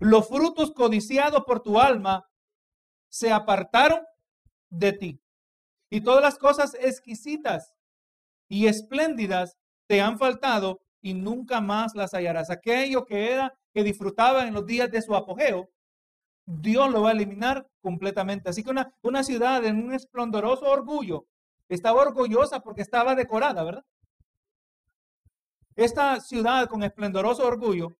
Los 0.00 0.28
frutos 0.28 0.72
codiciados 0.72 1.44
por 1.44 1.60
tu 1.60 1.80
alma 1.80 2.28
se 3.08 3.32
apartaron 3.32 4.00
de 4.68 4.92
ti. 4.92 5.22
Y 5.90 6.02
todas 6.02 6.22
las 6.22 6.38
cosas 6.38 6.74
exquisitas 6.78 7.74
y 8.48 8.66
espléndidas 8.66 9.56
te 9.86 10.00
han 10.00 10.18
faltado 10.18 10.80
y 11.00 11.14
nunca 11.14 11.60
más 11.60 11.94
las 11.94 12.12
hallarás. 12.12 12.50
Aquello 12.50 13.04
que 13.04 13.32
era 13.32 13.52
que 13.72 13.84
disfrutaba 13.84 14.46
en 14.46 14.54
los 14.54 14.66
días 14.66 14.90
de 14.90 15.02
su 15.02 15.14
apogeo, 15.14 15.68
Dios 16.46 16.90
lo 16.90 17.02
va 17.02 17.10
a 17.10 17.12
eliminar 17.12 17.66
completamente. 17.80 18.48
Así 18.48 18.64
que 18.64 18.70
una, 18.70 18.92
una 19.02 19.22
ciudad 19.22 19.64
en 19.64 19.84
un 19.84 19.92
esplendoroso 19.92 20.64
orgullo 20.64 21.26
estaba 21.68 22.00
orgullosa 22.00 22.60
porque 22.60 22.82
estaba 22.82 23.14
decorada, 23.14 23.62
¿verdad? 23.62 23.84
Esta 25.76 26.20
ciudad 26.20 26.66
con 26.66 26.82
esplendoroso 26.82 27.46
orgullo, 27.46 27.96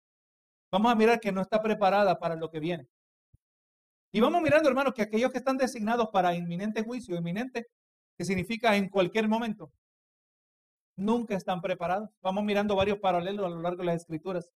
vamos 0.72 0.90
a 0.90 0.94
mirar 0.94 1.20
que 1.20 1.30
no 1.30 1.42
está 1.42 1.62
preparada 1.62 2.18
para 2.18 2.34
lo 2.34 2.50
que 2.50 2.58
viene. 2.58 2.88
Y 4.10 4.20
vamos 4.20 4.42
mirando, 4.42 4.68
hermanos, 4.68 4.94
que 4.94 5.02
aquellos 5.02 5.30
que 5.30 5.38
están 5.38 5.58
designados 5.58 6.08
para 6.10 6.34
inminente 6.34 6.82
juicio, 6.82 7.14
inminente, 7.14 7.66
que 8.16 8.24
significa 8.24 8.74
en 8.74 8.88
cualquier 8.88 9.28
momento, 9.28 9.70
nunca 10.98 11.34
están 11.34 11.62
preparados. 11.62 12.10
Vamos 12.20 12.44
mirando 12.44 12.76
varios 12.76 12.98
paralelos 12.98 13.46
a 13.46 13.48
lo 13.48 13.62
largo 13.62 13.78
de 13.78 13.86
las 13.86 14.02
escrituras. 14.02 14.50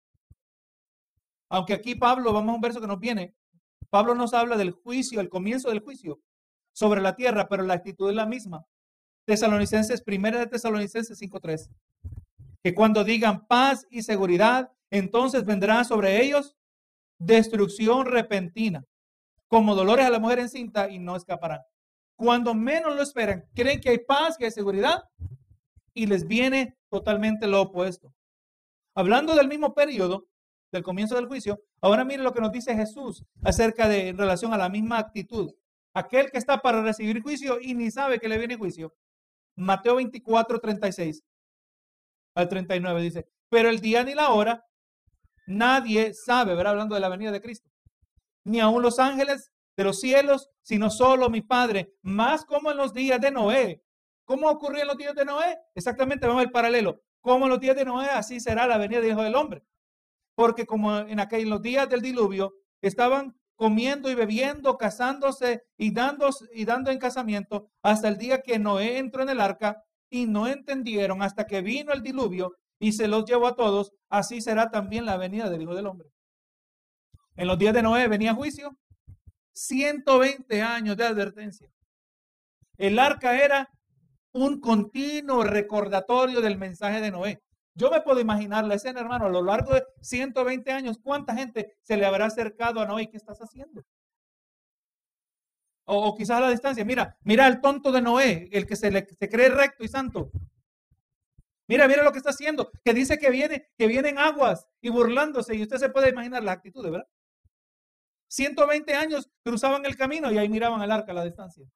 Aunque 1.49 1.72
aquí 1.72 1.95
Pablo, 1.95 2.32
vamos 2.32 2.53
a 2.53 2.55
un 2.57 2.61
verso 2.61 2.80
que 2.80 2.86
nos 2.86 2.99
viene, 2.99 3.34
Pablo 3.90 4.14
nos 4.14 4.34
habla 4.34 4.57
del 4.57 4.72
juicio, 4.72 5.20
el 5.20 5.28
comienzo 5.28 5.68
del 5.68 5.80
juicio 5.80 6.20
sobre 6.72 7.01
la 7.01 7.14
tierra, 7.14 7.49
pero 7.49 7.62
la 7.62 7.74
actitud 7.74 8.09
es 8.09 8.16
la 8.16 8.26
misma. 8.26 8.66
Tesalonicenses, 9.26 10.03
primera 10.03 10.38
de 10.38 10.47
Tesalonicenses 10.47 11.20
5.3. 11.20 11.68
Que 12.62 12.74
cuando 12.74 13.05
digan 13.05 13.47
paz 13.47 13.86
y 13.90 14.03
seguridad, 14.03 14.72
entonces 14.90 15.45
vendrá 15.45 15.84
sobre 15.84 16.22
ellos 16.22 16.57
destrucción 17.18 18.07
repentina, 18.07 18.84
como 19.47 19.74
dolores 19.74 20.07
a 20.07 20.11
la 20.11 20.18
mujer 20.18 20.40
encinta 20.40 20.88
y 20.88 20.99
no 20.99 21.14
escaparán. 21.14 21.61
Cuando 22.16 22.55
menos 22.55 22.97
lo 22.97 23.03
esperan, 23.03 23.45
creen 23.55 23.80
que 23.80 23.90
hay 23.90 23.99
paz, 23.99 24.36
que 24.36 24.47
hay 24.47 24.51
seguridad, 24.51 25.05
y 25.95 26.07
les 26.07 26.26
viene 26.26 26.76
totalmente 26.90 27.47
lo 27.47 27.62
opuesto. 27.62 28.12
Hablando 28.95 29.34
del 29.34 29.49
mismo 29.49 29.74
periodo, 29.74 30.26
del 30.72 30.82
comienzo 30.82 31.16
del 31.16 31.26
juicio, 31.26 31.62
ahora 31.80 32.05
mire 32.05 32.22
lo 32.22 32.32
que 32.32 32.40
nos 32.40 32.53
dice 32.53 32.74
Jesús 32.74 33.24
acerca 33.43 33.88
de 33.88 34.09
en 34.09 34.18
relación 34.18 34.53
a 34.53 34.59
la 34.59 34.68
misma 34.68 34.99
actitud. 34.99 35.53
Aquel 35.95 36.30
que 36.30 36.38
está 36.38 36.59
para 36.59 36.82
recibir 36.82 37.22
juicio 37.22 37.59
y 37.61 37.74
ni 37.74 37.90
sabe 37.90 38.18
que 38.18 38.28
le 38.28 38.38
viene 38.38 38.57
juicio. 38.57 38.95
Mateo 39.57 39.97
24, 39.97 40.59
36 40.59 41.22
al 42.34 42.49
39 42.49 43.03
dice, 43.03 43.28
pero 43.51 43.68
el 43.68 43.80
día 43.80 44.03
ni 44.03 44.14
la 44.14 44.30
hora 44.30 44.64
nadie 45.47 46.14
sabe, 46.14 46.55
¿verdad? 46.55 46.72
Hablando 46.72 46.95
de 46.95 47.03
la 47.03 47.11
venida 47.11 47.30
de 47.30 47.43
Cristo. 47.43 47.70
Ni 48.45 48.61
aun 48.61 48.82
los 48.82 48.99
ángeles 48.99 49.53
de 49.76 49.84
los 49.84 50.01
cielos, 50.01 50.49
sino 50.62 50.90
solo 50.90 51.28
mi 51.28 51.43
Padre, 51.43 51.95
más 52.03 52.45
como 52.45 52.70
en 52.70 52.78
los 52.78 52.93
días 52.95 53.20
de 53.20 53.30
Noé, 53.30 53.82
¿Cómo 54.33 54.49
ocurrió 54.49 54.80
en 54.80 54.89
los 54.89 54.97
días 54.97 55.14
de 55.14 55.26
Noé? 55.26 55.59
Exactamente, 55.74 56.26
vamos 56.26 56.43
al 56.43 56.51
paralelo. 56.51 57.03
Como 57.20 57.45
en 57.45 57.51
los 57.51 57.61
días 57.61 57.76
de 57.76 57.85
Noé, 57.85 58.07
así 58.07 58.41
será 58.41 58.66
la 58.66 58.78
venida 58.78 58.99
del 58.99 59.11
Hijo 59.11 59.22
del 59.22 59.35
Hombre. 59.35 59.62
Porque 60.35 60.64
como 60.64 61.01
en 61.01 61.20
aquellos 61.20 61.51
los 61.51 61.61
días 61.61 61.87
del 61.87 62.01
diluvio, 62.01 62.55
estaban 62.80 63.37
comiendo 63.57 64.11
y 64.11 64.14
bebiendo, 64.14 64.78
casándose 64.78 65.64
y 65.76 65.93
dando, 65.93 66.30
y 66.55 66.64
dando 66.64 66.91
en 66.91 66.99
casamiento 66.99 67.68
hasta 67.83 68.09
el 68.09 68.16
día 68.16 68.41
que 68.41 68.59
Noé 68.59 68.97
entró 68.97 69.22
en 69.22 69.28
el 69.28 69.39
arca 69.39 69.85
y 70.09 70.24
no 70.24 70.47
entendieron 70.47 71.22
hasta 71.22 71.47
que 71.47 71.61
vino 71.61 71.93
el 71.93 72.03
diluvio 72.03 72.57
y 72.78 72.93
se 72.93 73.09
los 73.09 73.26
llevó 73.26 73.49
a 73.49 73.55
todos, 73.55 73.93
así 74.09 74.41
será 74.41 74.70
también 74.70 75.05
la 75.05 75.18
venida 75.18 75.51
del 75.51 75.61
Hijo 75.61 75.74
del 75.74 75.89
Hombre. 75.89 76.09
En 77.37 77.49
los 77.49 77.59
días 77.59 77.74
de 77.74 77.83
Noé 77.83 78.09
venía 78.09 78.33
juicio, 78.33 78.78
120 79.53 80.62
años 80.62 80.97
de 80.97 81.05
advertencia. 81.05 81.68
El 82.78 82.99
arca 82.99 83.39
era 83.39 83.68
un 84.33 84.61
continuo 84.61 85.45
recordatorio 85.45 86.41
del 86.41 86.59
mensaje 86.59 87.01
de 87.01 87.11
Noé. 87.11 87.43
Yo 87.74 87.91
me 87.91 88.01
puedo 88.01 88.20
imaginar 88.20 88.64
la 88.64 88.74
escena, 88.74 89.01
hermano, 89.01 89.26
a 89.26 89.30
lo 89.30 89.43
largo 89.43 89.74
de 89.74 89.85
120 90.01 90.70
años, 90.72 90.99
¿cuánta 91.03 91.35
gente 91.35 91.76
se 91.83 91.97
le 91.97 92.05
habrá 92.05 92.26
acercado 92.26 92.80
a 92.80 92.87
Noé? 92.87 93.09
¿Qué 93.09 93.16
estás 93.16 93.39
haciendo? 93.39 93.83
O, 95.85 96.14
quizás 96.14 96.39
a 96.39 96.41
la 96.41 96.51
distancia, 96.51 96.85
mira, 96.85 97.16
mira 97.24 97.47
el 97.47 97.61
tonto 97.61 97.91
de 97.93 98.03
Noé, 98.03 98.49
el 98.53 98.66
que 98.66 98.76
se, 98.76 98.91
le, 98.91 99.07
se 99.07 99.28
cree 99.28 99.49
recto 99.49 99.85
y 99.85 99.89
santo. 99.89 100.30
Mira, 101.66 101.89
mira 101.89 102.03
lo 102.03 102.12
que 102.12 102.18
está 102.18 102.30
haciendo, 102.30 102.70
que 102.85 102.93
dice 102.93 103.18
que 103.18 103.30
viene, 103.30 103.70
que 103.78 103.87
vienen 103.87 104.18
aguas 104.18 104.68
y 104.80 104.91
burlándose, 104.91 105.55
y 105.57 105.62
usted 105.62 105.78
se 105.78 105.89
puede 105.89 106.11
imaginar 106.11 106.43
la 106.43 106.53
actitud, 106.53 106.85
¿verdad? 106.85 107.09
120 108.28 108.95
años 108.95 109.30
cruzaban 109.43 109.85
el 109.85 109.97
camino 109.97 110.30
y 110.30 110.39
ahí 110.39 110.49
miraban 110.49 110.83
el 110.83 110.91
arca 110.91 111.12
a 111.12 111.14
la 111.14 111.24
distancia. 111.24 111.66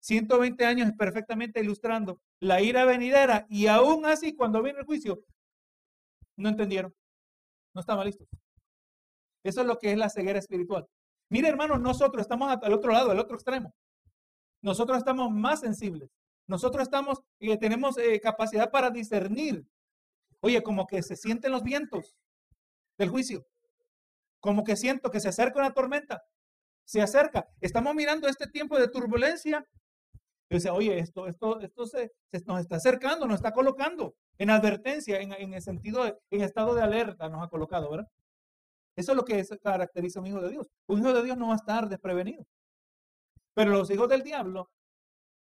120 0.00 0.64
años 0.64 0.92
perfectamente 0.96 1.60
ilustrando 1.60 2.20
la 2.40 2.60
ira 2.60 2.84
venidera 2.84 3.46
y 3.48 3.66
aún 3.66 4.06
así 4.06 4.34
cuando 4.34 4.62
viene 4.62 4.80
el 4.80 4.86
juicio, 4.86 5.24
no 6.36 6.48
entendieron, 6.48 6.94
no 7.74 7.80
estaban 7.80 8.06
listos. 8.06 8.28
Eso 9.42 9.60
es 9.60 9.66
lo 9.66 9.78
que 9.78 9.92
es 9.92 9.98
la 9.98 10.08
ceguera 10.08 10.38
espiritual. 10.38 10.86
Mire 11.30 11.48
hermanos, 11.48 11.80
nosotros 11.80 12.22
estamos 12.22 12.56
al 12.60 12.72
otro 12.72 12.92
lado, 12.92 13.10
al 13.10 13.18
otro 13.18 13.36
extremo. 13.36 13.74
Nosotros 14.62 14.98
estamos 14.98 15.30
más 15.30 15.60
sensibles. 15.60 16.10
Nosotros 16.46 16.82
estamos, 16.82 17.20
eh, 17.40 17.58
tenemos 17.58 17.98
eh, 17.98 18.20
capacidad 18.20 18.70
para 18.70 18.90
discernir. 18.90 19.66
Oye, 20.40 20.62
como 20.62 20.86
que 20.86 21.02
se 21.02 21.16
sienten 21.16 21.52
los 21.52 21.62
vientos 21.62 22.16
del 22.96 23.10
juicio. 23.10 23.46
Como 24.40 24.64
que 24.64 24.76
siento 24.76 25.10
que 25.10 25.20
se 25.20 25.28
acerca 25.28 25.60
una 25.60 25.74
tormenta. 25.74 26.22
Se 26.84 27.02
acerca. 27.02 27.46
Estamos 27.60 27.94
mirando 27.94 28.28
este 28.28 28.46
tiempo 28.46 28.78
de 28.78 28.88
turbulencia 28.88 29.66
dice, 30.56 30.70
oye, 30.70 30.98
esto, 30.98 31.26
esto, 31.26 31.60
esto 31.60 31.86
se, 31.86 32.12
nos 32.46 32.60
está 32.60 32.76
acercando, 32.76 33.26
nos 33.26 33.36
está 33.36 33.52
colocando 33.52 34.14
en 34.38 34.50
advertencia, 34.50 35.20
en, 35.20 35.32
el 35.32 35.62
sentido, 35.62 36.04
de, 36.04 36.16
en 36.30 36.42
estado 36.42 36.74
de 36.74 36.82
alerta 36.82 37.28
nos 37.28 37.42
ha 37.42 37.48
colocado, 37.48 37.90
¿verdad? 37.90 38.08
Eso 38.96 39.12
es 39.12 39.16
lo 39.16 39.24
que 39.24 39.44
caracteriza 39.62 40.18
a 40.18 40.22
un 40.22 40.28
hijo 40.28 40.40
de 40.40 40.50
Dios. 40.50 40.68
Un 40.88 41.00
hijo 41.00 41.12
de 41.12 41.22
Dios 41.22 41.36
no 41.36 41.48
va 41.48 41.52
a 41.52 41.56
estar 41.56 41.88
desprevenido. 41.88 42.44
Pero 43.54 43.70
los 43.70 43.90
hijos 43.90 44.08
del 44.08 44.22
diablo, 44.22 44.70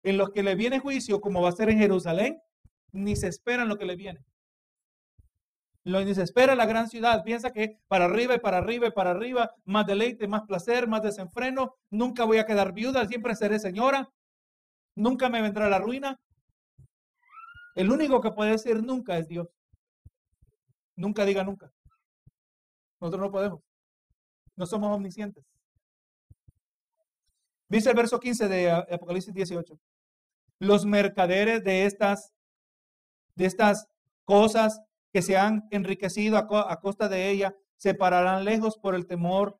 en 0.02 0.16
los 0.16 0.30
que 0.30 0.42
le 0.42 0.54
viene 0.54 0.78
juicio, 0.78 1.20
como 1.20 1.42
va 1.42 1.50
a 1.50 1.52
ser 1.52 1.68
en 1.68 1.78
Jerusalén, 1.78 2.40
ni 2.92 3.16
se 3.16 3.28
esperan 3.28 3.68
lo 3.68 3.76
que 3.76 3.84
le 3.84 3.96
viene. 3.96 4.24
Lo 5.84 6.02
ni 6.04 6.14
se 6.14 6.22
espera 6.22 6.54
la 6.54 6.66
gran 6.66 6.88
ciudad. 6.88 7.24
Piensa 7.24 7.52
que 7.52 7.78
para 7.88 8.04
arriba 8.04 8.34
y 8.36 8.38
para 8.38 8.58
arriba 8.58 8.86
y 8.86 8.92
para 8.92 9.10
arriba, 9.10 9.54
más 9.64 9.86
deleite, 9.86 10.28
más 10.28 10.42
placer, 10.42 10.86
más 10.86 11.02
desenfreno. 11.02 11.74
Nunca 11.90 12.24
voy 12.24 12.38
a 12.38 12.46
quedar 12.46 12.72
viuda, 12.72 13.06
siempre 13.06 13.34
seré 13.34 13.58
señora. 13.58 14.08
Nunca 14.94 15.28
me 15.28 15.40
vendrá 15.40 15.68
la 15.68 15.78
ruina. 15.78 16.18
El 17.74 17.90
único 17.90 18.20
que 18.20 18.30
puede 18.30 18.52
decir 18.52 18.82
nunca 18.82 19.16
es 19.16 19.26
Dios. 19.28 19.48
Nunca 20.96 21.24
diga 21.24 21.42
nunca. 21.42 21.72
Nosotros 23.00 23.22
no 23.22 23.30
podemos. 23.30 23.60
No 24.56 24.66
somos 24.66 24.94
omniscientes. 24.94 25.44
Dice 27.68 27.88
el 27.88 27.96
verso 27.96 28.20
15 28.20 28.48
de 28.48 28.70
Apocalipsis 28.70 29.32
18. 29.32 29.78
Los 30.58 30.84
mercaderes 30.84 31.64
de 31.64 31.86
estas, 31.86 32.34
de 33.34 33.46
estas 33.46 33.88
cosas 34.24 34.80
que 35.10 35.22
se 35.22 35.38
han 35.38 35.66
enriquecido 35.70 36.36
a, 36.36 36.72
a 36.72 36.80
costa 36.80 37.08
de 37.08 37.30
ella 37.30 37.54
se 37.76 37.94
pararán 37.94 38.44
lejos 38.44 38.76
por 38.78 38.94
el 38.94 39.06
temor 39.06 39.58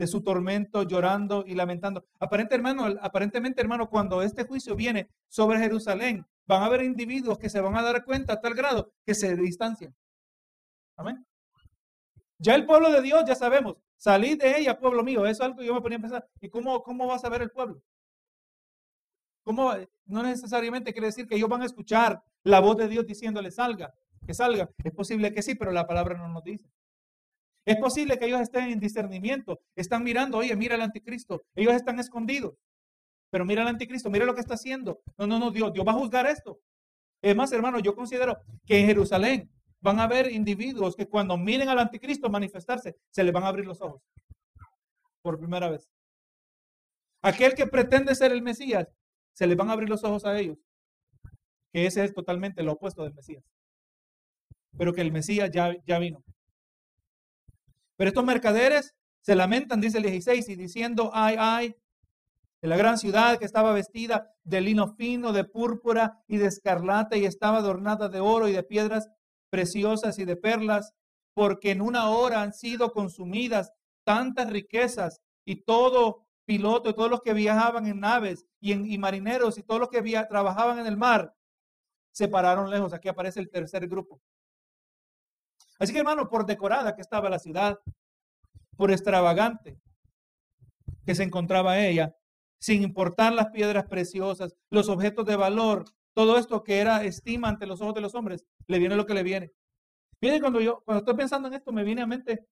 de 0.00 0.06
su 0.06 0.22
tormento, 0.22 0.84
llorando 0.84 1.44
y 1.46 1.54
lamentando. 1.54 2.06
Aparente, 2.18 2.54
hermano, 2.54 2.86
aparentemente, 3.02 3.60
hermano, 3.60 3.90
cuando 3.90 4.22
este 4.22 4.46
juicio 4.46 4.74
viene 4.74 5.10
sobre 5.28 5.58
Jerusalén, 5.58 6.26
van 6.46 6.62
a 6.62 6.64
haber 6.64 6.84
individuos 6.84 7.38
que 7.38 7.50
se 7.50 7.60
van 7.60 7.76
a 7.76 7.82
dar 7.82 8.02
cuenta 8.06 8.32
a 8.32 8.40
tal 8.40 8.54
grado 8.54 8.94
que 9.04 9.14
se 9.14 9.36
distancian. 9.36 9.94
Amén. 10.96 11.26
Ya 12.38 12.54
el 12.54 12.64
pueblo 12.64 12.90
de 12.90 13.02
Dios, 13.02 13.24
ya 13.26 13.34
sabemos, 13.34 13.76
salid 13.98 14.40
de 14.40 14.60
ella, 14.60 14.78
pueblo 14.78 15.04
mío. 15.04 15.26
Eso 15.26 15.42
es 15.42 15.48
algo 15.48 15.58
que 15.58 15.66
yo 15.66 15.74
me 15.74 15.82
ponía 15.82 15.98
a 15.98 16.00
pensar. 16.00 16.26
¿Y 16.40 16.48
cómo, 16.48 16.82
cómo 16.82 17.06
va 17.06 17.16
a 17.16 17.18
saber 17.18 17.42
el 17.42 17.50
pueblo? 17.50 17.82
¿Cómo? 19.42 19.70
No 20.06 20.22
necesariamente 20.22 20.94
quiere 20.94 21.08
decir 21.08 21.26
que 21.26 21.34
ellos 21.34 21.50
van 21.50 21.60
a 21.60 21.66
escuchar 21.66 22.22
la 22.42 22.60
voz 22.60 22.78
de 22.78 22.88
Dios 22.88 23.06
diciéndole 23.06 23.50
salga, 23.50 23.92
que 24.26 24.32
salga. 24.32 24.70
Es 24.82 24.94
posible 24.94 25.30
que 25.34 25.42
sí, 25.42 25.56
pero 25.56 25.72
la 25.72 25.86
palabra 25.86 26.16
no 26.16 26.26
nos 26.28 26.42
dice. 26.42 26.70
Es 27.64 27.76
posible 27.76 28.18
que 28.18 28.26
ellos 28.26 28.40
estén 28.40 28.70
en 28.70 28.80
discernimiento, 28.80 29.60
están 29.76 30.02
mirando, 30.02 30.38
oye, 30.38 30.56
mira 30.56 30.76
el 30.76 30.82
anticristo, 30.82 31.42
ellos 31.54 31.74
están 31.74 31.98
escondidos, 32.00 32.54
pero 33.30 33.44
mira 33.44 33.62
el 33.62 33.68
anticristo, 33.68 34.10
mira 34.10 34.24
lo 34.24 34.34
que 34.34 34.40
está 34.40 34.54
haciendo. 34.54 35.00
No, 35.16 35.26
no, 35.26 35.38
no, 35.38 35.50
Dios, 35.50 35.72
Dios 35.72 35.86
va 35.86 35.92
a 35.92 35.96
juzgar 35.96 36.26
esto. 36.26 36.58
Es 37.22 37.36
más, 37.36 37.52
hermano, 37.52 37.78
yo 37.78 37.94
considero 37.94 38.38
que 38.66 38.80
en 38.80 38.86
Jerusalén 38.86 39.50
van 39.80 40.00
a 40.00 40.04
haber 40.04 40.30
individuos 40.30 40.96
que 40.96 41.06
cuando 41.06 41.36
miren 41.36 41.68
al 41.68 41.78
anticristo 41.78 42.28
manifestarse, 42.28 42.96
se 43.10 43.24
les 43.24 43.32
van 43.32 43.44
a 43.44 43.48
abrir 43.48 43.66
los 43.66 43.80
ojos. 43.80 44.02
Por 45.22 45.38
primera 45.38 45.70
vez. 45.70 45.88
Aquel 47.22 47.54
que 47.54 47.66
pretende 47.66 48.14
ser 48.14 48.32
el 48.32 48.42
Mesías, 48.42 48.88
se 49.34 49.46
les 49.46 49.56
van 49.56 49.68
a 49.68 49.72
abrir 49.72 49.88
los 49.88 50.02
ojos 50.02 50.24
a 50.24 50.38
ellos. 50.38 50.58
Que 51.72 51.86
ese 51.86 52.04
es 52.04 52.12
totalmente 52.14 52.62
lo 52.62 52.72
opuesto 52.72 53.04
del 53.04 53.14
Mesías. 53.14 53.44
Pero 54.76 54.92
que 54.92 55.02
el 55.02 55.12
Mesías 55.12 55.50
ya, 55.52 55.74
ya 55.86 55.98
vino. 55.98 56.24
Pero 58.00 58.08
estos 58.08 58.24
mercaderes 58.24 58.94
se 59.20 59.36
lamentan, 59.36 59.78
dice 59.78 59.98
el 59.98 60.04
16, 60.04 60.48
y 60.48 60.56
diciendo, 60.56 61.10
ay, 61.12 61.36
ay, 61.38 61.76
de 62.62 62.68
la 62.68 62.78
gran 62.78 62.96
ciudad 62.96 63.38
que 63.38 63.44
estaba 63.44 63.74
vestida 63.74 64.32
de 64.42 64.62
lino 64.62 64.94
fino, 64.94 65.34
de 65.34 65.44
púrpura 65.44 66.24
y 66.26 66.38
de 66.38 66.46
escarlata, 66.46 67.18
y 67.18 67.26
estaba 67.26 67.58
adornada 67.58 68.08
de 68.08 68.20
oro 68.20 68.48
y 68.48 68.52
de 68.52 68.62
piedras 68.62 69.10
preciosas 69.50 70.18
y 70.18 70.24
de 70.24 70.36
perlas, 70.36 70.94
porque 71.34 71.72
en 71.72 71.82
una 71.82 72.08
hora 72.08 72.40
han 72.40 72.54
sido 72.54 72.92
consumidas 72.92 73.70
tantas 74.02 74.48
riquezas 74.48 75.20
y 75.44 75.56
todo 75.56 76.24
piloto, 76.46 76.94
todos 76.94 77.10
los 77.10 77.20
que 77.20 77.34
viajaban 77.34 77.86
en 77.86 78.00
naves 78.00 78.46
y, 78.60 78.72
en, 78.72 78.98
marineros 78.98 79.58
y 79.58 79.62
todos 79.62 79.78
los 79.78 79.90
que 79.90 80.00
trabajaban 80.26 80.78
en 80.78 80.86
el 80.86 80.96
mar, 80.96 81.34
se 82.12 82.28
pararon 82.28 82.70
lejos. 82.70 82.94
Aquí 82.94 83.08
aparece 83.10 83.40
el 83.40 83.50
tercer 83.50 83.86
grupo. 83.88 84.22
Así 85.80 85.92
que 85.94 85.98
hermano, 85.98 86.28
por 86.28 86.44
decorada 86.44 86.94
que 86.94 87.00
estaba 87.00 87.30
la 87.30 87.38
ciudad, 87.38 87.80
por 88.76 88.90
extravagante 88.92 89.80
que 91.06 91.14
se 91.14 91.22
encontraba 91.22 91.78
ella, 91.80 92.14
sin 92.60 92.82
importar 92.82 93.32
las 93.32 93.48
piedras 93.48 93.86
preciosas, 93.86 94.54
los 94.68 94.90
objetos 94.90 95.24
de 95.24 95.36
valor, 95.36 95.86
todo 96.12 96.36
esto 96.36 96.62
que 96.62 96.78
era 96.78 97.02
estima 97.04 97.48
ante 97.48 97.66
los 97.66 97.80
ojos 97.80 97.94
de 97.94 98.02
los 98.02 98.14
hombres, 98.14 98.44
le 98.66 98.78
viene 98.78 98.94
lo 98.94 99.06
que 99.06 99.14
le 99.14 99.22
viene. 99.22 99.52
Miren, 100.20 100.40
cuando 100.40 100.60
yo, 100.60 100.82
cuando 100.84 100.98
estoy 100.98 101.14
pensando 101.14 101.48
en 101.48 101.54
esto, 101.54 101.72
me 101.72 101.82
viene 101.82 102.02
a 102.02 102.06
mente 102.06 102.46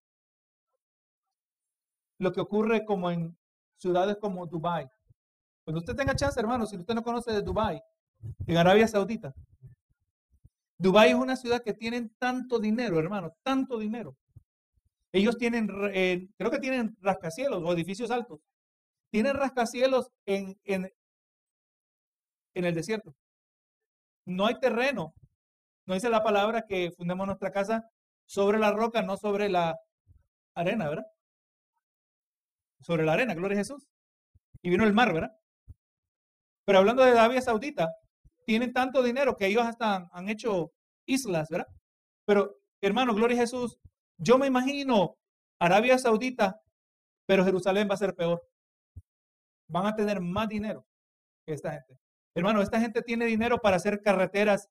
lo 2.19 2.33
que 2.33 2.41
ocurre 2.41 2.87
como 2.87 3.11
en 3.11 3.37
ciudades 3.77 4.17
como 4.17 4.47
Dubai. 4.47 4.89
Cuando 5.65 5.81
usted 5.81 5.95
tenga 5.95 6.17
chance, 6.17 6.41
hermano, 6.41 6.65
si 6.65 6.79
usted 6.79 6.95
no 6.95 7.03
conoce 7.03 7.31
de 7.31 7.43
Dubai, 7.43 7.83
en 8.47 8.57
Arabia 8.57 8.89
Saudita, 8.89 9.35
Dubái 10.79 11.11
es 11.11 11.17
una 11.17 11.37
ciudad 11.37 11.63
que 11.63 11.75
tienen 11.75 12.15
tanto 12.19 12.61
dinero, 12.61 12.99
hermano, 12.99 13.35
tanto 13.43 13.79
dinero. 13.79 14.17
Ellos 15.13 15.37
tienen, 15.37 15.69
eh, 15.93 16.29
creo 16.37 16.51
que 16.51 16.61
tienen 16.61 16.97
rascacielos 17.01 17.63
o 17.65 17.73
edificios 17.73 18.11
altos. 18.11 18.41
Tienen 19.11 19.35
rascacielos 19.35 20.11
en, 20.27 20.59
en, 20.65 20.93
en 22.55 22.65
el 22.65 22.75
desierto. 22.75 23.15
No 24.27 24.47
hay 24.47 24.61
terreno. 24.61 25.15
No 25.87 25.95
dice 25.95 26.11
la 26.11 26.23
palabra 26.23 26.63
que 26.63 26.93
fundemos 26.93 27.27
nuestra 27.27 27.51
casa 27.51 27.91
sobre 28.27 28.59
la 28.59 28.71
roca, 28.71 29.03
no 29.03 29.17
sobre 29.17 29.49
la 29.49 29.77
arena, 30.55 30.89
¿verdad? 30.89 31.07
Sobre 32.81 33.05
la 33.05 33.15
arena, 33.15 33.35
gloria 33.35 33.57
a 33.57 33.61
Jesús. 33.61 33.89
Y 34.63 34.71
vino 34.71 34.85
el 34.85 34.93
mar, 34.93 35.13
¿verdad? 35.13 35.33
Pero 36.67 36.79
hablando 36.79 37.03
de 37.03 37.13
Arabia 37.13 37.41
Saudita, 37.41 37.89
tienen 38.49 38.73
tanto 38.73 39.03
dinero 39.03 39.37
que 39.37 39.45
ellos 39.45 39.63
hasta 39.63 40.09
han 40.11 40.31
hecho 40.31 40.73
islas, 41.07 41.51
¿verdad? 41.51 41.67
Pero, 42.25 42.57
hermano, 42.81 43.15
gloria 43.15 43.37
a 43.37 43.41
Jesús, 43.41 43.79
yo 44.17 44.39
me 44.39 44.47
imagino 44.47 45.19
Arabia 45.61 45.99
Saudita, 45.99 46.59
pero 47.27 47.45
Jerusalén 47.45 47.89
va 47.91 47.95
a 47.95 47.99
ser 47.99 48.15
peor. 48.15 48.43
Van 49.69 49.85
a 49.85 49.95
tener 49.95 50.23
más 50.23 50.49
dinero 50.49 50.87
que 51.45 51.53
esta 51.53 51.73
gente. 51.73 52.01
Hermano, 52.35 52.63
esta 52.63 52.81
gente 52.81 53.03
tiene 53.03 53.27
dinero 53.27 53.59
para 53.59 53.77
hacer 53.77 54.01
carreteras 54.01 54.71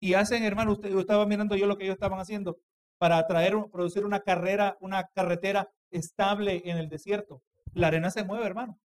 y 0.00 0.14
hacen, 0.14 0.42
hermano, 0.42 0.72
usted 0.72 0.92
estaba 0.98 1.26
mirando 1.26 1.54
yo 1.54 1.68
lo 1.68 1.76
que 1.76 1.84
ellos 1.84 1.94
estaban 1.94 2.18
haciendo 2.18 2.58
para 2.98 3.24
traer, 3.28 3.54
producir 3.70 4.04
una 4.04 4.18
carrera, 4.18 4.76
una 4.80 5.04
carretera 5.14 5.70
estable 5.92 6.60
en 6.64 6.76
el 6.76 6.88
desierto. 6.88 7.40
La 7.72 7.86
arena 7.86 8.10
se 8.10 8.24
mueve, 8.24 8.46
hermano. 8.46 8.80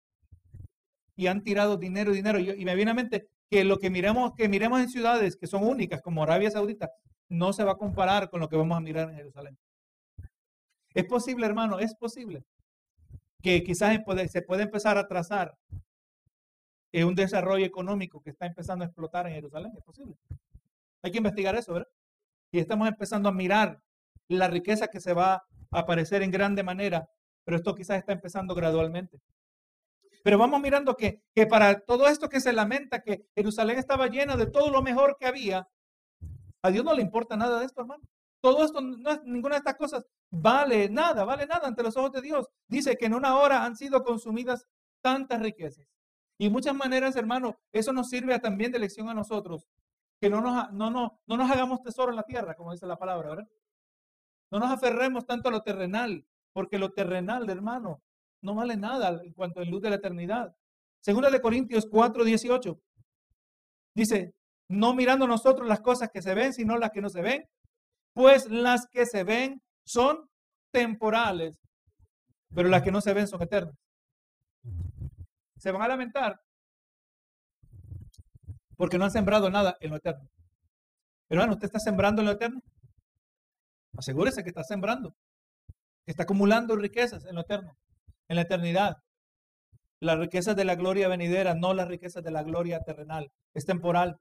Y 1.15 1.27
han 1.27 1.43
tirado 1.43 1.77
dinero, 1.77 2.13
dinero. 2.13 2.39
Y, 2.39 2.49
y 2.49 2.65
me 2.65 2.73
viene 2.73 2.89
a 2.89 2.95
mente, 2.95 3.29
que 3.49 3.63
lo 3.63 3.77
que 3.79 3.89
miremos, 3.89 4.33
que 4.35 4.49
miremos 4.49 4.81
en 4.81 4.89
ciudades 4.89 5.35
que 5.35 5.47
son 5.47 5.63
únicas, 5.63 6.01
como 6.01 6.23
Arabia 6.23 6.51
Saudita, 6.51 6.91
no 7.29 7.53
se 7.53 7.63
va 7.63 7.73
a 7.73 7.77
comparar 7.77 8.29
con 8.29 8.39
lo 8.39 8.49
que 8.49 8.57
vamos 8.57 8.77
a 8.77 8.81
mirar 8.81 9.09
en 9.09 9.15
Jerusalén. 9.15 9.57
Es 10.93 11.05
posible, 11.05 11.45
hermano, 11.45 11.79
es 11.79 11.95
posible 11.95 12.43
que 13.41 13.63
quizás 13.63 13.99
se 14.29 14.41
puede 14.41 14.63
empezar 14.63 14.97
a 14.97 15.07
trazar 15.07 15.55
un 16.93 17.15
desarrollo 17.15 17.65
económico 17.65 18.21
que 18.21 18.31
está 18.31 18.45
empezando 18.45 18.83
a 18.83 18.87
explotar 18.87 19.27
en 19.27 19.33
Jerusalén. 19.33 19.71
Es 19.77 19.83
posible. 19.83 20.15
Hay 21.03 21.11
que 21.11 21.19
investigar 21.19 21.55
eso, 21.55 21.73
¿verdad? 21.73 21.89
Y 22.51 22.59
estamos 22.59 22.87
empezando 22.87 23.29
a 23.29 23.33
mirar 23.33 23.79
la 24.27 24.47
riqueza 24.47 24.87
que 24.87 24.99
se 24.99 25.13
va 25.13 25.35
a 25.35 25.43
aparecer 25.71 26.23
en 26.23 26.31
grande 26.31 26.63
manera, 26.63 27.09
pero 27.43 27.57
esto 27.57 27.75
quizás 27.75 27.99
está 27.99 28.13
empezando 28.13 28.55
gradualmente. 28.55 29.19
Pero 30.27 30.39
vamos 30.39 30.59
mirando 30.59 30.97
que, 30.97 31.23
que 31.33 31.47
para 31.47 31.79
todo 31.79 32.05
esto 32.05 32.27
que 32.27 32.41
se 32.41 32.51
lamenta, 32.51 33.01
que 33.01 33.29
Jerusalén 33.33 33.77
estaba 33.77 34.07
llena 34.07 34.35
de 34.35 34.45
todo 34.45 34.69
lo 34.69 34.81
mejor 34.81 35.15
que 35.17 35.25
había, 35.25 35.69
a 36.61 36.69
Dios 36.69 36.83
no 36.83 36.93
le 36.93 37.01
importa 37.01 37.37
nada 37.37 37.59
de 37.61 37.65
esto, 37.65 37.79
hermano. 37.79 38.03
Todo 38.41 38.65
esto, 38.65 38.81
no 38.81 39.23
ninguna 39.23 39.55
de 39.55 39.59
estas 39.59 39.77
cosas 39.77 40.05
vale 40.29 40.89
nada, 40.89 41.23
vale 41.23 41.47
nada 41.47 41.65
ante 41.65 41.81
los 41.81 41.95
ojos 41.95 42.11
de 42.11 42.21
Dios. 42.21 42.45
Dice 42.67 42.97
que 42.97 43.05
en 43.05 43.13
una 43.13 43.37
hora 43.37 43.63
han 43.63 43.77
sido 43.77 44.03
consumidas 44.03 44.67
tantas 45.01 45.41
riquezas. 45.41 45.87
Y 46.37 46.49
muchas 46.49 46.75
maneras, 46.75 47.15
hermano, 47.15 47.57
eso 47.71 47.93
nos 47.93 48.09
sirve 48.09 48.37
también 48.39 48.73
de 48.73 48.79
lección 48.79 49.07
a 49.07 49.13
nosotros. 49.13 49.69
Que 50.19 50.29
no 50.29 50.41
nos, 50.41 50.73
no, 50.73 50.91
no, 50.91 51.21
no 51.25 51.37
nos 51.37 51.49
hagamos 51.49 51.81
tesoro 51.83 52.09
en 52.09 52.17
la 52.17 52.23
tierra, 52.23 52.53
como 52.53 52.73
dice 52.73 52.85
la 52.85 52.99
palabra, 52.99 53.29
¿verdad? 53.29 53.47
No 54.51 54.59
nos 54.59 54.71
aferremos 54.71 55.25
tanto 55.25 55.47
a 55.47 55.53
lo 55.53 55.61
terrenal, 55.61 56.27
porque 56.51 56.79
lo 56.79 56.91
terrenal, 56.91 57.49
hermano, 57.49 58.01
no 58.41 58.55
vale 58.55 58.77
nada 58.77 59.21
en 59.23 59.33
cuanto 59.33 59.59
a 59.59 59.65
luz 59.65 59.81
de 59.81 59.89
la 59.89 59.95
eternidad. 59.97 60.55
Segunda 61.01 61.29
de 61.29 61.41
Corintios 61.41 61.87
4, 61.89 62.23
18. 62.23 62.79
Dice, 63.95 64.33
no 64.69 64.93
mirando 64.93 65.27
nosotros 65.27 65.67
las 65.67 65.81
cosas 65.81 66.09
que 66.11 66.21
se 66.21 66.33
ven, 66.33 66.53
sino 66.53 66.77
las 66.77 66.91
que 66.91 67.01
no 67.01 67.09
se 67.09 67.21
ven, 67.21 67.45
pues 68.13 68.49
las 68.49 68.87
que 68.87 69.05
se 69.05 69.23
ven 69.23 69.61
son 69.85 70.29
temporales, 70.71 71.59
pero 72.53 72.69
las 72.69 72.83
que 72.83 72.91
no 72.91 73.01
se 73.01 73.13
ven 73.13 73.27
son 73.27 73.41
eternas. 73.41 73.75
Se 75.57 75.71
van 75.71 75.81
a 75.81 75.87
lamentar 75.87 76.39
porque 78.75 78.97
no 78.97 79.05
han 79.05 79.11
sembrado 79.11 79.49
nada 79.49 79.75
en 79.79 79.89
lo 79.89 79.97
eterno. 79.97 80.29
Hermano, 81.29 81.53
¿usted 81.53 81.65
está 81.65 81.79
sembrando 81.79 82.21
en 82.21 82.27
lo 82.27 82.33
eterno? 82.33 82.61
Asegúrese 83.97 84.43
que 84.43 84.49
está 84.49 84.63
sembrando, 84.63 85.15
que 86.05 86.11
está 86.11 86.23
acumulando 86.23 86.75
riquezas 86.75 87.25
en 87.25 87.35
lo 87.35 87.41
eterno 87.41 87.75
en 88.29 88.35
la 88.35 88.43
eternidad. 88.43 88.97
Las 89.99 90.19
riquezas 90.19 90.55
de 90.55 90.65
la 90.65 90.75
gloria 90.75 91.07
venidera, 91.07 91.55
no 91.55 91.73
las 91.73 91.87
riquezas 91.87 92.23
de 92.23 92.31
la 92.31 92.43
gloria 92.43 92.81
terrenal. 92.81 93.31
Es 93.53 93.65
temporal. 93.65 94.19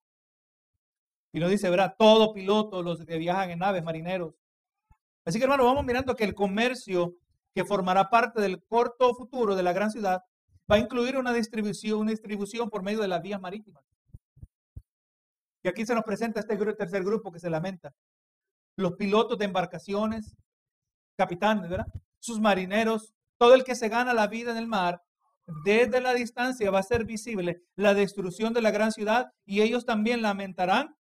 Y 1.32 1.40
nos 1.40 1.50
dice, 1.50 1.68
verá, 1.68 1.94
todo 1.98 2.32
piloto, 2.32 2.82
los 2.82 3.04
que 3.04 3.18
viajan 3.18 3.50
en 3.50 3.58
naves, 3.58 3.82
marineros. 3.82 4.34
Así 5.26 5.38
que 5.38 5.44
hermano, 5.44 5.64
vamos 5.64 5.84
mirando 5.84 6.14
que 6.14 6.24
el 6.24 6.34
comercio 6.34 7.14
que 7.54 7.64
formará 7.64 8.08
parte 8.08 8.40
del 8.40 8.62
corto 8.64 9.14
futuro 9.14 9.56
de 9.56 9.62
la 9.62 9.72
gran 9.72 9.90
ciudad 9.90 10.20
va 10.70 10.76
a 10.76 10.78
incluir 10.78 11.16
una 11.16 11.32
distribución, 11.32 12.00
una 12.00 12.10
distribución 12.12 12.70
por 12.70 12.82
medio 12.82 13.00
de 13.00 13.08
las 13.08 13.22
vías 13.22 13.40
marítimas. 13.40 13.84
Y 15.64 15.68
aquí 15.68 15.84
se 15.84 15.94
nos 15.94 16.04
presenta 16.04 16.40
este 16.40 16.56
tercer 16.74 17.02
grupo 17.02 17.32
que 17.32 17.40
se 17.40 17.50
lamenta. 17.50 17.92
Los 18.76 18.92
pilotos 18.92 19.36
de 19.36 19.46
embarcaciones, 19.46 20.36
capitanes, 21.16 21.68
¿verdad? 21.68 21.86
Sus 22.20 22.40
marineros, 22.40 23.15
todo 23.38 23.54
el 23.54 23.64
que 23.64 23.74
se 23.74 23.88
gana 23.88 24.14
la 24.14 24.26
vida 24.26 24.50
en 24.50 24.56
el 24.56 24.66
mar, 24.66 25.02
desde 25.64 26.00
la 26.00 26.12
distancia 26.14 26.70
va 26.70 26.80
a 26.80 26.82
ser 26.82 27.04
visible 27.04 27.62
la 27.76 27.94
destrucción 27.94 28.52
de 28.52 28.62
la 28.62 28.70
gran 28.70 28.90
ciudad 28.90 29.30
y 29.44 29.62
ellos 29.62 29.84
también 29.84 30.22
lamentarán 30.22 30.96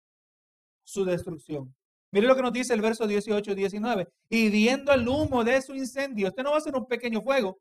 su 0.84 1.04
destrucción. 1.04 1.74
Mire 2.12 2.26
lo 2.26 2.34
que 2.34 2.42
nos 2.42 2.52
dice 2.52 2.74
el 2.74 2.80
verso 2.80 3.06
18 3.06 3.52
y 3.52 3.54
19. 3.54 4.08
Y 4.28 4.48
viendo 4.48 4.92
el 4.92 5.06
humo 5.06 5.44
de 5.44 5.60
su 5.62 5.74
incendio, 5.74 6.28
este 6.28 6.42
no 6.42 6.52
va 6.52 6.58
a 6.58 6.62
ser 6.62 6.74
un 6.74 6.86
pequeño 6.86 7.22
fuego, 7.22 7.60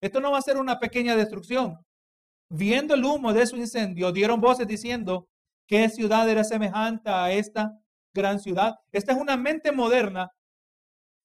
esto 0.00 0.20
no 0.20 0.32
va 0.32 0.38
a 0.38 0.42
ser 0.42 0.58
una 0.58 0.78
pequeña 0.78 1.16
destrucción. 1.16 1.78
Viendo 2.50 2.94
el 2.94 3.04
humo 3.04 3.32
de 3.32 3.46
su 3.46 3.56
incendio, 3.56 4.12
dieron 4.12 4.40
voces 4.40 4.66
diciendo, 4.66 5.28
¿qué 5.66 5.88
ciudad 5.88 6.28
era 6.28 6.44
semejante 6.44 7.08
a 7.08 7.32
esta 7.32 7.72
gran 8.12 8.38
ciudad? 8.38 8.74
Esta 8.92 9.12
es 9.12 9.18
una 9.18 9.36
mente 9.36 9.72
moderna 9.72 10.30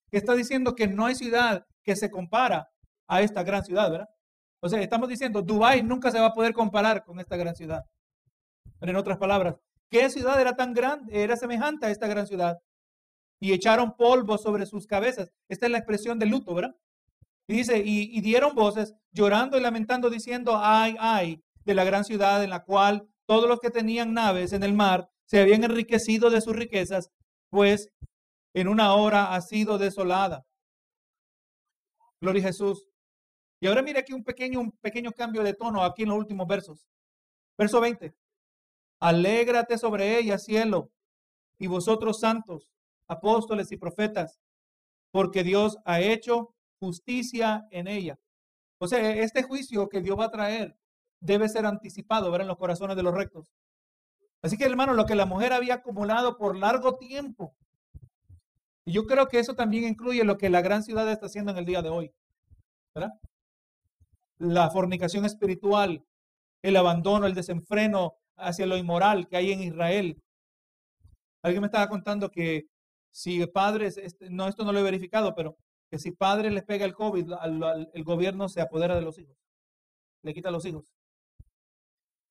que 0.10 0.18
está 0.18 0.34
diciendo 0.34 0.76
que 0.76 0.88
no 0.88 1.06
hay 1.06 1.16
ciudad 1.16 1.66
que 1.90 1.96
se 1.96 2.12
compara 2.12 2.70
a 3.08 3.24
esta 3.24 3.42
gran 3.42 3.66
ciudad, 3.66 3.90
¿verdad? 3.90 4.10
O 4.62 4.70
sea, 4.70 4.80
estamos 4.80 5.10
diciendo, 5.10 5.42
Dubái 5.42 5.82
nunca 5.82 6.12
se 6.12 6.20
va 6.20 6.28
a 6.28 6.34
poder 6.36 6.54
comparar 6.54 7.04
con 7.04 7.20
esta 7.20 7.36
gran 7.36 7.56
ciudad. 7.56 7.84
En 8.80 8.96
otras 8.96 9.18
palabras, 9.18 9.56
¿qué 9.90 10.08
ciudad 10.12 10.40
era 10.40 10.56
tan 10.56 10.76
grande, 10.76 11.24
era 11.24 11.36
semejante 11.36 11.88
a 11.88 11.90
esta 11.90 12.06
gran 12.06 12.28
ciudad? 12.28 12.60
Y 13.40 13.54
echaron 13.54 13.96
polvo 13.96 14.38
sobre 14.38 14.68
sus 14.68 14.86
cabezas. 14.86 15.32
Esta 15.48 15.66
es 15.66 15.72
la 15.72 15.80
expresión 15.80 16.20
de 16.20 16.28
luto, 16.28 16.54
¿verdad? 16.54 16.76
Y 17.48 17.56
dice, 17.56 17.82
y, 17.84 18.22
dieron 18.22 18.54
voces 18.54 18.94
llorando 19.12 19.58
y 19.58 19.62
lamentando 19.62 20.12
diciendo, 20.12 20.60
ay, 20.62 20.96
ay, 21.00 21.44
de 21.66 21.74
la 21.74 21.86
gran 21.86 22.06
ciudad 22.06 22.44
en 22.44 22.52
la 22.52 22.64
cual 22.66 23.10
todos 23.26 23.50
los 23.50 23.60
que 23.60 23.72
tenían 23.72 24.14
naves 24.14 24.54
en 24.54 24.62
el 24.62 24.74
mar 24.74 25.10
se 25.26 25.42
habían 25.42 25.64
enriquecido 25.64 26.30
de 26.30 26.42
sus 26.42 26.56
riquezas, 26.56 27.10
pues 27.50 27.90
en 28.54 28.68
una 28.68 28.94
hora 28.94 29.34
ha 29.34 29.42
sido 29.42 29.80
desolada. 29.80 30.46
Gloria 32.22 32.44
a 32.44 32.48
Jesús. 32.48 32.88
Y 33.60 33.68
ahora 33.68 33.82
mire 33.82 34.00
aquí 34.00 34.14
un 34.14 34.24
pequeño, 34.24 34.60
un 34.60 34.72
pequeño 34.72 35.12
cambio 35.12 35.44
de 35.44 35.54
tono 35.54 35.84
aquí 35.84 36.04
en 36.04 36.10
los 36.10 36.18
últimos 36.18 36.48
versos. 36.48 36.88
Verso 37.58 37.82
20. 37.82 38.14
Alégrate 39.02 39.78
sobre 39.78 40.18
ella, 40.18 40.38
cielo, 40.38 40.92
y 41.58 41.68
vosotros 41.68 42.20
santos, 42.20 42.72
apóstoles 43.08 43.72
y 43.72 43.78
profetas, 43.78 44.40
porque 45.12 45.44
Dios 45.44 45.78
ha 45.86 46.00
hecho 46.02 46.54
justicia 46.80 47.68
en 47.72 47.88
ella. 47.88 48.20
O 48.78 48.88
sea, 48.88 49.12
este 49.12 49.44
juicio 49.44 49.90
que 49.90 50.02
Dios 50.02 50.18
va 50.18 50.26
a 50.26 50.32
traer 50.32 50.78
debe 51.20 51.50
ser 51.50 51.66
anticipado, 51.66 52.32
ver 52.32 52.42
en 52.42 52.48
los 52.48 52.58
corazones 52.58 52.96
de 52.96 53.04
los 53.04 53.14
rectos. 53.14 53.52
Así 54.42 54.58
que, 54.58 54.66
hermano, 54.66 54.94
lo 54.94 55.06
que 55.06 55.16
la 55.16 55.26
mujer 55.26 55.52
había 55.52 55.76
acumulado 55.76 56.38
por 56.38 56.56
largo 56.56 56.96
tiempo. 56.96 57.56
Y 58.90 58.92
yo 58.92 59.06
creo 59.06 59.28
que 59.28 59.38
eso 59.38 59.54
también 59.54 59.84
incluye 59.84 60.24
lo 60.24 60.40
que 60.40 60.50
la 60.50 60.64
gran 60.64 60.82
ciudad 60.82 61.12
está 61.12 61.28
haciendo 61.28 61.52
en 61.52 61.60
el 61.60 61.66
día 61.66 61.84
de 61.84 61.90
hoy. 61.90 62.12
La 64.40 64.72
fornicación 64.72 65.26
espiritual, 65.26 66.04
el 66.64 66.76
abandono, 66.76 67.28
el 67.28 67.36
desenfreno 67.36 68.16
hacia 68.36 68.66
lo 68.66 68.78
inmoral 68.78 69.28
que 69.28 69.38
hay 69.38 69.52
en 69.52 69.62
Israel. 69.62 70.20
Alguien 71.44 71.62
me 71.62 71.68
estaba 71.68 71.88
contando 71.88 72.32
que 72.32 72.64
si 73.12 73.46
padres, 73.46 73.96
este, 73.98 74.32
no, 74.32 74.48
esto 74.48 74.66
no 74.66 74.74
lo 74.74 74.80
he 74.80 74.84
verificado, 74.84 75.36
pero 75.36 75.56
que 75.92 76.00
si 76.00 76.10
padres 76.10 76.52
les 76.52 76.64
pega 76.64 76.84
el 76.84 76.96
COVID, 76.96 77.32
el 77.94 78.04
gobierno 78.04 78.50
se 78.50 78.60
apodera 78.60 78.96
de 78.96 79.04
los 79.04 79.20
hijos, 79.20 79.38
le 80.24 80.34
quita 80.34 80.50
a 80.50 80.52
los 80.52 80.66
hijos. 80.66 80.92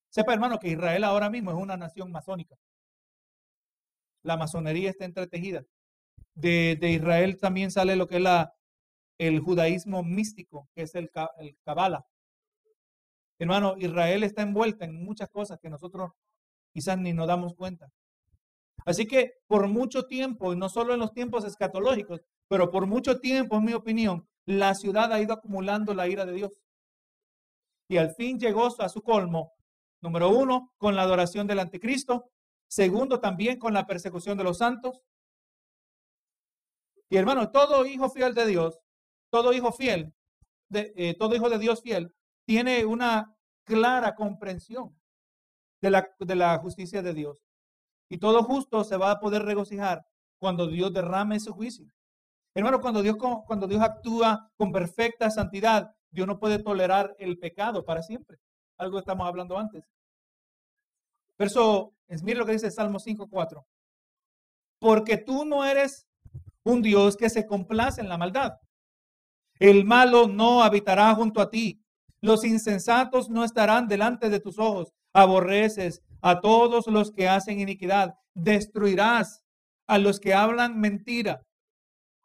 Sepa, 0.09 0.33
hermano, 0.33 0.59
que 0.59 0.67
Israel 0.67 1.05
ahora 1.05 1.29
mismo 1.29 1.51
es 1.51 1.57
una 1.57 1.77
nación 1.77 2.11
masónica. 2.11 2.57
La 4.23 4.35
masonería 4.35 4.89
está 4.89 5.05
entretejida. 5.05 5.63
De, 6.39 6.77
Israel 6.81 7.37
también 7.37 7.71
sale 7.71 7.95
lo 7.95 8.07
que 8.07 8.17
es 8.17 8.21
la, 8.21 8.53
el 9.17 9.39
judaísmo 9.39 10.03
místico, 10.03 10.69
que 10.73 10.83
es 10.83 10.95
el, 10.95 11.09
el 11.39 11.57
Kabbalah. 11.65 12.05
Hermano, 13.37 13.75
Israel 13.77 14.23
está 14.23 14.41
envuelta 14.41 14.85
en 14.85 15.03
muchas 15.03 15.29
cosas 15.29 15.59
que 15.59 15.69
nosotros 15.69 16.11
quizás 16.73 16.97
ni 16.97 17.13
nos 17.13 17.27
damos 17.27 17.55
cuenta. 17.55 17.89
Así 18.85 19.05
que 19.05 19.33
por 19.47 19.67
mucho 19.67 20.05
tiempo, 20.05 20.53
y 20.53 20.55
no 20.55 20.69
solo 20.69 20.93
en 20.93 20.99
los 20.99 21.13
tiempos 21.13 21.45
escatológicos, 21.45 22.21
pero 22.47 22.71
por 22.71 22.87
mucho 22.87 23.19
tiempo, 23.19 23.57
en 23.57 23.65
mi 23.65 23.73
opinión, 23.73 24.27
la 24.45 24.73
ciudad 24.75 25.11
ha 25.13 25.21
ido 25.21 25.33
acumulando 25.33 25.93
la 25.93 26.07
ira 26.07 26.25
de 26.25 26.33
Dios. 26.33 26.61
Y 27.87 27.97
al 27.97 28.13
fin 28.15 28.39
llegó 28.39 28.67
a 28.81 28.89
su 28.89 29.01
colmo, 29.01 29.53
número 30.01 30.29
uno, 30.29 30.73
con 30.77 30.95
la 30.95 31.03
adoración 31.03 31.47
del 31.47 31.59
anticristo. 31.59 32.31
Segundo, 32.67 33.19
también 33.19 33.57
con 33.57 33.73
la 33.73 33.85
persecución 33.85 34.37
de 34.37 34.43
los 34.43 34.59
santos. 34.59 35.01
Y 37.09 37.17
hermano, 37.17 37.51
todo 37.51 37.85
hijo 37.85 38.09
fiel 38.09 38.33
de 38.33 38.45
Dios, 38.45 38.79
todo 39.31 39.51
hijo 39.53 39.71
fiel, 39.71 40.13
de, 40.69 40.93
eh, 40.95 41.15
todo 41.17 41.35
hijo 41.35 41.49
de 41.49 41.57
Dios 41.57 41.81
fiel, 41.81 42.13
tiene 42.45 42.85
una 42.85 43.35
clara 43.63 44.15
comprensión 44.15 44.95
de 45.81 45.91
la, 45.91 46.09
de 46.19 46.35
la 46.35 46.57
justicia 46.59 47.01
de 47.01 47.13
Dios. 47.13 47.43
Y 48.09 48.17
todo 48.17 48.43
justo 48.43 48.83
se 48.83 48.97
va 48.97 49.11
a 49.11 49.19
poder 49.19 49.43
regocijar 49.43 50.05
cuando 50.39 50.67
Dios 50.67 50.93
derrame 50.93 51.39
su 51.39 51.53
juicio. 51.53 51.91
Hermano, 52.55 52.81
cuando 52.81 53.01
Dios, 53.01 53.17
cuando 53.45 53.67
Dios 53.67 53.81
actúa 53.81 54.51
con 54.57 54.71
perfecta 54.71 55.29
santidad, 55.29 55.95
Dios 56.11 56.27
no 56.27 56.39
puede 56.39 56.59
tolerar 56.59 57.15
el 57.19 57.37
pecado 57.37 57.85
para 57.85 58.01
siempre. 58.01 58.39
Algo 58.77 58.99
estamos 58.99 59.27
hablando 59.27 59.57
antes. 59.57 59.83
Verso, 61.37 61.93
mire 62.23 62.39
lo 62.39 62.45
que 62.45 62.53
dice 62.53 62.71
Salmo 62.71 62.99
5.4. 62.99 63.63
Porque 64.79 65.17
tú 65.17 65.45
no 65.45 65.63
eres 65.63 66.08
un 66.69 66.81
Dios 66.81 67.17
que 67.17 67.29
se 67.29 67.45
complace 67.45 68.01
en 68.01 68.09
la 68.09 68.17
maldad. 68.17 68.59
El 69.59 69.83
malo 69.85 70.27
no 70.27 70.63
habitará 70.63 71.13
junto 71.15 71.41
a 71.41 71.49
ti. 71.49 71.83
Los 72.21 72.45
insensatos 72.45 73.29
no 73.29 73.43
estarán 73.43 73.87
delante 73.87 74.29
de 74.29 74.39
tus 74.39 74.57
ojos. 74.57 74.93
Aborreces 75.13 76.01
a 76.21 76.39
todos 76.39 76.87
los 76.87 77.11
que 77.11 77.27
hacen 77.27 77.59
iniquidad. 77.59 78.15
Destruirás 78.33 79.43
a 79.87 79.97
los 79.97 80.19
que 80.19 80.33
hablan 80.33 80.79
mentira. 80.79 81.45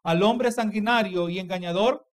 Al 0.03 0.23
hombre 0.23 0.51
sanguinario 0.51 1.29
y 1.29 1.39
engañador 1.39 2.07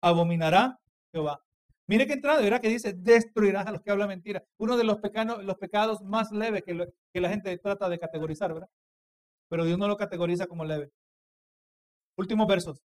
abominará 0.00 0.80
Jehová. 1.12 1.42
Mire 1.88 2.06
qué 2.06 2.14
entrada, 2.14 2.40
verá 2.40 2.60
que 2.60 2.68
dice, 2.68 2.92
destruirás 2.92 3.66
a 3.66 3.72
los 3.72 3.82
que 3.82 3.90
hablan 3.90 4.08
mentira. 4.08 4.44
Uno 4.58 4.76
de 4.76 4.84
los, 4.84 4.98
pecados, 4.98 5.44
los 5.44 5.56
pecados 5.56 6.00
más 6.02 6.30
leves 6.30 6.62
que, 6.62 6.88
que 7.12 7.20
la 7.20 7.28
gente 7.28 7.58
trata 7.58 7.88
de 7.88 7.98
categorizar, 7.98 8.54
¿verdad? 8.54 8.70
Pero 9.48 9.64
Dios 9.64 9.78
no 9.78 9.88
lo 9.88 9.96
categoriza 9.96 10.46
como 10.46 10.64
leve. 10.64 10.92
Últimos 12.16 12.46
versos. 12.46 12.82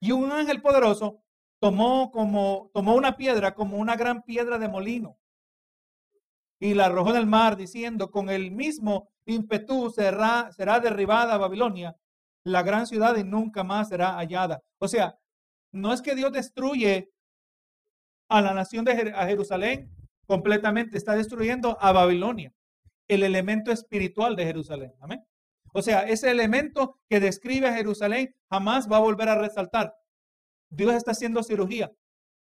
Y 0.00 0.12
un 0.12 0.30
ángel 0.32 0.60
poderoso 0.60 1.22
tomó, 1.58 2.10
como, 2.10 2.70
tomó 2.74 2.94
una 2.94 3.16
piedra 3.16 3.54
como 3.54 3.78
una 3.78 3.96
gran 3.96 4.22
piedra 4.22 4.58
de 4.58 4.68
molino 4.68 5.18
y 6.58 6.74
la 6.74 6.86
arrojó 6.86 7.10
en 7.10 7.16
el 7.16 7.26
mar, 7.26 7.56
diciendo, 7.56 8.10
con 8.10 8.30
el 8.30 8.50
mismo 8.50 9.10
ímpetu 9.26 9.90
será, 9.90 10.50
será 10.52 10.80
derribada 10.80 11.36
Babilonia, 11.36 11.96
la 12.44 12.62
gran 12.62 12.86
ciudad, 12.86 13.16
y 13.16 13.24
nunca 13.24 13.64
más 13.64 13.88
será 13.88 14.14
hallada. 14.16 14.62
O 14.78 14.88
sea, 14.88 15.18
no 15.72 15.92
es 15.92 16.00
que 16.00 16.14
Dios 16.14 16.32
destruye 16.32 17.10
a 18.28 18.40
la 18.40 18.54
nación 18.54 18.84
de 18.84 18.96
Jerusalén 18.96 19.90
completamente, 20.26 20.96
está 20.96 21.14
destruyendo 21.14 21.76
a 21.80 21.92
Babilonia, 21.92 22.52
el 23.08 23.22
elemento 23.22 23.70
espiritual 23.70 24.34
de 24.34 24.44
Jerusalén. 24.44 24.92
Amén. 25.00 25.24
O 25.76 25.82
sea, 25.82 26.00
ese 26.00 26.30
elemento 26.30 26.98
que 27.08 27.20
describe 27.20 27.68
a 27.68 27.74
Jerusalén 27.74 28.34
jamás 28.48 28.90
va 28.90 28.96
a 28.96 29.00
volver 29.00 29.28
a 29.28 29.38
resaltar. 29.38 29.94
Dios 30.70 30.94
está 30.94 31.10
haciendo 31.12 31.42
cirugía. 31.42 31.92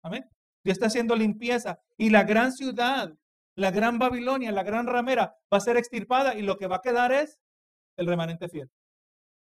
Amén. 0.01 0.29
Dios 0.63 0.75
está 0.77 0.87
haciendo 0.87 1.15
limpieza. 1.15 1.79
Y 1.97 2.09
la 2.09 2.23
gran 2.23 2.53
ciudad 2.53 3.13
la 3.57 3.71
gran 3.71 3.97
Babilonia, 3.97 4.51
la 4.51 4.61
gran 4.61 4.85
ramera, 4.85 5.35
va 5.51 5.57
a 5.57 5.61
ser 5.61 5.77
extirpada 5.77 6.35
y 6.35 6.43
lo 6.43 6.57
que 6.57 6.67
va 6.67 6.77
a 6.77 6.81
quedar 6.81 7.11
es 7.11 7.39
el 7.97 8.05
remanente 8.05 8.47
fiel. 8.49 8.69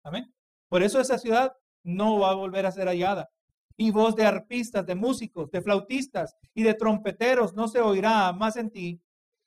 Amén. 0.02 0.34
Por 0.68 0.82
eso 0.82 1.00
esa 1.00 1.16
ciudad 1.16 1.56
no 1.84 2.18
va 2.18 2.30
a 2.30 2.34
volver 2.34 2.66
a 2.66 2.72
ser 2.72 2.88
hallada. 2.88 3.30
Y 3.76 3.92
voz 3.92 4.16
de 4.16 4.26
arpistas, 4.26 4.84
de 4.84 4.96
músicos, 4.96 5.50
de 5.52 5.62
flautistas 5.62 6.36
y 6.54 6.64
de 6.64 6.74
trompeteros 6.74 7.54
no 7.54 7.68
se 7.68 7.80
oirá 7.80 8.32
más 8.32 8.56
en 8.56 8.70
ti, 8.70 9.00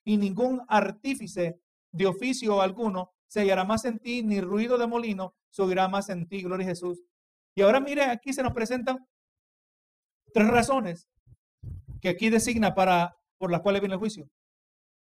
y 0.06 0.18
ningún 0.18 0.62
artífice 0.70 1.60
de 1.92 2.06
oficio 2.08 2.62
alguno 2.62 3.14
se 3.34 3.40
hallará 3.40 3.64
más 3.64 3.84
en 3.86 3.98
ti, 3.98 4.22
ni 4.22 4.42
ruido 4.42 4.78
de 4.78 4.86
molino 4.86 5.34
se 5.50 5.64
oirá 5.64 5.88
más 5.88 6.10
en 6.10 6.28
ti, 6.28 6.44
gloria 6.44 6.68
Jesús. 6.68 7.04
Y 7.56 7.64
ahora 7.64 7.80
mire, 7.80 8.04
aquí 8.04 8.32
se 8.32 8.44
nos 8.44 8.54
presentan 8.54 9.08
tres 10.32 10.50
razones 10.50 11.10
que 12.00 12.10
aquí 12.10 12.30
designa 12.30 12.76
para 12.76 13.18
por 13.40 13.50
las 13.50 13.62
cuales 13.62 13.82
viene 13.82 13.96
el 13.96 14.00
juicio 14.00 14.30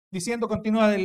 diciendo, 0.10 0.48
continúa 0.48 0.96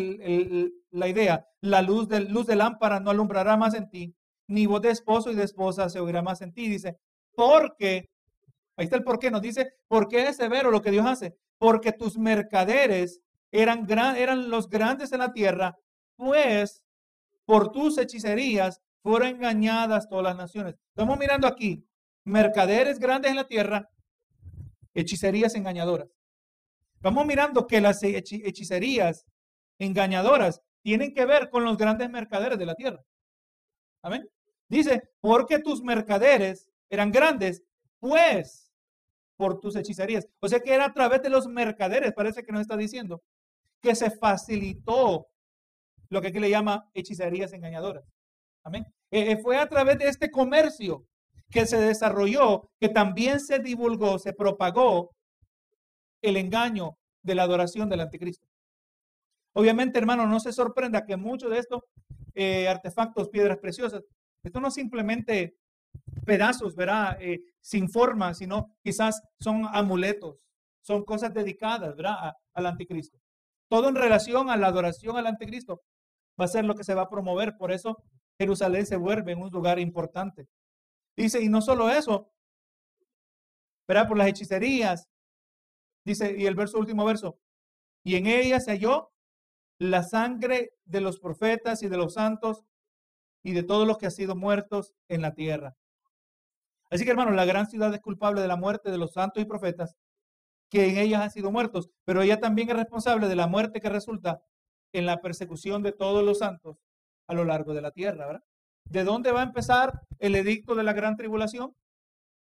la 0.90 1.08
idea, 1.08 1.44
la 1.60 1.82
luz, 1.82 2.08
del, 2.08 2.28
luz 2.30 2.46
de 2.46 2.54
lámpara 2.54 3.00
no 3.00 3.10
alumbrará 3.10 3.56
más 3.56 3.74
en 3.74 3.90
ti, 3.90 4.14
ni 4.46 4.66
voz 4.66 4.82
de 4.82 4.90
esposo 4.90 5.32
y 5.32 5.34
de 5.34 5.42
esposa 5.42 5.88
se 5.88 5.98
oirá 5.98 6.22
más 6.22 6.40
en 6.40 6.52
ti. 6.52 6.68
Dice, 6.68 6.98
porque, 7.34 8.10
ahí 8.76 8.84
está 8.84 8.94
el 8.94 9.02
por 9.02 9.18
qué, 9.18 9.32
nos 9.32 9.42
dice, 9.42 9.72
¿por 9.88 10.06
qué 10.06 10.28
es 10.28 10.36
severo 10.36 10.70
lo 10.70 10.82
que 10.82 10.92
Dios 10.92 11.04
hace? 11.04 11.34
Porque 11.58 11.90
tus 11.90 12.16
mercaderes 12.16 13.20
eran, 13.50 13.86
gran, 13.86 14.14
eran 14.14 14.50
los 14.50 14.68
grandes 14.68 15.10
en 15.10 15.18
la 15.18 15.32
tierra, 15.32 15.74
pues 16.14 16.82
por 17.48 17.72
tus 17.72 17.96
hechicerías 17.96 18.82
fueron 19.02 19.28
engañadas 19.28 20.06
todas 20.06 20.22
las 20.22 20.36
naciones. 20.36 20.74
Estamos 20.90 21.18
mirando 21.18 21.46
aquí, 21.46 21.82
mercaderes 22.24 22.98
grandes 22.98 23.30
en 23.30 23.38
la 23.38 23.46
tierra, 23.46 23.88
hechicerías 24.92 25.54
engañadoras. 25.54 26.10
Vamos 27.00 27.24
mirando 27.24 27.66
que 27.66 27.80
las 27.80 28.02
hechicerías 28.02 29.24
engañadoras 29.78 30.60
tienen 30.82 31.14
que 31.14 31.24
ver 31.24 31.48
con 31.48 31.64
los 31.64 31.78
grandes 31.78 32.10
mercaderes 32.10 32.58
de 32.58 32.66
la 32.66 32.74
tierra. 32.74 33.02
Amén. 34.02 34.28
Dice, 34.68 35.08
porque 35.18 35.58
tus 35.58 35.82
mercaderes 35.82 36.68
eran 36.90 37.10
grandes, 37.10 37.62
pues 37.98 38.74
por 39.38 39.58
tus 39.58 39.74
hechicerías. 39.74 40.28
O 40.40 40.48
sea 40.48 40.60
que 40.60 40.74
era 40.74 40.84
a 40.84 40.92
través 40.92 41.22
de 41.22 41.30
los 41.30 41.46
mercaderes, 41.46 42.12
parece 42.12 42.42
que 42.42 42.52
nos 42.52 42.60
está 42.60 42.76
diciendo, 42.76 43.22
que 43.80 43.94
se 43.94 44.10
facilitó 44.10 45.28
lo 46.10 46.20
que 46.20 46.28
aquí 46.28 46.38
le 46.38 46.50
llama 46.50 46.88
hechicerías 46.94 47.52
engañadoras. 47.52 48.04
Amén. 48.64 48.86
Eh, 49.10 49.32
eh, 49.32 49.38
fue 49.42 49.56
a 49.56 49.68
través 49.68 49.98
de 49.98 50.08
este 50.08 50.30
comercio 50.30 51.06
que 51.50 51.66
se 51.66 51.78
desarrolló, 51.78 52.70
que 52.78 52.88
también 52.88 53.40
se 53.40 53.58
divulgó, 53.58 54.18
se 54.18 54.32
propagó 54.32 55.14
el 56.20 56.36
engaño 56.36 56.98
de 57.22 57.34
la 57.34 57.44
adoración 57.44 57.88
del 57.88 58.00
anticristo. 58.00 58.46
Obviamente, 59.54 59.98
hermano, 59.98 60.26
no 60.26 60.40
se 60.40 60.52
sorprenda 60.52 61.04
que 61.06 61.16
muchos 61.16 61.50
de 61.50 61.58
estos 61.58 61.82
eh, 62.34 62.68
artefactos, 62.68 63.28
piedras 63.30 63.58
preciosas, 63.58 64.04
esto 64.42 64.60
no 64.60 64.70
simplemente 64.70 65.56
pedazos, 66.24 66.76
¿verdad? 66.76 67.18
Sin 67.60 67.88
forma, 67.88 68.34
sino 68.34 68.76
quizás 68.82 69.22
son 69.40 69.66
amuletos, 69.72 70.36
son 70.82 71.04
cosas 71.04 71.32
dedicadas, 71.32 71.96
¿verdad? 71.96 72.34
al 72.54 72.66
anticristo. 72.66 73.18
Todo 73.68 73.88
en 73.88 73.96
relación 73.96 74.50
a 74.50 74.56
la 74.56 74.68
adoración 74.68 75.16
al 75.16 75.26
anticristo 75.26 75.80
va 76.40 76.44
a 76.44 76.48
ser 76.48 76.64
lo 76.64 76.74
que 76.74 76.84
se 76.84 76.94
va 76.94 77.02
a 77.02 77.10
promover. 77.10 77.56
Por 77.56 77.72
eso 77.72 78.02
Jerusalén 78.38 78.86
se 78.86 78.96
vuelve 78.96 79.34
un 79.34 79.50
lugar 79.50 79.78
importante. 79.78 80.48
Dice, 81.16 81.42
y 81.42 81.48
no 81.48 81.60
solo 81.60 81.90
eso, 81.90 82.30
¿verdad? 83.86 84.06
Por 84.06 84.18
las 84.18 84.28
hechicerías. 84.28 85.08
Dice, 86.04 86.34
y 86.38 86.46
el 86.46 86.54
verso, 86.54 86.78
último 86.78 87.04
verso, 87.04 87.38
y 88.04 88.16
en 88.16 88.26
ella 88.26 88.60
se 88.60 88.70
halló 88.70 89.12
la 89.78 90.02
sangre 90.02 90.72
de 90.84 91.00
los 91.00 91.20
profetas 91.20 91.82
y 91.82 91.88
de 91.88 91.96
los 91.96 92.14
santos 92.14 92.64
y 93.42 93.52
de 93.52 93.62
todos 93.62 93.86
los 93.86 93.98
que 93.98 94.06
han 94.06 94.12
sido 94.12 94.34
muertos 94.34 94.94
en 95.08 95.22
la 95.22 95.34
tierra. 95.34 95.76
Así 96.90 97.04
que, 97.04 97.10
hermanos, 97.10 97.34
la 97.34 97.44
gran 97.44 97.66
ciudad 97.66 97.92
es 97.92 98.00
culpable 98.00 98.40
de 98.40 98.48
la 98.48 98.56
muerte 98.56 98.90
de 98.90 98.98
los 98.98 99.12
santos 99.12 99.42
y 99.42 99.46
profetas 99.46 99.94
que 100.70 100.88
en 100.88 100.98
ellas 100.98 101.22
han 101.22 101.30
sido 101.30 101.50
muertos, 101.50 101.90
pero 102.04 102.22
ella 102.22 102.40
también 102.40 102.70
es 102.70 102.76
responsable 102.76 103.28
de 103.28 103.36
la 103.36 103.46
muerte 103.46 103.80
que 103.80 103.88
resulta 103.88 104.42
en 104.92 105.06
la 105.06 105.20
persecución 105.20 105.82
de 105.82 105.92
todos 105.92 106.24
los 106.24 106.38
santos 106.38 106.76
a 107.26 107.34
lo 107.34 107.44
largo 107.44 107.74
de 107.74 107.82
la 107.82 107.90
tierra, 107.90 108.26
¿verdad? 108.26 108.42
¿De 108.84 109.04
dónde 109.04 109.32
va 109.32 109.40
a 109.40 109.44
empezar 109.44 109.92
el 110.18 110.34
edicto 110.34 110.74
de 110.74 110.82
la 110.82 110.92
gran 110.92 111.16
tribulación? 111.16 111.74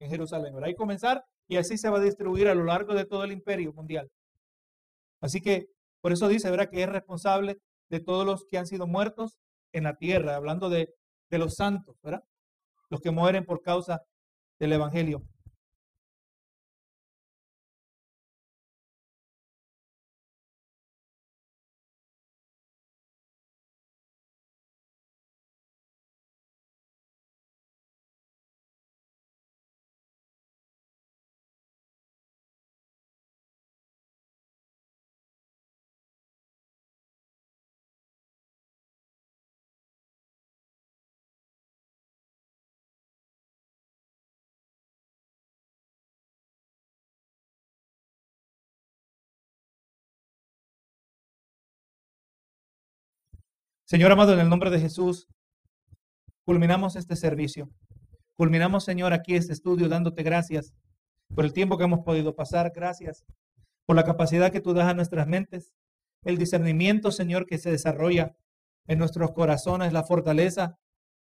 En 0.01 0.11
Jerusalén, 0.11 0.55
¿verdad? 0.55 0.69
Y 0.69 0.75
comenzar 0.75 1.25
y 1.49 1.57
así 1.57 1.79
se 1.79 1.89
va 1.89 1.99
a 1.99 2.03
distribuir 2.03 2.49
a 2.49 2.55
lo 2.55 2.65
largo 2.65 2.95
de 2.95 3.07
todo 3.07 3.25
el 3.25 3.33
imperio 3.33 3.73
mundial. 3.73 4.11
Así 5.21 5.41
que 5.41 5.67
por 6.01 6.13
eso 6.13 6.29
dice, 6.29 6.51
¿verdad? 6.51 6.71
Que 6.71 6.83
es 6.83 6.89
responsable 6.89 7.59
de 7.91 8.01
todos 8.01 8.25
los 8.25 8.45
que 8.45 8.59
han 8.59 8.67
sido 8.67 8.87
muertos 8.87 9.39
en 9.73 9.85
la 9.85 9.97
tierra, 9.97 10.37
hablando 10.37 10.69
de, 10.69 10.95
de 11.31 11.39
los 11.39 11.55
santos, 11.55 11.97
¿verdad? 12.03 12.23
Los 12.91 13.01
que 13.01 13.11
mueren 13.11 13.45
por 13.45 13.63
causa 13.63 14.03
del 14.59 14.73
Evangelio. 14.73 15.23
Señor 53.89 54.13
amado, 54.13 54.35
en 54.35 54.41
el 54.41 54.51
nombre 54.51 54.69
de 54.69 54.81
Jesús, 54.81 55.29
culminamos 56.45 56.95
este 56.95 57.17
servicio. 57.17 57.71
Culminamos, 58.37 58.85
Señor, 58.85 59.15
aquí 59.15 59.35
este 59.35 59.55
estudio 59.55 59.89
dándote 59.89 60.23
gracias 60.23 60.75
por 61.35 61.47
el 61.47 61.55
tiempo 61.55 61.79
que 61.79 61.85
hemos 61.85 62.01
podido 62.01 62.37
pasar. 62.37 62.71
Gracias 62.75 63.25
por 63.87 63.97
la 63.97 64.05
capacidad 64.05 64.53
que 64.53 64.61
tú 64.61 64.75
das 64.75 64.89
a 64.89 64.93
nuestras 64.93 65.27
mentes, 65.27 65.73
el 66.23 66.37
discernimiento, 66.37 67.11
Señor, 67.11 67.47
que 67.47 67.57
se 67.57 67.71
desarrolla 67.71 68.37
en 68.89 68.99
nuestros 68.99 69.33
corazones, 69.33 69.95
la 69.95 70.05
fortaleza 70.05 70.79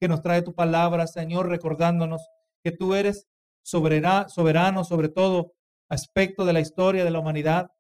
que 0.02 0.10
nos 0.10 0.22
trae 0.22 0.41
tu 0.41 0.54
palabra, 0.54 1.08
Señor, 1.08 1.47
recordándonos 1.47 2.28
que 2.66 2.74
tú 2.74 2.95
eres 2.95 3.30
soberano, 3.64 4.84
sobre 4.84 5.08
todo 5.08 5.54
aspecto 5.88 6.43
de 6.43 6.52
la 6.52 6.60
historia 6.60 7.06
de 7.06 7.12
la 7.12 7.20
humanidad. 7.20 7.72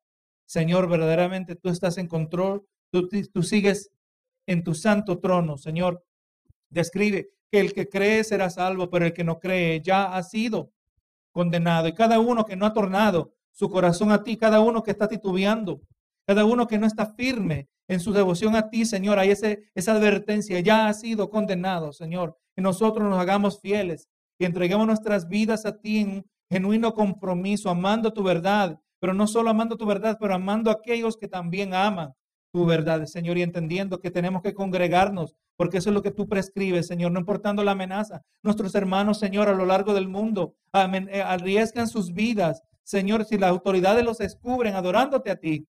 Señor, 0.45 0.87
verdaderamente 0.87 1.57
tú 1.57 1.67
estás 1.67 1.97
en 1.97 2.07
control, 2.07 2.65
tú 2.89 3.43
sigues 3.43 3.91
en 4.45 4.63
tu 4.63 4.73
santo 4.73 5.19
trono, 5.19 5.57
Señor. 5.57 6.03
Describe 6.69 7.29
que 7.51 7.59
el 7.59 7.73
que 7.73 7.89
cree 7.89 8.23
será 8.23 8.49
salvo, 8.49 8.89
pero 8.89 9.05
el 9.05 9.13
que 9.13 9.23
no 9.23 9.39
cree 9.39 9.81
ya 9.81 10.15
ha 10.15 10.23
sido 10.23 10.71
condenado. 11.31 11.87
Y 11.87 11.93
cada 11.93 12.19
uno 12.19 12.45
que 12.45 12.55
no 12.55 12.65
ha 12.65 12.73
tornado 12.73 13.33
su 13.51 13.69
corazón 13.69 14.11
a 14.11 14.23
ti, 14.23 14.37
cada 14.37 14.61
uno 14.61 14.83
que 14.83 14.91
está 14.91 15.07
titubeando, 15.07 15.81
cada 16.25 16.45
uno 16.45 16.67
que 16.67 16.77
no 16.77 16.87
está 16.87 17.13
firme 17.13 17.67
en 17.87 17.99
su 17.99 18.13
devoción 18.13 18.55
a 18.55 18.69
ti, 18.69 18.85
Señor, 18.85 19.19
hay 19.19 19.31
ese, 19.31 19.69
esa 19.75 19.93
advertencia, 19.93 20.59
ya 20.61 20.87
ha 20.87 20.93
sido 20.93 21.29
condenado, 21.29 21.91
Señor. 21.91 22.37
Y 22.55 22.61
nosotros 22.61 23.09
nos 23.09 23.19
hagamos 23.19 23.59
fieles 23.59 24.07
y 24.39 24.45
entreguemos 24.45 24.87
nuestras 24.87 25.27
vidas 25.27 25.65
a 25.65 25.77
ti 25.77 25.99
en 25.99 26.25
genuino 26.49 26.93
compromiso, 26.93 27.69
amando 27.69 28.13
tu 28.13 28.23
verdad, 28.23 28.79
pero 28.99 29.13
no 29.13 29.27
solo 29.27 29.49
amando 29.49 29.77
tu 29.77 29.85
verdad, 29.85 30.17
pero 30.19 30.33
amando 30.33 30.69
a 30.69 30.75
aquellos 30.75 31.17
que 31.17 31.27
también 31.27 31.73
aman 31.73 32.13
tu 32.51 32.65
verdad, 32.65 33.05
Señor, 33.05 33.37
y 33.37 33.43
entendiendo 33.43 33.99
que 33.99 34.11
tenemos 34.11 34.41
que 34.41 34.53
congregarnos, 34.53 35.35
porque 35.57 35.77
eso 35.77 35.89
es 35.89 35.93
lo 35.93 36.01
que 36.01 36.11
tú 36.11 36.27
prescribes, 36.27 36.87
Señor, 36.87 37.11
no 37.11 37.19
importando 37.19 37.63
la 37.63 37.71
amenaza. 37.71 38.21
Nuestros 38.43 38.75
hermanos, 38.75 39.19
Señor, 39.19 39.47
a 39.47 39.53
lo 39.53 39.65
largo 39.65 39.93
del 39.93 40.07
mundo 40.07 40.55
eh, 40.73 41.21
arriesgan 41.21 41.87
sus 41.87 42.13
vidas, 42.13 42.61
Señor, 42.83 43.25
si 43.25 43.37
las 43.37 43.51
autoridades 43.51 44.03
los 44.03 44.17
descubren 44.17 44.75
adorándote 44.75 45.31
a 45.31 45.37
ti. 45.37 45.67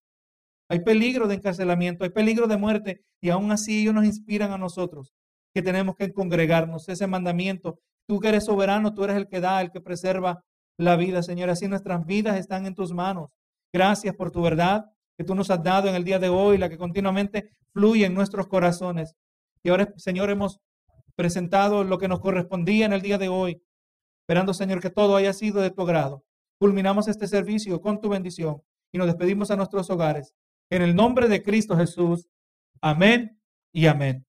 Hay 0.69 0.81
peligro 0.81 1.29
de 1.29 1.37
encarcelamiento, 1.37 2.05
hay 2.05 2.11
peligro 2.11 2.47
de 2.47 2.57
muerte, 2.57 3.05
y 3.21 3.31
aún 3.31 3.53
así 3.53 3.83
ellos 3.83 3.95
nos 3.95 4.05
inspiran 4.05 4.53
a 4.53 4.59
nosotros 4.59 5.13
que 5.55 5.63
tenemos 5.63 5.97
que 5.97 6.13
congregarnos, 6.13 6.89
ese 6.89 7.07
mandamiento. 7.07 7.79
Tú 8.09 8.21
que 8.21 8.29
eres 8.29 8.47
soberano, 8.47 8.95
tú 8.95 9.05
eres 9.05 9.17
el 9.17 9.29
que 9.29 9.41
da, 9.41 9.61
el 9.61 9.71
que 9.71 9.81
preserva 9.81 10.43
la 10.79 10.97
vida, 10.97 11.23
Señor. 11.23 11.51
Así 11.51 11.69
nuestras 11.69 12.05
vidas 12.07 12.39
están 12.39 12.67
en 12.67 12.75
tus 12.75 12.93
manos. 12.93 13.31
Gracias 13.73 14.15
por 14.17 14.31
tu 14.31 14.43
verdad 14.43 14.87
que 15.23 15.27
tú 15.27 15.37
nos 15.37 15.51
has 15.51 15.63
dado 15.63 15.89
en 15.89 15.95
el 15.95 16.03
día 16.03 16.19
de 16.19 16.29
hoy, 16.29 16.59
la 16.59 16.69
que 16.69 16.77
continuamente 16.77 17.51
fluye 17.73 18.07
en 18.07 18.15
nuestros 18.15 18.49
corazones. 18.49 19.15
Y 19.63 19.69
ahora, 19.69 19.93
Señor, 19.97 20.31
hemos 20.31 20.59
presentado 21.15 21.85
lo 21.85 21.99
que 21.99 22.09
nos 22.09 22.19
correspondía 22.19 22.87
en 22.87 22.93
el 22.93 23.03
día 23.03 23.19
de 23.19 23.29
hoy, 23.29 23.63
esperando, 24.25 24.53
Señor, 24.53 24.81
que 24.81 24.91
todo 24.91 25.15
haya 25.15 25.33
sido 25.33 25.61
de 25.61 25.71
tu 25.71 25.83
agrado. 25.83 26.25
Culminamos 26.59 27.07
este 27.07 27.29
servicio 27.29 27.81
con 27.81 28.01
tu 28.01 28.09
bendición 28.09 28.63
y 28.91 28.99
nos 28.99 29.07
despedimos 29.07 29.53
a 29.53 29.57
nuestros 29.57 29.91
hogares. 29.91 30.35
En 30.71 30.83
el 30.83 30.97
nombre 30.97 31.29
de 31.29 31.43
Cristo 31.43 31.77
Jesús. 31.77 32.27
Amén 32.81 33.41
y 33.73 33.87
amén. 33.87 34.27